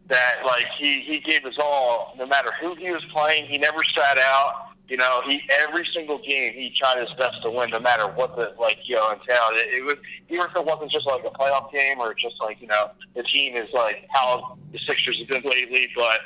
that 0.08 0.36
like 0.46 0.66
he 0.78 1.00
he 1.00 1.20
gave 1.20 1.44
his 1.44 1.58
all, 1.58 2.14
no 2.18 2.26
matter 2.26 2.50
who 2.60 2.74
he 2.74 2.90
was 2.90 3.04
playing. 3.12 3.46
He 3.46 3.58
never 3.58 3.80
sat 3.96 4.18
out. 4.18 4.64
You 4.88 4.96
know, 4.96 5.20
he 5.26 5.42
every 5.50 5.86
single 5.92 6.18
game 6.18 6.54
he 6.54 6.72
tried 6.74 6.98
his 6.98 7.10
best 7.18 7.42
to 7.42 7.50
win, 7.50 7.70
no 7.70 7.78
matter 7.78 8.08
what 8.08 8.36
the 8.36 8.54
like 8.58 8.78
you 8.84 8.96
know 8.96 9.10
entailed. 9.10 9.52
It, 9.52 9.74
it 9.74 9.84
was 9.84 9.96
even 10.30 10.46
if 10.46 10.56
it 10.56 10.64
wasn't 10.64 10.90
just 10.90 11.06
like 11.06 11.24
a 11.24 11.30
playoff 11.30 11.70
game 11.70 11.98
or 11.98 12.14
just 12.14 12.36
like 12.40 12.60
you 12.60 12.68
know 12.68 12.90
the 13.14 13.22
team 13.22 13.54
is 13.54 13.68
like 13.74 14.06
how 14.10 14.56
the 14.72 14.78
Sixers 14.78 15.18
have 15.18 15.28
been 15.28 15.50
lately, 15.50 15.88
but 15.94 16.20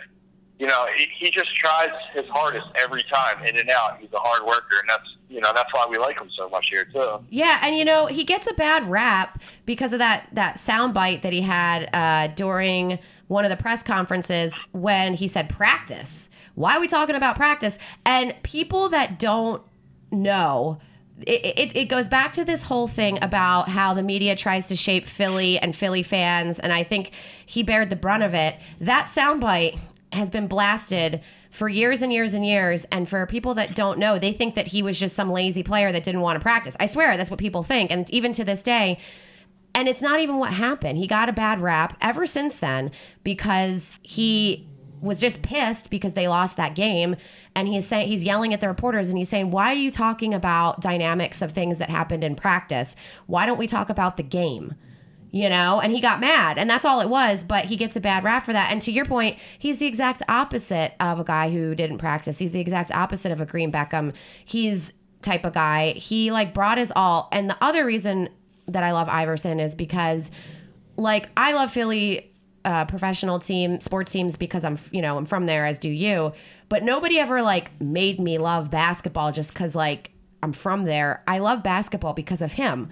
you 0.58 0.66
know 0.66 0.86
he, 0.96 1.06
he 1.18 1.30
just 1.30 1.54
tries 1.56 1.90
his 2.14 2.26
hardest 2.28 2.66
every 2.76 3.04
time 3.12 3.44
in 3.44 3.58
and 3.58 3.70
out. 3.70 3.98
He's 4.00 4.12
a 4.12 4.18
hard 4.18 4.46
worker, 4.46 4.78
and 4.80 4.88
that's 4.88 5.16
you 5.28 5.40
know 5.40 5.52
that's 5.54 5.72
why 5.72 5.86
we 5.88 5.98
like 5.98 6.18
him 6.18 6.28
so 6.36 6.48
much 6.48 6.66
here 6.70 6.84
too. 6.84 7.18
Yeah, 7.30 7.58
and 7.62 7.76
you 7.76 7.84
know 7.84 8.06
he 8.06 8.24
gets 8.24 8.46
a 8.46 8.54
bad 8.54 8.88
rap 8.88 9.40
because 9.66 9.92
of 9.92 9.98
that 9.98 10.28
that 10.32 10.60
sound 10.60 10.94
bite 10.94 11.22
that 11.22 11.32
he 11.32 11.42
had 11.42 11.88
uh, 11.92 12.32
during 12.34 12.98
one 13.28 13.44
of 13.44 13.50
the 13.50 13.56
press 13.56 13.82
conferences 13.82 14.60
when 14.72 15.14
he 15.14 15.26
said 15.26 15.48
practice. 15.48 16.28
Why 16.54 16.76
are 16.76 16.80
we 16.80 16.88
talking 16.88 17.16
about 17.16 17.34
practice? 17.34 17.78
And 18.04 18.34
people 18.42 18.88
that 18.90 19.18
don't 19.18 19.62
know. 20.10 20.78
It, 21.26 21.58
it, 21.58 21.76
it 21.76 21.84
goes 21.88 22.08
back 22.08 22.32
to 22.34 22.44
this 22.44 22.64
whole 22.64 22.88
thing 22.88 23.22
about 23.22 23.68
how 23.68 23.94
the 23.94 24.02
media 24.02 24.34
tries 24.34 24.66
to 24.68 24.76
shape 24.76 25.06
Philly 25.06 25.58
and 25.58 25.74
Philly 25.74 26.02
fans, 26.02 26.58
and 26.58 26.72
I 26.72 26.82
think 26.82 27.12
he 27.46 27.62
bared 27.62 27.90
the 27.90 27.96
brunt 27.96 28.22
of 28.22 28.34
it. 28.34 28.56
That 28.80 29.04
soundbite 29.06 29.78
has 30.12 30.31
been 30.31 30.46
blasted 30.46 31.20
for 31.51 31.68
years 31.68 32.03
and 32.03 32.12
years 32.12 32.35
and 32.35 32.44
years. 32.44 32.85
And 32.87 33.09
for 33.09 33.27
people 33.27 33.55
that 33.55 33.75
don't 33.75 33.98
know, 33.98 34.18
they 34.18 34.33
think 34.33 34.55
that 34.55 34.68
he 34.68 34.83
was 34.83 34.98
just 34.98 35.14
some 35.14 35.31
lazy 35.31 35.62
player 35.62 35.92
that 35.92 36.03
didn't 36.03 36.20
want 36.20 36.37
to 36.37 36.40
practice. 36.40 36.77
I 36.81 36.87
swear 36.87 37.16
that's 37.16 37.31
what 37.31 37.38
people 37.38 37.62
think. 37.62 37.90
And 37.90 38.09
even 38.11 38.33
to 38.35 38.44
this 38.44 38.62
day, 38.62 38.98
and 39.75 39.88
it's 39.88 40.03
not 40.03 40.20
even 40.20 40.37
what 40.37 40.53
happened. 40.53 40.98
He 40.98 41.07
got 41.07 41.29
a 41.29 41.33
bad 41.33 41.61
rap 41.61 41.96
ever 42.01 42.27
since 42.27 42.59
then 42.59 42.90
because 43.25 43.94
he 44.03 44.66
was 45.01 45.18
just 45.18 45.42
pissed 45.42 45.90
because 45.90 46.14
they 46.14 46.29
lost 46.29 46.57
that 46.57 46.75
game 46.75 47.16
and 47.57 47.66
he's 47.66 47.87
saying 47.87 48.07
he's 48.07 48.22
yelling 48.22 48.55
at 48.55 48.61
the 48.61 48.68
reporters 48.68 49.09
and 49.09 49.18
he's 49.18 49.29
saying 49.29 49.51
why 49.51 49.72
are 49.72 49.77
you 49.77 49.90
talking 49.90 50.33
about 50.33 50.81
dynamics 50.81 51.42
of 51.42 51.51
things 51.51 51.79
that 51.79 51.90
happened 51.90 52.22
in 52.22 52.37
practice 52.37 52.94
why 53.27 53.44
don't 53.44 53.59
we 53.59 53.66
talk 53.66 53.90
about 53.90 54.16
the 54.16 54.22
game 54.22 54.75
you 55.33 55.49
know, 55.49 55.81
and 55.83 55.92
he 55.92 56.01
got 56.01 56.21
mad, 56.21 56.59
and 56.59 56.68
that's 56.68 56.85
all 56.85 57.01
it 57.01 57.09
was. 57.09 57.42
But 57.42 57.64
he 57.64 57.77
gets 57.77 57.97
a 57.97 58.01
bad 58.01 58.23
rap 58.23 58.45
for 58.45 58.53
that. 58.53 58.71
And 58.71 58.83
to 58.83 58.92
your 58.92 59.07
point, 59.07 59.38
he's 59.59 59.79
the 59.79 59.87
exact 59.87 60.23
opposite 60.29 60.95
of 61.01 61.18
a 61.18 61.25
guy 61.25 61.51
who 61.51 61.75
didn't 61.75 61.99
practice. 61.99 62.38
He's 62.38 62.53
the 62.53 62.61
exact 62.61 62.92
opposite 62.92 63.33
of 63.33 63.40
a 63.40 63.47
Green 63.47 63.73
Beckham. 63.73 64.14
He's 64.45 64.92
type 65.23 65.47
of 65.47 65.55
guy. 65.55 65.92
He 65.92 66.31
like 66.31 66.53
brought 66.53 66.77
his 66.77 66.92
all. 66.95 67.29
And 67.33 67.49
the 67.49 67.57
other 67.62 67.87
reason 67.87 68.29
that 68.68 68.83
I 68.83 68.92
love 68.92 69.09
Iverson 69.09 69.59
is 69.59 69.75
because, 69.75 70.31
like, 70.99 71.31
I 71.35 71.55
love 71.55 71.73
Philly 71.73 72.31
uh, 72.66 72.85
professional 72.85 73.38
team 73.38 73.81
sports 73.81 74.12
teams 74.12 74.37
because 74.37 74.64
I'm 74.64 74.79
you 74.92 75.03
know 75.03 75.16
I'm 75.16 75.25
from 75.25 75.47
there 75.47 75.66
as 75.66 75.81
do 75.81 75.90
you 75.90 76.33
but 76.68 76.85
nobody 76.85 77.18
ever 77.18 77.42
like 77.42 77.73
made 77.81 78.21
me 78.21 78.38
love 78.38 78.71
basketball 78.71 79.33
just 79.33 79.53
because 79.53 79.75
like 79.75 80.12
I'm 80.45 80.53
from 80.53 80.85
there 80.85 81.25
I 81.27 81.38
love 81.38 81.64
basketball 81.64 82.12
because 82.12 82.40
of 82.40 82.53
him 82.53 82.88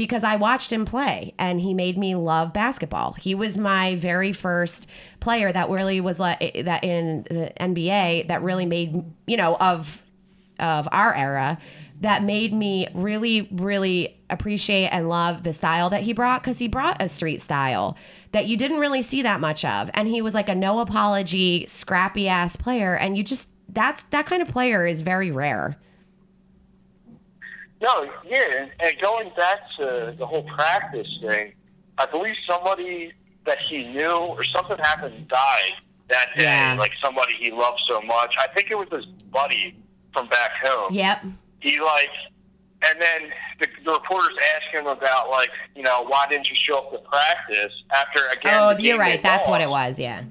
because 0.00 0.24
I 0.24 0.36
watched 0.36 0.72
him 0.72 0.86
play 0.86 1.34
and 1.38 1.60
he 1.60 1.74
made 1.74 1.98
me 1.98 2.14
love 2.14 2.54
basketball 2.54 3.12
he 3.12 3.34
was 3.34 3.58
my 3.58 3.96
very 3.96 4.32
first 4.32 4.86
player 5.20 5.52
that 5.52 5.68
really 5.68 6.00
was 6.00 6.18
like 6.18 6.38
that 6.64 6.82
in 6.82 7.26
the 7.28 7.52
NBA 7.60 8.28
that 8.28 8.42
really 8.42 8.64
made 8.64 9.04
you 9.26 9.36
know 9.36 9.56
of 9.60 10.02
of 10.58 10.88
our 10.90 11.14
era 11.14 11.58
that 12.00 12.24
made 12.24 12.52
me 12.52 12.88
really, 12.94 13.48
really 13.52 14.18
appreciate 14.30 14.88
and 14.88 15.08
love 15.08 15.42
the 15.42 15.52
style 15.52 15.90
that 15.90 16.02
he 16.02 16.12
brought 16.14 16.42
because 16.42 16.58
he 16.58 16.66
brought 16.66 17.00
a 17.00 17.08
street 17.08 17.42
style 17.42 17.96
that 18.32 18.46
you 18.46 18.56
didn't 18.56 18.78
really 18.78 19.02
see 19.02 19.22
that 19.22 19.40
much 19.40 19.64
of. 19.64 19.90
And 19.92 20.08
he 20.08 20.22
was 20.22 20.32
like 20.32 20.48
a 20.48 20.54
no 20.54 20.80
apology, 20.80 21.66
scrappy 21.66 22.26
ass 22.26 22.56
player. 22.56 22.96
And 22.96 23.18
you 23.18 23.22
just, 23.22 23.48
that's 23.68 24.02
that 24.04 24.24
kind 24.24 24.40
of 24.40 24.48
player 24.48 24.86
is 24.86 25.02
very 25.02 25.30
rare. 25.30 25.78
No, 27.80 28.10
yeah. 28.26 28.66
And 28.80 29.00
going 29.00 29.30
back 29.36 29.60
to 29.78 30.14
the 30.18 30.26
whole 30.26 30.42
practice 30.42 31.08
thing, 31.22 31.52
I 31.98 32.06
believe 32.06 32.34
somebody 32.48 33.12
that 33.46 33.58
he 33.68 33.84
knew 33.88 34.10
or 34.10 34.44
something 34.44 34.76
happened 34.78 35.28
died 35.28 35.72
that 36.08 36.26
day. 36.36 36.44
Yeah. 36.44 36.76
Like 36.78 36.92
somebody 37.02 37.34
he 37.38 37.50
loved 37.50 37.80
so 37.88 38.00
much. 38.02 38.34
I 38.38 38.48
think 38.48 38.70
it 38.70 38.76
was 38.76 38.88
his 38.90 39.06
buddy 39.06 39.76
from 40.12 40.28
back 40.28 40.50
home. 40.62 40.92
Yep. 40.92 41.24
he 41.60 41.80
like, 41.80 42.10
and 42.82 43.00
then 43.00 43.30
the, 43.60 43.68
the 43.84 43.92
reporters 43.92 44.36
ask 44.54 44.74
him 44.74 44.86
about 44.86 45.30
like, 45.30 45.50
you 45.74 45.82
know, 45.82 46.04
why 46.06 46.26
didn't 46.28 46.48
you 46.48 46.56
show 46.56 46.78
up 46.78 46.92
to 46.92 46.98
practice 46.98 47.72
after 47.92 48.26
again? 48.32 48.54
Oh, 48.58 48.76
you're 48.78 48.98
right. 48.98 49.22
That's 49.22 49.46
what 49.46 49.60
it 49.60 49.68
was. 49.68 49.98
Yeah. 49.98 50.24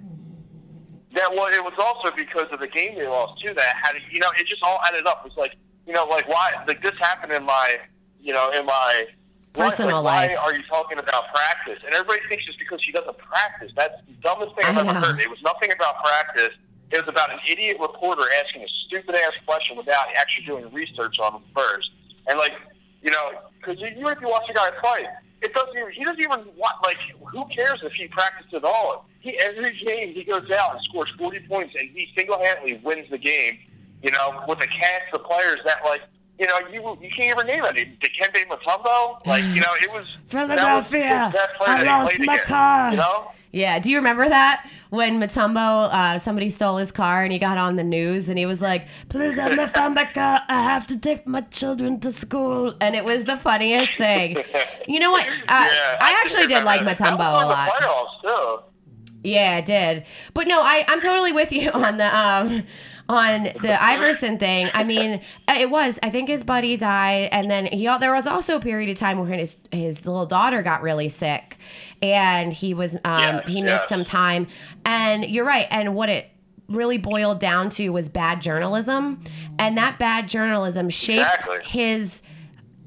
That 1.16 1.32
well, 1.34 1.48
it 1.48 1.64
was 1.64 1.74
also 1.80 2.16
because 2.16 2.48
of 2.52 2.60
the 2.60 2.68
game 2.68 2.96
they 2.96 3.08
lost 3.08 3.42
too. 3.42 3.54
That 3.54 3.76
had 3.82 3.96
you 4.12 4.20
know, 4.20 4.30
it 4.38 4.46
just 4.46 4.62
all 4.64 4.80
added 4.86 5.08
up. 5.08 5.24
It 5.26 5.30
was 5.30 5.38
like 5.38 5.56
you 5.90 5.96
know, 5.96 6.06
like 6.06 6.30
why 6.30 6.54
like 6.68 6.84
this 6.84 6.94
happened 7.02 7.34
in 7.34 7.44
my 7.44 7.78
you 8.22 8.32
know 8.32 8.52
in 8.52 8.64
my 8.68 9.08
Personal 9.54 10.04
like, 10.04 10.30
life. 10.30 10.38
Why 10.38 10.44
are 10.44 10.56
you 10.56 10.62
talking 10.70 11.00
about 11.00 11.34
practice? 11.34 11.82
And 11.84 11.96
everybody 11.96 12.22
thinks 12.30 12.46
it's 12.48 12.56
because 12.58 12.80
she 12.86 12.92
doesn't 12.92 13.18
practice. 13.18 13.72
That's 13.76 13.98
the 14.06 14.14
dumbest 14.22 14.56
thing 14.56 14.66
I 14.66 14.70
I've 14.70 14.78
ever 14.78 14.94
know. 14.94 15.00
heard. 15.02 15.20
It 15.20 15.28
was 15.28 15.42
nothing 15.42 15.74
about 15.74 16.04
practice. 16.04 16.54
It 16.92 17.00
was 17.00 17.10
about 17.10 17.34
an 17.34 17.40
idiot 17.50 17.78
reporter 17.82 18.22
asking 18.46 18.62
a 18.62 18.70
stupid 18.86 19.16
ass 19.16 19.34
question 19.48 19.76
without 19.76 20.06
actually 20.16 20.46
doing 20.46 20.72
research 20.72 21.18
on 21.18 21.42
him 21.42 21.42
first. 21.56 21.90
And 22.28 22.38
like, 22.38 22.54
you 23.02 23.10
know, 23.10 23.42
because 23.58 23.82
you, 23.82 23.90
you 23.98 24.08
if 24.10 24.22
you 24.22 24.30
watch 24.30 24.46
a 24.52 24.54
guy 24.54 24.70
play, 24.80 25.08
it 25.42 25.52
doesn't 25.56 25.76
even 25.76 25.92
he 25.98 26.06
doesn't 26.06 26.22
even 26.22 26.46
want 26.56 26.76
like 26.86 27.02
who 27.34 27.44
cares 27.50 27.80
if 27.82 27.94
he 27.94 28.08
practiced 28.08 28.54
at 28.54 28.64
all? 28.64 29.10
He 29.20 29.36
every 29.40 29.74
game 29.84 30.14
he 30.14 30.24
goes 30.24 30.50
out 30.52 30.76
and 30.76 30.82
scores 30.90 31.10
forty 31.18 31.40
points 31.50 31.74
and 31.74 31.90
he 31.90 32.08
single 32.16 32.38
handedly 32.38 32.80
wins 32.84 33.10
the 33.10 33.18
game. 33.18 33.58
You 34.02 34.12
know, 34.12 34.44
with 34.48 34.60
the 34.60 34.68
cast 34.68 35.14
of 35.14 35.24
players 35.24 35.60
that 35.66 35.84
like. 35.86 36.02
You 36.42 36.48
know, 36.48 36.58
you 36.72 36.80
you 37.02 37.10
can't 37.18 37.38
even 37.38 37.48
name 37.48 37.66
any. 37.66 37.98
Dikembe 38.02 38.48
Mutombo, 38.48 39.20
like 39.26 39.44
you 39.44 39.60
know, 39.60 39.74
it 39.82 39.92
was 39.92 40.06
that 40.30 40.48
was 40.48 40.48
Philadelphia, 40.48 41.30
the 41.34 41.38
best 41.38 41.56
player 41.58 41.70
I 41.70 41.84
that 41.84 42.00
lost 42.04 42.20
my 42.20 42.34
against, 42.36 42.50
car. 42.50 42.92
You 42.92 42.96
know, 42.98 43.32
Yeah. 43.52 43.80
Do 43.80 43.92
you 43.92 43.98
remember 43.98 44.30
that 44.30 44.66
when 44.90 45.20
Mutombo, 45.20 45.90
uh, 45.92 46.18
somebody 46.18 46.50
stole 46.50 46.78
his 46.78 46.94
car 46.94 47.24
and 47.24 47.34
he 47.34 47.40
got 47.40 47.58
on 47.58 47.76
the 47.76 47.84
news 47.84 48.30
and 48.30 48.40
he 48.40 48.46
was 48.46 48.62
like, 48.62 48.88
Please 49.10 49.36
help 49.36 49.58
me 49.58 49.68
find 49.68 49.96
my 49.96 50.06
car. 50.06 50.40
I 50.48 50.62
have 50.64 50.88
to 50.88 50.98
take 50.98 51.28
my 51.28 51.42
children 51.42 52.00
to 52.00 52.10
school. 52.10 52.74
and 52.80 52.96
it 52.96 53.04
was 53.04 53.26
the 53.26 53.36
funniest 53.36 53.96
thing. 53.96 54.42
You 54.88 55.02
know 55.02 55.12
what? 55.12 55.28
Uh, 55.50 55.68
yeah, 55.70 55.98
I 56.00 56.12
do 56.14 56.18
actually 56.22 56.48
did 56.48 56.64
like 56.64 56.86
that. 56.86 56.98
Mutombo 57.00 57.20
a 57.20 57.46
lot. 57.48 57.70
the 57.82 57.86
playoffs 57.86 58.22
too. 58.22 58.64
Yeah, 59.26 59.58
it 59.58 59.66
did. 59.66 60.06
But 60.34 60.48
no, 60.48 60.62
I, 60.62 60.86
I'm 60.88 61.02
totally 61.02 61.34
with 61.34 61.52
you 61.52 61.70
on 61.74 61.98
the 61.98 62.18
um 62.18 62.64
on 63.10 63.44
the 63.62 63.76
Iverson 63.84 64.38
thing. 64.38 64.70
I 64.74 64.84
mean, 64.84 65.20
it 65.50 65.70
was. 65.70 66.00
I 66.04 66.12
think 66.12 66.30
his 66.30 66.44
buddy 66.44 66.78
died, 66.78 67.30
and 67.32 67.50
then 67.50 67.66
he. 67.66 67.90
There 68.00 68.14
was 68.14 68.28
also 68.28 68.56
a 68.56 68.60
period 68.60 68.90
of 68.92 68.98
time 68.98 69.18
where 69.20 69.28
his 69.38 69.58
his 69.72 70.06
little 70.06 70.28
daughter 70.28 70.62
got 70.62 70.82
really 70.84 71.10
sick, 71.10 71.58
and 72.02 72.54
he 72.54 72.74
was 72.74 72.96
um 72.96 73.02
Yeah, 73.04 73.42
he 73.48 73.62
missed 73.64 73.84
yeah. 73.84 73.88
some 73.88 74.04
time. 74.04 74.48
And 74.86 75.26
you're 75.26 75.46
right. 75.46 75.68
And 75.72 75.96
what 75.96 76.08
it 76.10 76.30
really 76.68 77.00
boiled 77.00 77.40
down 77.40 77.70
to 77.72 77.90
was 77.90 78.10
bad 78.10 78.42
journalism, 78.42 79.24
and 79.58 79.76
that 79.78 79.98
bad 79.98 80.28
journalism 80.30 80.90
shaped 80.90 81.28
Exactly. 81.34 81.58
his 81.66 82.22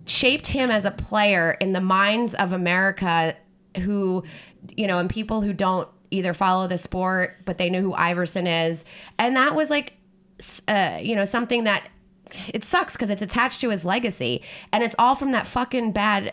shaped 0.07 0.47
him 0.47 0.71
as 0.71 0.85
a 0.85 0.91
player 0.93 1.57
in 1.61 1.73
the 1.73 1.81
minds 1.81 2.35
of 2.35 2.53
America 2.53 3.37
who 3.79 4.23
you 4.77 4.87
know 4.87 4.99
and 4.99 5.09
people 5.11 5.41
who 5.41 5.53
don't 5.53 5.89
either 6.11 6.35
follow 6.35 6.67
the 6.67 6.77
sport 6.77 7.39
but 7.45 7.57
they 7.57 7.71
know 7.71 7.81
who 7.81 7.93
Iverson 7.95 8.47
is 8.47 8.85
and 9.19 9.37
that 9.37 9.55
was 9.55 9.71
like 9.71 9.95
uh, 10.68 10.98
you 11.00 11.16
know 11.16 11.24
something 11.24 11.64
that 11.64 11.88
it 12.52 12.64
sucks 12.64 12.94
because 12.94 13.11
it's 13.11 13.22
attached 13.22 13.61
to 13.61 13.70
his 13.70 13.85
legacy 13.85 14.42
and 14.72 14.83
it's 14.83 14.94
all 14.98 15.14
from 15.14 15.33
that 15.33 15.46
fucking 15.46 15.92
bad 15.92 16.33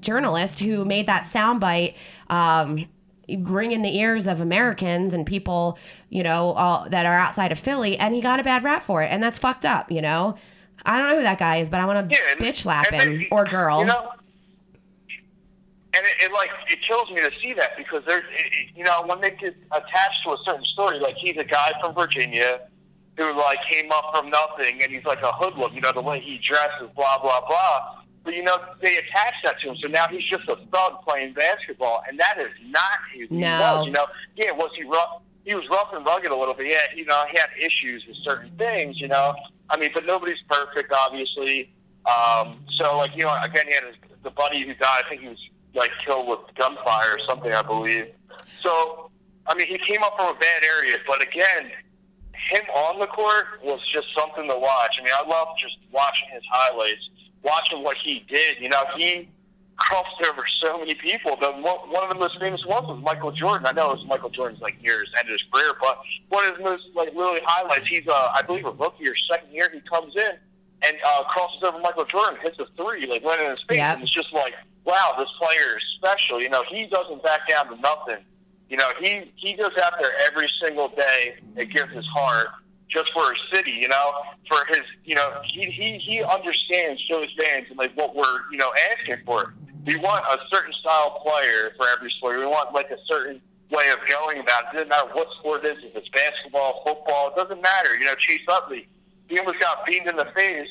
journalist 0.00 0.60
who 0.60 0.84
made 0.84 1.06
that 1.06 1.24
soundbite 1.24 1.94
um 2.28 2.86
ring 3.28 3.72
in 3.72 3.82
the 3.82 3.96
ears 3.96 4.26
of 4.26 4.40
Americans 4.40 5.12
and 5.12 5.26
people, 5.26 5.78
you 6.10 6.22
know, 6.22 6.52
all 6.52 6.88
that 6.90 7.06
are 7.06 7.14
outside 7.14 7.52
of 7.52 7.58
Philly, 7.58 7.96
and 7.96 8.14
he 8.14 8.20
got 8.20 8.40
a 8.40 8.44
bad 8.44 8.64
rap 8.64 8.82
for 8.82 9.02
it, 9.02 9.06
and 9.06 9.22
that's 9.22 9.38
fucked 9.38 9.64
up, 9.64 9.90
you 9.90 10.02
know. 10.02 10.36
I 10.84 10.98
don't 10.98 11.08
know 11.08 11.16
who 11.16 11.22
that 11.22 11.38
guy 11.38 11.56
is, 11.58 11.70
but 11.70 11.80
I 11.80 11.86
want 11.86 12.10
to 12.10 12.16
Yeah, 12.16 12.34
bitch 12.34 12.62
slap 12.62 12.88
him 12.90 13.18
then, 13.20 13.26
or 13.30 13.44
girl. 13.44 13.80
You 13.80 13.86
know, 13.86 14.10
and 15.94 16.04
it, 16.04 16.24
it 16.24 16.32
like 16.32 16.50
it 16.68 16.78
kills 16.86 17.10
me 17.10 17.20
to 17.20 17.30
see 17.40 17.52
that 17.54 17.76
because 17.76 18.02
there's, 18.06 18.24
you 18.74 18.84
know, 18.84 19.04
when 19.06 19.20
they 19.20 19.30
get 19.30 19.54
attached 19.70 20.24
to 20.24 20.30
a 20.30 20.38
certain 20.44 20.64
story, 20.64 20.98
like 20.98 21.14
he's 21.16 21.36
a 21.36 21.44
guy 21.44 21.72
from 21.80 21.94
Virginia 21.94 22.62
who 23.16 23.36
like 23.36 23.58
came 23.70 23.90
up 23.92 24.12
from 24.14 24.30
nothing, 24.30 24.82
and 24.82 24.90
he's 24.92 25.04
like 25.04 25.22
a 25.22 25.32
hoodlum. 25.32 25.74
You 25.74 25.80
know, 25.80 25.92
the 25.92 26.00
way 26.02 26.20
he 26.20 26.38
dresses, 26.46 26.88
blah 26.96 27.20
blah 27.20 27.46
blah. 27.46 27.98
But 28.24 28.34
you 28.34 28.42
know, 28.42 28.56
they 28.80 28.96
attach 28.96 29.34
that 29.44 29.58
to 29.60 29.70
him, 29.70 29.76
so 29.82 29.88
now 29.88 30.06
he's 30.08 30.22
just 30.24 30.48
a 30.48 30.56
thug 30.72 31.02
playing 31.06 31.34
basketball, 31.34 32.02
and 32.08 32.18
that 32.20 32.36
is 32.38 32.52
not 32.66 32.98
who 33.12 33.20
he 33.26 33.26
No. 33.40 33.58
was. 33.60 33.86
You 33.86 33.92
know, 33.92 34.06
yeah, 34.36 34.52
was 34.52 34.70
he 34.76 34.84
rough? 34.84 35.22
He 35.44 35.54
was 35.56 35.64
rough 35.70 35.88
and 35.92 36.06
rugged 36.06 36.30
a 36.30 36.36
little 36.36 36.54
bit. 36.54 36.68
Yeah, 36.68 36.78
you 36.94 37.04
know, 37.04 37.24
he 37.32 37.36
had 37.38 37.48
issues 37.58 38.04
with 38.06 38.16
certain 38.22 38.52
things. 38.56 39.00
You 39.00 39.08
know, 39.08 39.34
I 39.70 39.76
mean, 39.76 39.90
but 39.92 40.06
nobody's 40.06 40.38
perfect, 40.48 40.92
obviously. 40.92 41.72
Um, 42.06 42.58
so, 42.78 42.96
like, 42.96 43.10
you 43.16 43.24
know, 43.24 43.36
again, 43.42 43.66
he 43.66 43.74
had 43.74 43.84
his, 43.84 43.96
the 44.22 44.30
buddy 44.30 44.64
who 44.64 44.74
died. 44.74 45.02
I 45.04 45.08
think 45.08 45.22
he 45.22 45.28
was 45.28 45.38
like 45.74 45.90
killed 46.06 46.28
with 46.28 46.38
gunfire 46.56 47.14
or 47.14 47.18
something, 47.28 47.52
I 47.52 47.62
believe. 47.62 48.06
So, 48.62 49.10
I 49.48 49.54
mean, 49.56 49.66
he 49.66 49.78
came 49.78 50.02
up 50.04 50.14
from 50.16 50.36
a 50.36 50.38
bad 50.38 50.62
area, 50.62 50.96
but 51.08 51.20
again, 51.22 51.72
him 52.50 52.62
on 52.74 52.98
the 53.00 53.06
court 53.06 53.62
was 53.62 53.80
just 53.92 54.06
something 54.16 54.48
to 54.48 54.58
watch. 54.58 54.96
I 55.00 55.04
mean, 55.04 55.12
I 55.16 55.26
love 55.26 55.48
just 55.60 55.76
watching 55.90 56.28
his 56.32 56.42
highlights, 56.50 57.08
watching 57.42 57.82
what 57.82 57.96
he 58.02 58.24
did. 58.28 58.58
You 58.60 58.68
know, 58.68 58.82
he 58.96 59.28
crossed 59.76 60.22
over 60.28 60.44
so 60.62 60.78
many 60.78 60.94
people. 60.94 61.36
The 61.40 61.50
one 61.52 62.02
of 62.04 62.08
the 62.10 62.14
most 62.14 62.38
famous 62.38 62.64
ones 62.66 62.86
was 62.88 63.00
Michael 63.02 63.32
Jordan. 63.32 63.66
I 63.66 63.72
know 63.72 63.90
it 63.92 63.98
was 63.98 64.06
Michael 64.06 64.30
Jordan's 64.30 64.60
like 64.60 64.80
near 64.82 65.00
his 65.00 65.08
end 65.18 65.28
of 65.28 65.32
his 65.32 65.42
career, 65.52 65.72
but 65.80 65.98
one 66.28 66.46
of 66.46 66.56
his 66.56 66.64
most 66.64 66.84
like 66.94 67.10
really 67.14 67.40
highlights. 67.44 67.88
He's 67.88 68.06
uh, 68.06 68.30
I 68.34 68.42
believe 68.42 68.66
a 68.66 68.70
rookie 68.70 69.08
or 69.08 69.14
second 69.30 69.52
year. 69.52 69.68
He 69.72 69.80
comes 69.80 70.14
in 70.16 70.32
and 70.86 70.96
uh, 71.06 71.24
crosses 71.24 71.62
over 71.62 71.78
Michael 71.78 72.04
Jordan, 72.04 72.38
hits 72.42 72.58
a 72.58 72.66
three, 72.76 73.06
like 73.06 73.24
right 73.24 73.40
in 73.40 73.50
his 73.50 73.60
face, 73.68 73.76
Yep. 73.78 73.94
and 73.94 74.02
it's 74.02 74.12
just 74.12 74.32
like, 74.32 74.52
wow, 74.84 75.14
this 75.18 75.28
player 75.38 75.76
is 75.76 75.82
special. 75.96 76.40
You 76.40 76.48
know, 76.50 76.64
he 76.68 76.86
doesn't 76.86 77.22
back 77.22 77.48
down 77.48 77.68
to 77.68 77.76
nothing. 77.80 78.24
You 78.72 78.78
know, 78.78 78.88
he 78.98 79.30
he 79.36 79.52
goes 79.52 79.72
out 79.84 79.92
there 80.00 80.12
every 80.26 80.48
single 80.64 80.88
day 80.88 81.34
and 81.58 81.70
gives 81.70 81.92
his 81.92 82.06
heart 82.06 82.46
just 82.88 83.12
for 83.12 83.30
his 83.30 83.38
city. 83.52 83.72
You 83.72 83.88
know, 83.88 84.12
for 84.48 84.64
his 84.70 84.78
you 85.04 85.14
know 85.14 85.30
he 85.44 85.66
he 85.70 85.98
he 85.98 86.22
understands 86.22 86.98
shows 87.02 87.28
fans 87.38 87.66
and 87.68 87.76
like 87.76 87.94
what 87.98 88.16
we're 88.16 88.50
you 88.50 88.56
know 88.56 88.72
asking 88.96 89.18
for. 89.26 89.52
We 89.84 89.96
want 89.96 90.24
a 90.24 90.38
certain 90.50 90.72
style 90.72 91.20
player 91.22 91.72
for 91.76 91.86
every 91.86 92.10
sport. 92.12 92.38
We 92.38 92.46
want 92.46 92.72
like 92.72 92.90
a 92.90 92.96
certain 93.06 93.42
way 93.70 93.90
of 93.90 93.98
going 94.08 94.38
about 94.38 94.62
it. 94.64 94.68
It 94.68 94.72
doesn't 94.74 94.88
matter 94.88 95.08
what 95.12 95.28
sport 95.38 95.66
it 95.66 95.76
is. 95.76 95.84
If 95.84 95.94
it's 95.94 96.08
basketball, 96.08 96.82
football, 96.86 97.28
it 97.28 97.36
doesn't 97.36 97.60
matter. 97.60 97.94
You 97.98 98.06
know, 98.06 98.14
Chase 98.14 98.40
Utley, 98.48 98.88
he 99.28 99.38
almost 99.38 99.60
got 99.60 99.84
beamed 99.84 100.06
in 100.06 100.16
the 100.16 100.32
face, 100.34 100.68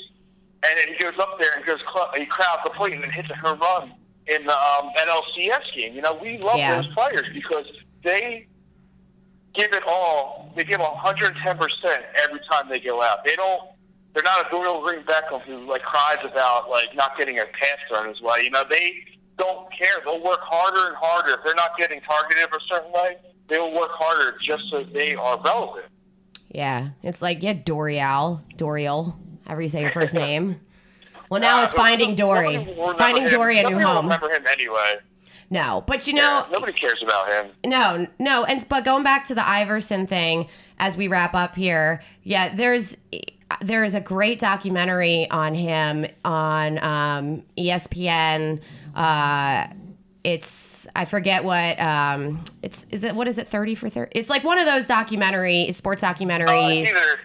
and 0.65 0.73
then 0.76 0.88
he 0.88 0.95
goes 1.03 1.13
up 1.19 1.38
there 1.39 1.51
and 1.55 1.63
goes 1.67 1.82
cl- 1.93 2.09
he 2.17 2.26
crowds 2.26 2.61
the 2.63 2.71
plate 2.71 2.93
and 2.93 3.03
then 3.03 3.11
hits 3.11 3.30
a 3.30 3.36
home 3.36 3.59
run 3.59 3.93
in 4.26 4.43
the 4.47 4.57
um, 4.57 4.89
NLCS 4.97 5.76
game. 5.76 5.93
You 5.93 6.01
know, 6.01 6.17
we 6.19 6.39
love 6.39 6.57
Yeah. 6.57 6.82
those 6.82 6.91
players 6.95 7.28
because 7.32 7.65
they 8.04 8.47
give 9.54 9.72
it 9.74 9.84
all. 9.88 10.52
They 10.56 10.64
give 10.64 10.80
110 10.80 11.58
percent 11.58 12.04
every 12.24 12.39
time 12.52 12.70
they 12.70 12.80
go 12.80 13.02
out. 13.02 13.24
They 13.26 13.36
don't. 13.36 13.62
They're 14.14 14.24
not 14.24 14.45
a 14.45 14.49
Dorial 14.49 14.84
Green 14.86 15.04
Beckham 15.04 15.41
who 15.43 15.70
like 15.70 15.84
cries 15.84 16.18
about 16.30 16.70
like 16.70 16.93
not 16.95 17.18
getting 17.18 17.39
a 17.39 17.45
pass 17.45 17.78
thrown 17.89 18.10
his 18.10 18.22
way. 18.22 18.41
You 18.43 18.49
know, 18.49 18.64
they 18.70 18.93
don't 19.38 19.68
care. 19.72 19.95
They'll 20.04 20.22
work 20.24 20.41
harder 20.41 20.88
and 20.88 20.95
harder. 20.97 21.34
If 21.34 21.39
they're 21.45 21.56
not 21.56 21.78
getting 21.78 22.02
targeted 22.02 22.43
a 22.45 22.60
certain 22.68 22.91
way, 22.91 23.18
they 23.47 23.58
will 23.58 23.74
work 23.74 23.91
harder 23.93 24.38
just 24.43 24.64
so 24.70 24.84
they 24.84 25.16
are 25.16 25.41
relevant. 25.41 25.86
Yeah, 26.49 26.89
it's 27.04 27.22
like 27.22 27.41
yeah, 27.41 27.54
Dorial, 27.54 28.41
Dorial, 28.58 29.16
however 29.45 29.62
you 29.62 29.70
say 29.70 29.82
your 29.82 29.91
first 29.91 30.14
name. 30.28 30.60
Well, 31.30 31.39
now 31.39 31.64
it's 31.64 31.74
Uh, 31.74 31.78
Finding 31.78 32.16
Dory, 32.16 32.58
nobody 32.58 32.74
will 32.74 32.82
remember 32.89 32.97
Finding 32.97 33.24
him. 33.24 33.30
Dory 33.30 33.60
a 33.60 33.70
new 33.70 33.80
home. 33.80 34.06
Remember 34.08 34.30
him 34.30 34.45
anyway. 34.47 34.97
No, 35.52 35.84
but 35.86 36.08
you 36.08 36.16
Yeah, 36.16 36.22
know, 36.22 36.45
nobody 36.49 36.72
cares 36.72 37.04
about 37.04 37.28
him. 37.28 37.52
No, 37.66 38.08
no, 38.18 38.45
and 38.45 38.66
but 38.70 38.86
going 38.86 39.04
back 39.04 39.26
to 39.26 39.36
the 39.36 39.45
Iverson 39.47 40.08
thing 40.08 40.47
as 40.80 40.95
we 40.95 41.10
wrap 41.10 41.36
up 41.36 41.56
here, 41.56 42.02
yeah, 42.24 42.56
there's 42.56 42.95
there's 43.60 43.93
a 43.93 43.99
great 43.99 44.39
documentary 44.39 45.30
on 45.30 45.54
him 45.54 46.06
on 46.24 46.78
um, 46.82 47.43
ESPN. 47.58 48.62
Uh, 48.95 49.68
it's 50.24 50.88
I 50.95 51.04
forget 51.04 51.43
what 51.43 51.78
um, 51.82 52.43
it's 52.64 52.88
is 52.89 53.04
it 53.04 53.14
what 53.14 53.28
is 53.28 53.38
it 53.38 53.49
thirty 53.49 53.76
for 53.76 53.89
thirty? 53.89 54.18
It's 54.18 54.30
like 54.30 54.45
one 54.45 54.58
of 54.58 54.66
those 54.66 54.88
documentary 54.88 55.70
sports 55.74 56.02
documentary. 56.02 56.47
Uh, 56.49 56.70
either 56.70 57.20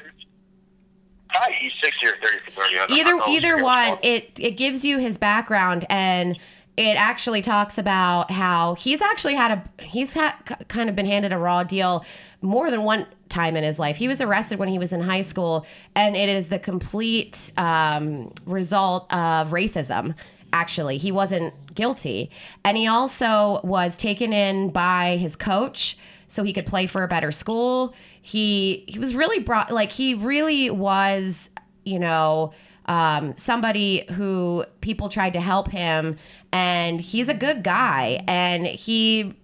probably 1.28 1.54
he's 1.60 1.72
sixty 1.80 2.06
or 2.08 2.14
thirty 2.20 2.38
for 2.38 2.50
thirty. 2.50 2.92
Either 2.92 3.20
either 3.28 3.62
one 3.62 3.98
it 4.02 4.32
it 4.40 4.52
gives 4.56 4.84
you 4.84 4.98
his 4.98 5.16
background 5.16 5.86
and 5.88 6.36
it 6.76 6.96
actually 7.00 7.40
talks 7.40 7.78
about 7.78 8.30
how 8.30 8.74
he's 8.74 9.00
actually 9.00 9.34
had 9.34 9.50
a 9.52 9.82
he's 9.82 10.12
had 10.12 10.32
kind 10.68 10.90
of 10.90 10.96
been 10.96 11.06
handed 11.06 11.32
a 11.32 11.38
raw 11.38 11.62
deal 11.62 12.04
more 12.42 12.70
than 12.70 12.82
one 12.82 13.06
time 13.28 13.56
in 13.56 13.64
his 13.64 13.78
life. 13.78 13.96
He 13.96 14.08
was 14.08 14.20
arrested 14.20 14.58
when 14.58 14.68
he 14.68 14.78
was 14.78 14.92
in 14.92 15.00
high 15.00 15.22
school 15.22 15.66
and 15.94 16.16
it 16.16 16.28
is 16.28 16.48
the 16.48 16.58
complete 16.58 17.50
um, 17.56 18.32
result 18.44 19.12
of 19.12 19.50
racism 19.50 20.14
actually. 20.52 20.98
He 20.98 21.12
wasn't 21.12 21.52
guilty. 21.74 22.30
And 22.64 22.76
he 22.76 22.86
also 22.86 23.60
was 23.62 23.96
taken 23.96 24.32
in 24.32 24.70
by 24.70 25.16
his 25.16 25.36
coach 25.36 25.98
so 26.28 26.42
he 26.42 26.52
could 26.52 26.66
play 26.66 26.86
for 26.86 27.02
a 27.02 27.08
better 27.08 27.32
school. 27.32 27.94
He 28.20 28.84
he 28.88 28.98
was 28.98 29.14
really 29.14 29.38
brought 29.38 29.70
like 29.70 29.92
he 29.92 30.14
really 30.14 30.70
was 30.70 31.50
you 31.84 31.98
know 31.98 32.52
um, 32.86 33.36
somebody 33.36 34.04
who 34.12 34.64
people 34.80 35.08
tried 35.08 35.32
to 35.34 35.40
help 35.40 35.68
him 35.68 36.16
and 36.52 37.00
he's 37.00 37.28
a 37.28 37.34
good 37.34 37.62
guy. 37.62 38.24
And 38.26 38.66
he 38.66 39.34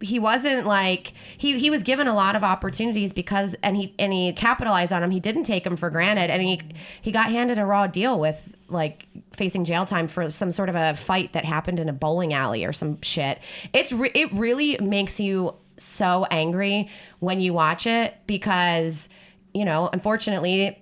he 0.00 0.18
wasn't 0.18 0.66
like 0.66 1.12
he 1.38 1.58
he 1.58 1.70
was 1.70 1.82
given 1.82 2.08
a 2.08 2.14
lot 2.14 2.34
of 2.34 2.42
opportunities 2.42 3.12
because 3.12 3.54
and 3.62 3.76
he 3.76 3.94
and 3.98 4.12
he 4.12 4.32
capitalized 4.32 4.92
on 4.92 5.00
them 5.00 5.12
he 5.12 5.20
didn't 5.20 5.44
take 5.44 5.64
them 5.64 5.76
for 5.76 5.90
granted. 5.90 6.30
And 6.30 6.42
he 6.42 6.60
he 7.00 7.12
got 7.12 7.30
handed 7.30 7.58
a 7.58 7.64
raw 7.64 7.86
deal 7.86 8.18
with 8.18 8.54
like 8.68 9.06
facing 9.32 9.64
jail 9.64 9.84
time 9.84 10.08
for 10.08 10.30
some 10.30 10.50
sort 10.50 10.68
of 10.68 10.74
a 10.74 10.94
fight 10.94 11.32
that 11.34 11.44
happened 11.44 11.78
in 11.78 11.88
a 11.88 11.92
bowling 11.92 12.32
alley 12.32 12.64
or 12.64 12.72
some 12.72 13.00
shit. 13.02 13.38
It's 13.72 13.92
re- 13.92 14.12
it 14.14 14.32
really 14.32 14.78
makes 14.78 15.20
you 15.20 15.54
so 15.76 16.26
angry 16.30 16.88
when 17.18 17.40
you 17.40 17.52
watch 17.52 17.86
it 17.86 18.16
because 18.26 19.08
you 19.54 19.64
know 19.64 19.88
unfortunately 19.92 20.81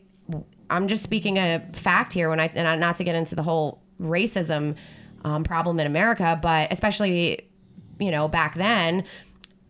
I'm 0.71 0.89
just 0.89 1.03
speaking 1.03 1.37
a 1.37 1.63
fact 1.73 2.13
here 2.13 2.31
when 2.31 2.41
I 2.41 2.51
and 2.55 2.81
not 2.81 2.97
to 2.97 3.05
get 3.05 3.15
into 3.15 3.35
the 3.35 3.43
whole 3.43 3.83
racism 4.01 4.77
um, 5.25 5.45
problem 5.45 5.79
in 5.81 5.87
America, 5.87 6.39
but 6.41 6.73
especially 6.73 7.49
you 7.99 8.11
know 8.11 8.29
back 8.29 8.55
then, 8.55 9.05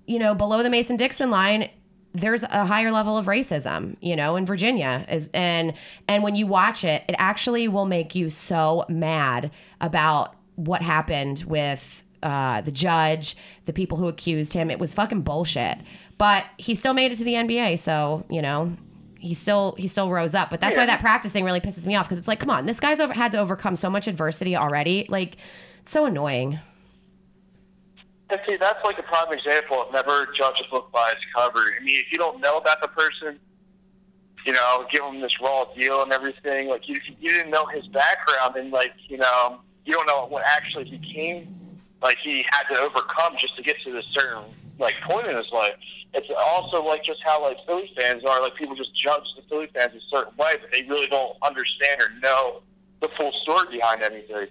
you 0.06 0.18
know 0.18 0.34
below 0.34 0.62
the 0.62 0.70
Mason 0.70 0.96
Dixon 0.96 1.30
line, 1.30 1.68
there's 2.12 2.42
a 2.42 2.64
higher 2.66 2.90
level 2.90 3.16
of 3.16 3.26
racism, 3.26 3.96
you 4.00 4.16
know, 4.16 4.36
in 4.36 4.46
Virginia 4.46 5.04
is 5.08 5.30
and 5.32 5.74
and 6.08 6.22
when 6.22 6.34
you 6.36 6.46
watch 6.46 6.84
it, 6.84 7.04
it 7.08 7.14
actually 7.18 7.68
will 7.68 7.86
make 7.86 8.14
you 8.14 8.30
so 8.30 8.84
mad 8.88 9.50
about 9.80 10.34
what 10.56 10.82
happened 10.82 11.44
with 11.44 12.02
uh, 12.22 12.60
the 12.60 12.72
judge, 12.72 13.36
the 13.64 13.72
people 13.72 13.96
who 13.96 14.08
accused 14.08 14.52
him. 14.52 14.70
It 14.70 14.78
was 14.78 14.92
fucking 14.92 15.22
bullshit. 15.22 15.78
But 16.18 16.44
he 16.58 16.74
still 16.74 16.92
made 16.92 17.12
it 17.12 17.16
to 17.16 17.24
the 17.24 17.34
NBA, 17.34 17.78
so 17.78 18.26
you 18.28 18.42
know 18.42 18.76
he 19.20 19.34
still 19.34 19.74
he 19.78 19.86
still 19.86 20.10
rose 20.10 20.34
up. 20.34 20.50
But 20.50 20.60
that's 20.60 20.76
why 20.76 20.86
that 20.86 21.00
practice 21.00 21.32
thing 21.32 21.44
really 21.44 21.60
pisses 21.60 21.86
me 21.86 21.94
off 21.94 22.06
because 22.06 22.18
it's 22.18 22.28
like, 22.28 22.40
come 22.40 22.50
on, 22.50 22.66
this 22.66 22.80
guy's 22.80 23.00
over, 23.00 23.12
had 23.12 23.32
to 23.32 23.38
overcome 23.38 23.76
so 23.76 23.90
much 23.90 24.08
adversity 24.08 24.56
already. 24.56 25.06
Like, 25.08 25.36
it's 25.80 25.90
so 25.90 26.06
annoying. 26.06 26.58
And 28.30 28.40
see, 28.48 28.56
that's 28.56 28.82
like 28.84 28.98
a 28.98 29.02
prime 29.02 29.32
example 29.32 29.82
of 29.82 29.92
never 29.92 30.28
judge 30.36 30.62
a 30.66 30.70
book 30.70 30.90
by 30.92 31.12
its 31.12 31.20
cover. 31.34 31.58
I 31.58 31.82
mean, 31.82 32.00
if 32.00 32.12
you 32.12 32.18
don't 32.18 32.40
know 32.40 32.58
about 32.58 32.80
the 32.80 32.88
person, 32.88 33.38
you 34.46 34.52
know, 34.52 34.86
give 34.90 35.02
him 35.04 35.20
this 35.20 35.32
raw 35.42 35.64
deal 35.76 36.02
and 36.02 36.12
everything. 36.12 36.68
Like, 36.68 36.88
you, 36.88 37.00
you 37.20 37.30
didn't 37.30 37.50
know 37.50 37.66
his 37.66 37.86
background, 37.88 38.56
and 38.56 38.70
like, 38.70 38.92
you 39.08 39.18
know, 39.18 39.60
you 39.84 39.92
don't 39.92 40.06
know 40.06 40.26
what 40.26 40.44
actually 40.46 40.84
he 40.84 40.98
came, 41.12 41.56
like 42.02 42.18
he 42.22 42.44
had 42.50 42.62
to 42.72 42.80
overcome 42.80 43.34
just 43.40 43.56
to 43.56 43.62
get 43.62 43.76
to 43.84 43.92
this 43.92 44.04
certain 44.12 44.44
like 44.78 44.94
point 45.02 45.26
in 45.26 45.36
his 45.36 45.50
life. 45.52 45.74
It's 46.12 46.26
also 46.36 46.82
like 46.84 47.04
just 47.04 47.20
how 47.24 47.42
like 47.42 47.56
Philly 47.66 47.90
fans 47.96 48.24
are. 48.24 48.40
Like 48.42 48.54
people 48.56 48.74
just 48.74 48.94
judge 48.96 49.22
the 49.36 49.42
Philly 49.48 49.68
fans 49.74 49.92
a 49.94 50.00
certain 50.10 50.36
way, 50.36 50.54
but 50.60 50.70
they 50.72 50.82
really 50.82 51.06
don't 51.06 51.36
understand 51.42 52.00
or 52.00 52.10
know 52.20 52.62
the 53.00 53.08
full 53.16 53.32
story 53.42 53.66
behind 53.78 54.02
anything. 54.02 54.48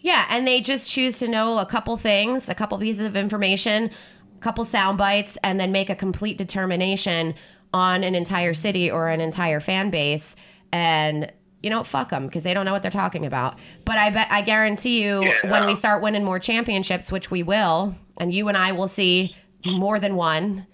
Yeah, 0.00 0.26
and 0.30 0.46
they 0.46 0.60
just 0.60 0.90
choose 0.90 1.18
to 1.18 1.28
know 1.28 1.58
a 1.58 1.66
couple 1.66 1.96
things, 1.96 2.48
a 2.48 2.54
couple 2.54 2.78
pieces 2.78 3.04
of 3.06 3.16
information, 3.16 3.90
a 4.36 4.40
couple 4.40 4.64
sound 4.64 4.98
bites, 4.98 5.38
and 5.44 5.58
then 5.60 5.70
make 5.72 5.90
a 5.90 5.94
complete 5.94 6.38
determination 6.38 7.34
on 7.74 8.04
an 8.04 8.14
entire 8.14 8.54
city 8.54 8.90
or 8.90 9.08
an 9.08 9.20
entire 9.20 9.60
fan 9.60 9.90
base. 9.90 10.34
And 10.72 11.30
you 11.62 11.70
know, 11.70 11.84
fuck 11.84 12.08
them 12.10 12.26
because 12.26 12.42
they 12.42 12.54
don't 12.54 12.64
know 12.66 12.72
what 12.72 12.82
they're 12.82 12.90
talking 12.90 13.24
about. 13.24 13.56
But 13.84 13.96
I 13.96 14.10
bet 14.10 14.26
I 14.30 14.40
guarantee 14.42 15.04
you, 15.04 15.22
Yeah. 15.22 15.50
when 15.50 15.66
we 15.66 15.76
start 15.76 16.02
winning 16.02 16.24
more 16.24 16.40
championships, 16.40 17.12
which 17.12 17.30
we 17.30 17.44
will, 17.44 17.94
and 18.18 18.34
you 18.34 18.48
and 18.48 18.56
I 18.56 18.72
will 18.72 18.88
see 18.88 19.36
more 19.64 20.00
than 20.00 20.16
one 20.16 20.66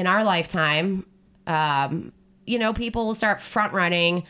in 0.00 0.06
our 0.06 0.24
lifetime, 0.24 1.04
um, 1.46 2.10
you 2.46 2.58
know, 2.58 2.72
people 2.72 3.06
will 3.06 3.14
start 3.14 3.40
front 3.40 3.74
running. 3.74 4.24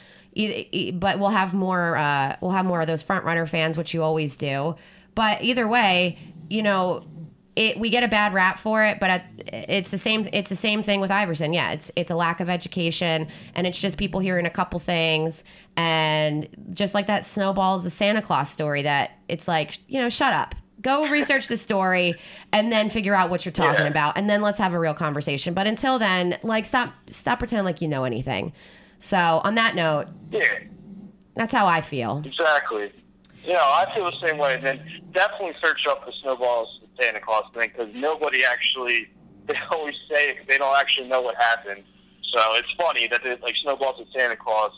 But 0.95 1.19
we'll 1.19 1.31
have 1.31 1.55
more. 1.55 1.97
Uh, 1.97 2.37
we'll 2.41 2.51
have 2.51 2.67
more 2.67 2.81
of 2.81 2.87
those 2.87 3.03
front 3.03 3.25
runner 3.25 3.47
fans, 3.47 3.79
which 3.79 3.95
you 3.95 4.03
always 4.03 4.37
do. 4.37 4.77
But 5.15 5.43
either 5.43 5.67
way, 5.67 6.19
you 6.49 6.63
know, 6.63 7.05
it 7.57 7.79
we 7.79 7.91
get 7.91 8.05
a 8.05 8.09
bad 8.09 8.33
rap 8.33 8.59
for 8.59 8.85
it. 8.85 9.01
But 9.01 9.23
it's 9.47 9.91
the 9.91 9.99
same. 9.99 10.29
It's 10.33 10.51
the 10.51 10.57
same 10.57 10.83
thing 10.83 11.01
with 11.01 11.11
Iverson. 11.11 11.53
Yeah, 11.53 11.73
it's 11.73 11.91
it's 11.97 12.11
a 12.11 12.17
lack 12.17 12.41
of 12.41 12.49
education, 12.49 13.29
and 13.55 13.67
it's 13.67 13.81
just 13.81 13.97
people 13.97 14.21
hearing 14.21 14.47
a 14.47 14.51
couple 14.51 14.79
things, 14.79 15.43
and 15.77 16.49
just 16.73 16.95
like 16.95 17.07
that 17.09 17.25
snowballs 17.25 17.83
the 17.83 17.91
Santa 17.91 18.23
Claus 18.23 18.51
story. 18.51 18.83
That 18.83 19.13
it's 19.29 19.49
like 19.49 19.79
you 19.89 20.01
know, 20.01 20.09
shut 20.09 20.33
up. 20.33 20.55
Go 20.81 21.09
research 21.09 21.49
the 21.49 21.57
story 21.57 22.15
and 22.53 22.73
then 22.73 22.91
figure 22.91 23.15
out 23.15 23.31
what 23.31 23.45
you're 23.45 23.53
talking 23.53 23.85
Yeah. 23.85 23.91
about, 23.91 24.17
and 24.17 24.29
then 24.31 24.41
let's 24.43 24.59
have 24.59 24.73
a 24.73 24.79
real 24.79 24.95
conversation. 24.95 25.53
But 25.55 25.67
until 25.67 25.99
then, 25.99 26.39
like 26.43 26.65
stop 26.67 26.95
stop 27.11 27.39
pretending 27.39 27.65
like 27.65 27.81
you 27.81 27.89
know 27.89 28.05
anything. 28.05 28.53
So 28.99 29.17
on 29.45 29.55
that 29.57 29.75
note, 29.75 30.07
Yeah. 30.31 30.43
that's 31.35 31.53
how 31.53 31.67
I 31.67 31.81
feel. 31.81 32.23
Exactly. 32.25 32.93
You 33.45 33.55
know, 33.55 33.63
I 33.63 33.91
feel 33.95 34.05
the 34.11 34.27
same 34.27 34.39
way. 34.39 34.61
Then 34.63 34.81
definitely 35.13 35.55
search 35.63 35.87
up 35.89 36.05
the 36.07 36.13
snowballs 36.23 36.81
and 36.83 36.91
Santa 37.01 37.21
Claus 37.21 37.45
thing 37.55 37.71
because 37.75 37.93
nobody 37.95 38.45
actually, 38.45 39.09
they 39.47 39.55
always 39.73 39.95
say 40.11 40.31
it 40.31 40.37
they 40.49 40.59
don't 40.59 40.77
actually 40.79 41.09
know 41.09 41.21
what 41.23 41.37
happened. 41.37 41.83
So 42.33 42.41
it's 42.55 42.69
funny 42.79 43.09
that 43.09 43.23
they, 43.25 43.37
like 43.43 43.57
snowballs 43.63 43.97
and 43.99 44.07
Santa 44.15 44.37
Claus 44.37 44.73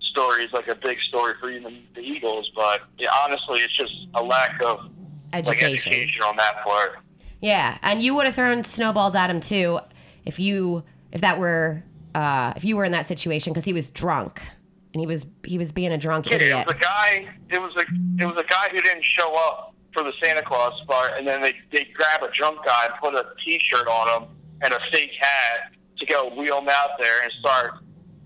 story 0.00 0.44
is 0.44 0.52
like 0.52 0.66
a 0.66 0.74
big 0.74 0.98
story 1.08 1.34
for 1.40 1.50
even 1.50 1.82
the 1.94 2.00
Eagles, 2.00 2.50
but 2.56 2.80
yeah, 2.98 3.08
honestly, 3.24 3.60
it's 3.60 3.76
just 3.76 3.92
a 4.14 4.22
lack 4.22 4.60
of 4.62 4.90
like 5.32 5.46
Education. 5.48 5.92
education 5.92 6.22
on 6.22 6.36
that 6.36 6.62
part. 6.64 6.98
Yeah, 7.40 7.78
and 7.82 8.02
you 8.02 8.14
would 8.14 8.26
have 8.26 8.34
thrown 8.34 8.62
snowballs 8.64 9.14
at 9.14 9.30
him 9.30 9.40
too 9.40 9.80
if 10.24 10.38
you 10.38 10.82
if 11.12 11.20
that 11.22 11.38
were 11.38 11.82
uh, 12.14 12.52
if 12.56 12.64
you 12.64 12.76
were 12.76 12.84
in 12.84 12.92
that 12.92 13.06
situation 13.06 13.52
because 13.52 13.64
he 13.64 13.72
was 13.72 13.88
drunk 13.88 14.42
and 14.92 15.00
he 15.00 15.06
was 15.06 15.24
he 15.44 15.56
was 15.58 15.72
being 15.72 15.92
a 15.92 15.98
drunk 15.98 16.26
Yeah, 16.26 16.34
idiot. 16.36 16.58
it 16.58 16.66
was 16.66 16.76
a 16.76 16.78
guy. 16.80 17.28
It 17.50 17.58
was 17.60 17.74
a 17.76 17.80
it 18.22 18.26
was 18.26 18.36
a 18.36 18.46
guy 18.48 18.68
who 18.70 18.80
didn't 18.82 19.04
show 19.04 19.34
up 19.36 19.74
for 19.94 20.02
the 20.02 20.12
Santa 20.22 20.42
Claus 20.42 20.72
part, 20.86 21.12
and 21.16 21.26
then 21.26 21.40
they 21.42 21.54
they 21.72 21.86
grab 21.94 22.22
a 22.22 22.30
drunk 22.32 22.58
guy 22.66 22.86
and 22.86 22.94
put 23.02 23.14
a 23.14 23.24
T-shirt 23.44 23.86
on 23.88 24.22
him 24.22 24.28
and 24.62 24.72
a 24.74 24.78
fake 24.92 25.10
hat 25.20 25.72
to 25.98 26.06
go 26.06 26.28
wheel 26.36 26.58
him 26.58 26.68
out 26.68 26.90
there 26.98 27.22
and 27.22 27.32
start 27.40 27.72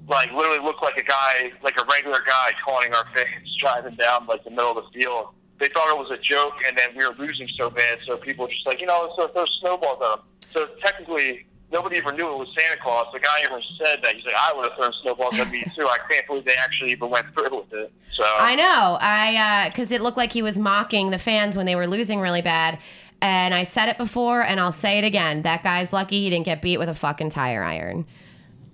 like 0.08 0.30
literally 0.32 0.58
look 0.58 0.82
like 0.82 0.96
a 0.96 1.02
guy, 1.02 1.52
like 1.62 1.80
a 1.80 1.84
regular 1.90 2.20
guy, 2.26 2.52
taunting 2.66 2.92
our 2.94 3.04
fans 3.14 3.56
driving 3.60 3.94
down 3.96 4.26
like 4.26 4.42
the 4.44 4.50
middle 4.50 4.76
of 4.76 4.84
the 4.84 4.98
field. 5.00 5.28
They 5.58 5.68
thought 5.68 5.88
it 5.88 5.96
was 5.96 6.10
a 6.10 6.20
joke, 6.20 6.54
and 6.66 6.76
then 6.76 6.90
we 6.96 7.06
were 7.06 7.14
losing 7.14 7.48
so 7.56 7.70
bad, 7.70 7.98
so 8.06 8.16
people 8.16 8.44
were 8.46 8.50
just 8.50 8.66
like, 8.66 8.80
you 8.80 8.86
know, 8.86 9.02
let's 9.02 9.14
throw- 9.14 9.28
throw 9.28 9.44
snowballs 9.60 10.02
at 10.02 10.18
him. 10.18 10.24
So 10.52 10.66
technically, 10.84 11.46
nobody 11.72 11.98
ever 11.98 12.12
knew 12.12 12.26
it 12.32 12.38
was 12.38 12.48
Santa 12.58 12.80
Claus. 12.80 13.06
The 13.12 13.20
guy 13.20 13.42
ever 13.44 13.60
said 13.78 14.00
that. 14.02 14.14
He's 14.14 14.24
like, 14.24 14.34
I 14.34 14.52
would 14.54 14.68
have 14.68 14.76
thrown 14.76 14.92
snowballs 15.02 15.38
at 15.38 15.50
me 15.50 15.64
too. 15.76 15.86
I 15.86 15.98
can't 16.10 16.26
believe 16.26 16.44
they 16.44 16.54
actually 16.54 16.92
even 16.92 17.10
went 17.10 17.32
through 17.34 17.56
with 17.56 17.72
it. 17.72 17.92
So 18.14 18.24
I 18.24 18.54
know, 18.54 18.98
I 19.00 19.66
uh, 19.66 19.70
because 19.70 19.90
it 19.90 20.00
looked 20.00 20.16
like 20.16 20.32
he 20.32 20.42
was 20.42 20.58
mocking 20.58 21.10
the 21.10 21.18
fans 21.18 21.56
when 21.56 21.66
they 21.66 21.74
were 21.76 21.86
losing 21.86 22.20
really 22.20 22.42
bad. 22.42 22.78
And 23.20 23.54
I 23.54 23.64
said 23.64 23.88
it 23.88 23.96
before, 23.96 24.42
and 24.42 24.60
I'll 24.60 24.72
say 24.72 24.98
it 24.98 25.04
again. 25.04 25.42
That 25.42 25.62
guy's 25.62 25.92
lucky 25.92 26.20
he 26.22 26.30
didn't 26.30 26.44
get 26.46 26.60
beat 26.60 26.78
with 26.78 26.88
a 26.88 26.94
fucking 26.94 27.30
tire 27.30 27.62
iron. 27.62 28.06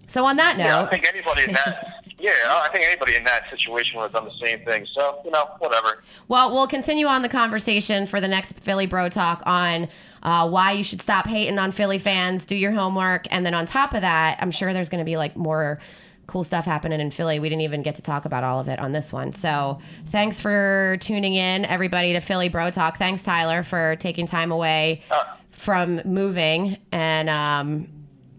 So 0.08 0.24
on 0.24 0.36
that 0.36 0.58
note, 0.58 0.64
yeah, 0.64 0.82
I 0.82 0.90
think 0.90 1.08
anybody 1.08 1.46
that 1.52 1.99
Yeah, 2.20 2.32
I 2.48 2.68
think 2.70 2.84
anybody 2.84 3.16
in 3.16 3.24
that 3.24 3.48
situation 3.50 3.96
would 3.98 4.04
have 4.04 4.12
done 4.12 4.26
the 4.26 4.46
same 4.46 4.62
thing. 4.64 4.86
So 4.94 5.20
you 5.24 5.30
know, 5.30 5.46
whatever. 5.58 6.02
Well, 6.28 6.52
we'll 6.52 6.66
continue 6.66 7.06
on 7.06 7.22
the 7.22 7.28
conversation 7.28 8.06
for 8.06 8.20
the 8.20 8.28
next 8.28 8.60
Philly 8.60 8.86
Bro 8.86 9.08
Talk 9.08 9.42
on 9.46 9.88
uh, 10.22 10.48
why 10.48 10.72
you 10.72 10.84
should 10.84 11.00
stop 11.00 11.26
hating 11.26 11.58
on 11.58 11.72
Philly 11.72 11.98
fans, 11.98 12.44
do 12.44 12.54
your 12.54 12.72
homework, 12.72 13.26
and 13.30 13.46
then 13.46 13.54
on 13.54 13.64
top 13.64 13.94
of 13.94 14.02
that, 14.02 14.38
I'm 14.40 14.50
sure 14.50 14.74
there's 14.74 14.90
going 14.90 14.98
to 14.98 15.04
be 15.04 15.16
like 15.16 15.34
more 15.34 15.80
cool 16.26 16.44
stuff 16.44 16.64
happening 16.64 17.00
in 17.00 17.10
Philly. 17.10 17.40
We 17.40 17.48
didn't 17.48 17.62
even 17.62 17.82
get 17.82 17.96
to 17.96 18.02
talk 18.02 18.24
about 18.24 18.44
all 18.44 18.60
of 18.60 18.68
it 18.68 18.78
on 18.78 18.92
this 18.92 19.12
one. 19.12 19.32
So 19.32 19.80
thanks 20.08 20.38
for 20.38 20.98
tuning 21.00 21.34
in, 21.34 21.64
everybody, 21.64 22.12
to 22.12 22.20
Philly 22.20 22.48
Bro 22.48 22.70
Talk. 22.70 22.98
Thanks, 22.98 23.24
Tyler, 23.24 23.62
for 23.62 23.96
taking 23.96 24.26
time 24.26 24.52
away 24.52 25.02
Uh, 25.10 25.24
from 25.50 26.00
moving, 26.04 26.76
and 26.92 27.28
um, 27.28 27.88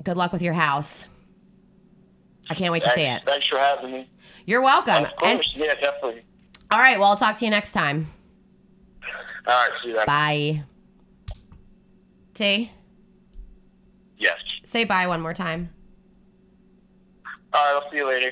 good 0.03 0.17
luck 0.17 0.31
with 0.31 0.41
your 0.41 0.53
house. 0.53 1.07
I 2.51 2.53
can't 2.53 2.71
wait 2.73 2.83
to 2.83 2.89
see 2.89 3.03
it. 3.03 3.21
thanks, 3.23 3.25
thanks 3.25 3.47
for 3.47 3.57
having 3.57 3.91
me. 3.93 4.09
You're 4.45 4.61
welcome. 4.61 5.05
Of 5.05 5.11
And, 5.23 5.37
course, 5.37 5.53
yeah, 5.55 5.73
definitely. 5.75 6.23
all 6.69 6.79
right, 6.79 6.99
well, 6.99 7.07
I'll 7.09 7.15
talk 7.15 7.37
to 7.37 7.45
you 7.45 7.51
next 7.51 7.71
time. 7.71 8.07
All 9.47 9.53
right, 9.55 9.69
see 9.81 9.89
you 9.89 9.95
then. 9.95 10.05
Bye. 10.05 10.63
T, 12.33 12.69
Yes. 14.17 14.35
say 14.65 14.83
bye 14.83 15.07
one 15.07 15.21
more 15.21 15.33
time. 15.33 15.73
All 17.53 17.61
right, 17.73 17.81
I'll 17.83 17.89
see 17.89 17.97
you 17.97 18.07
later. 18.07 18.31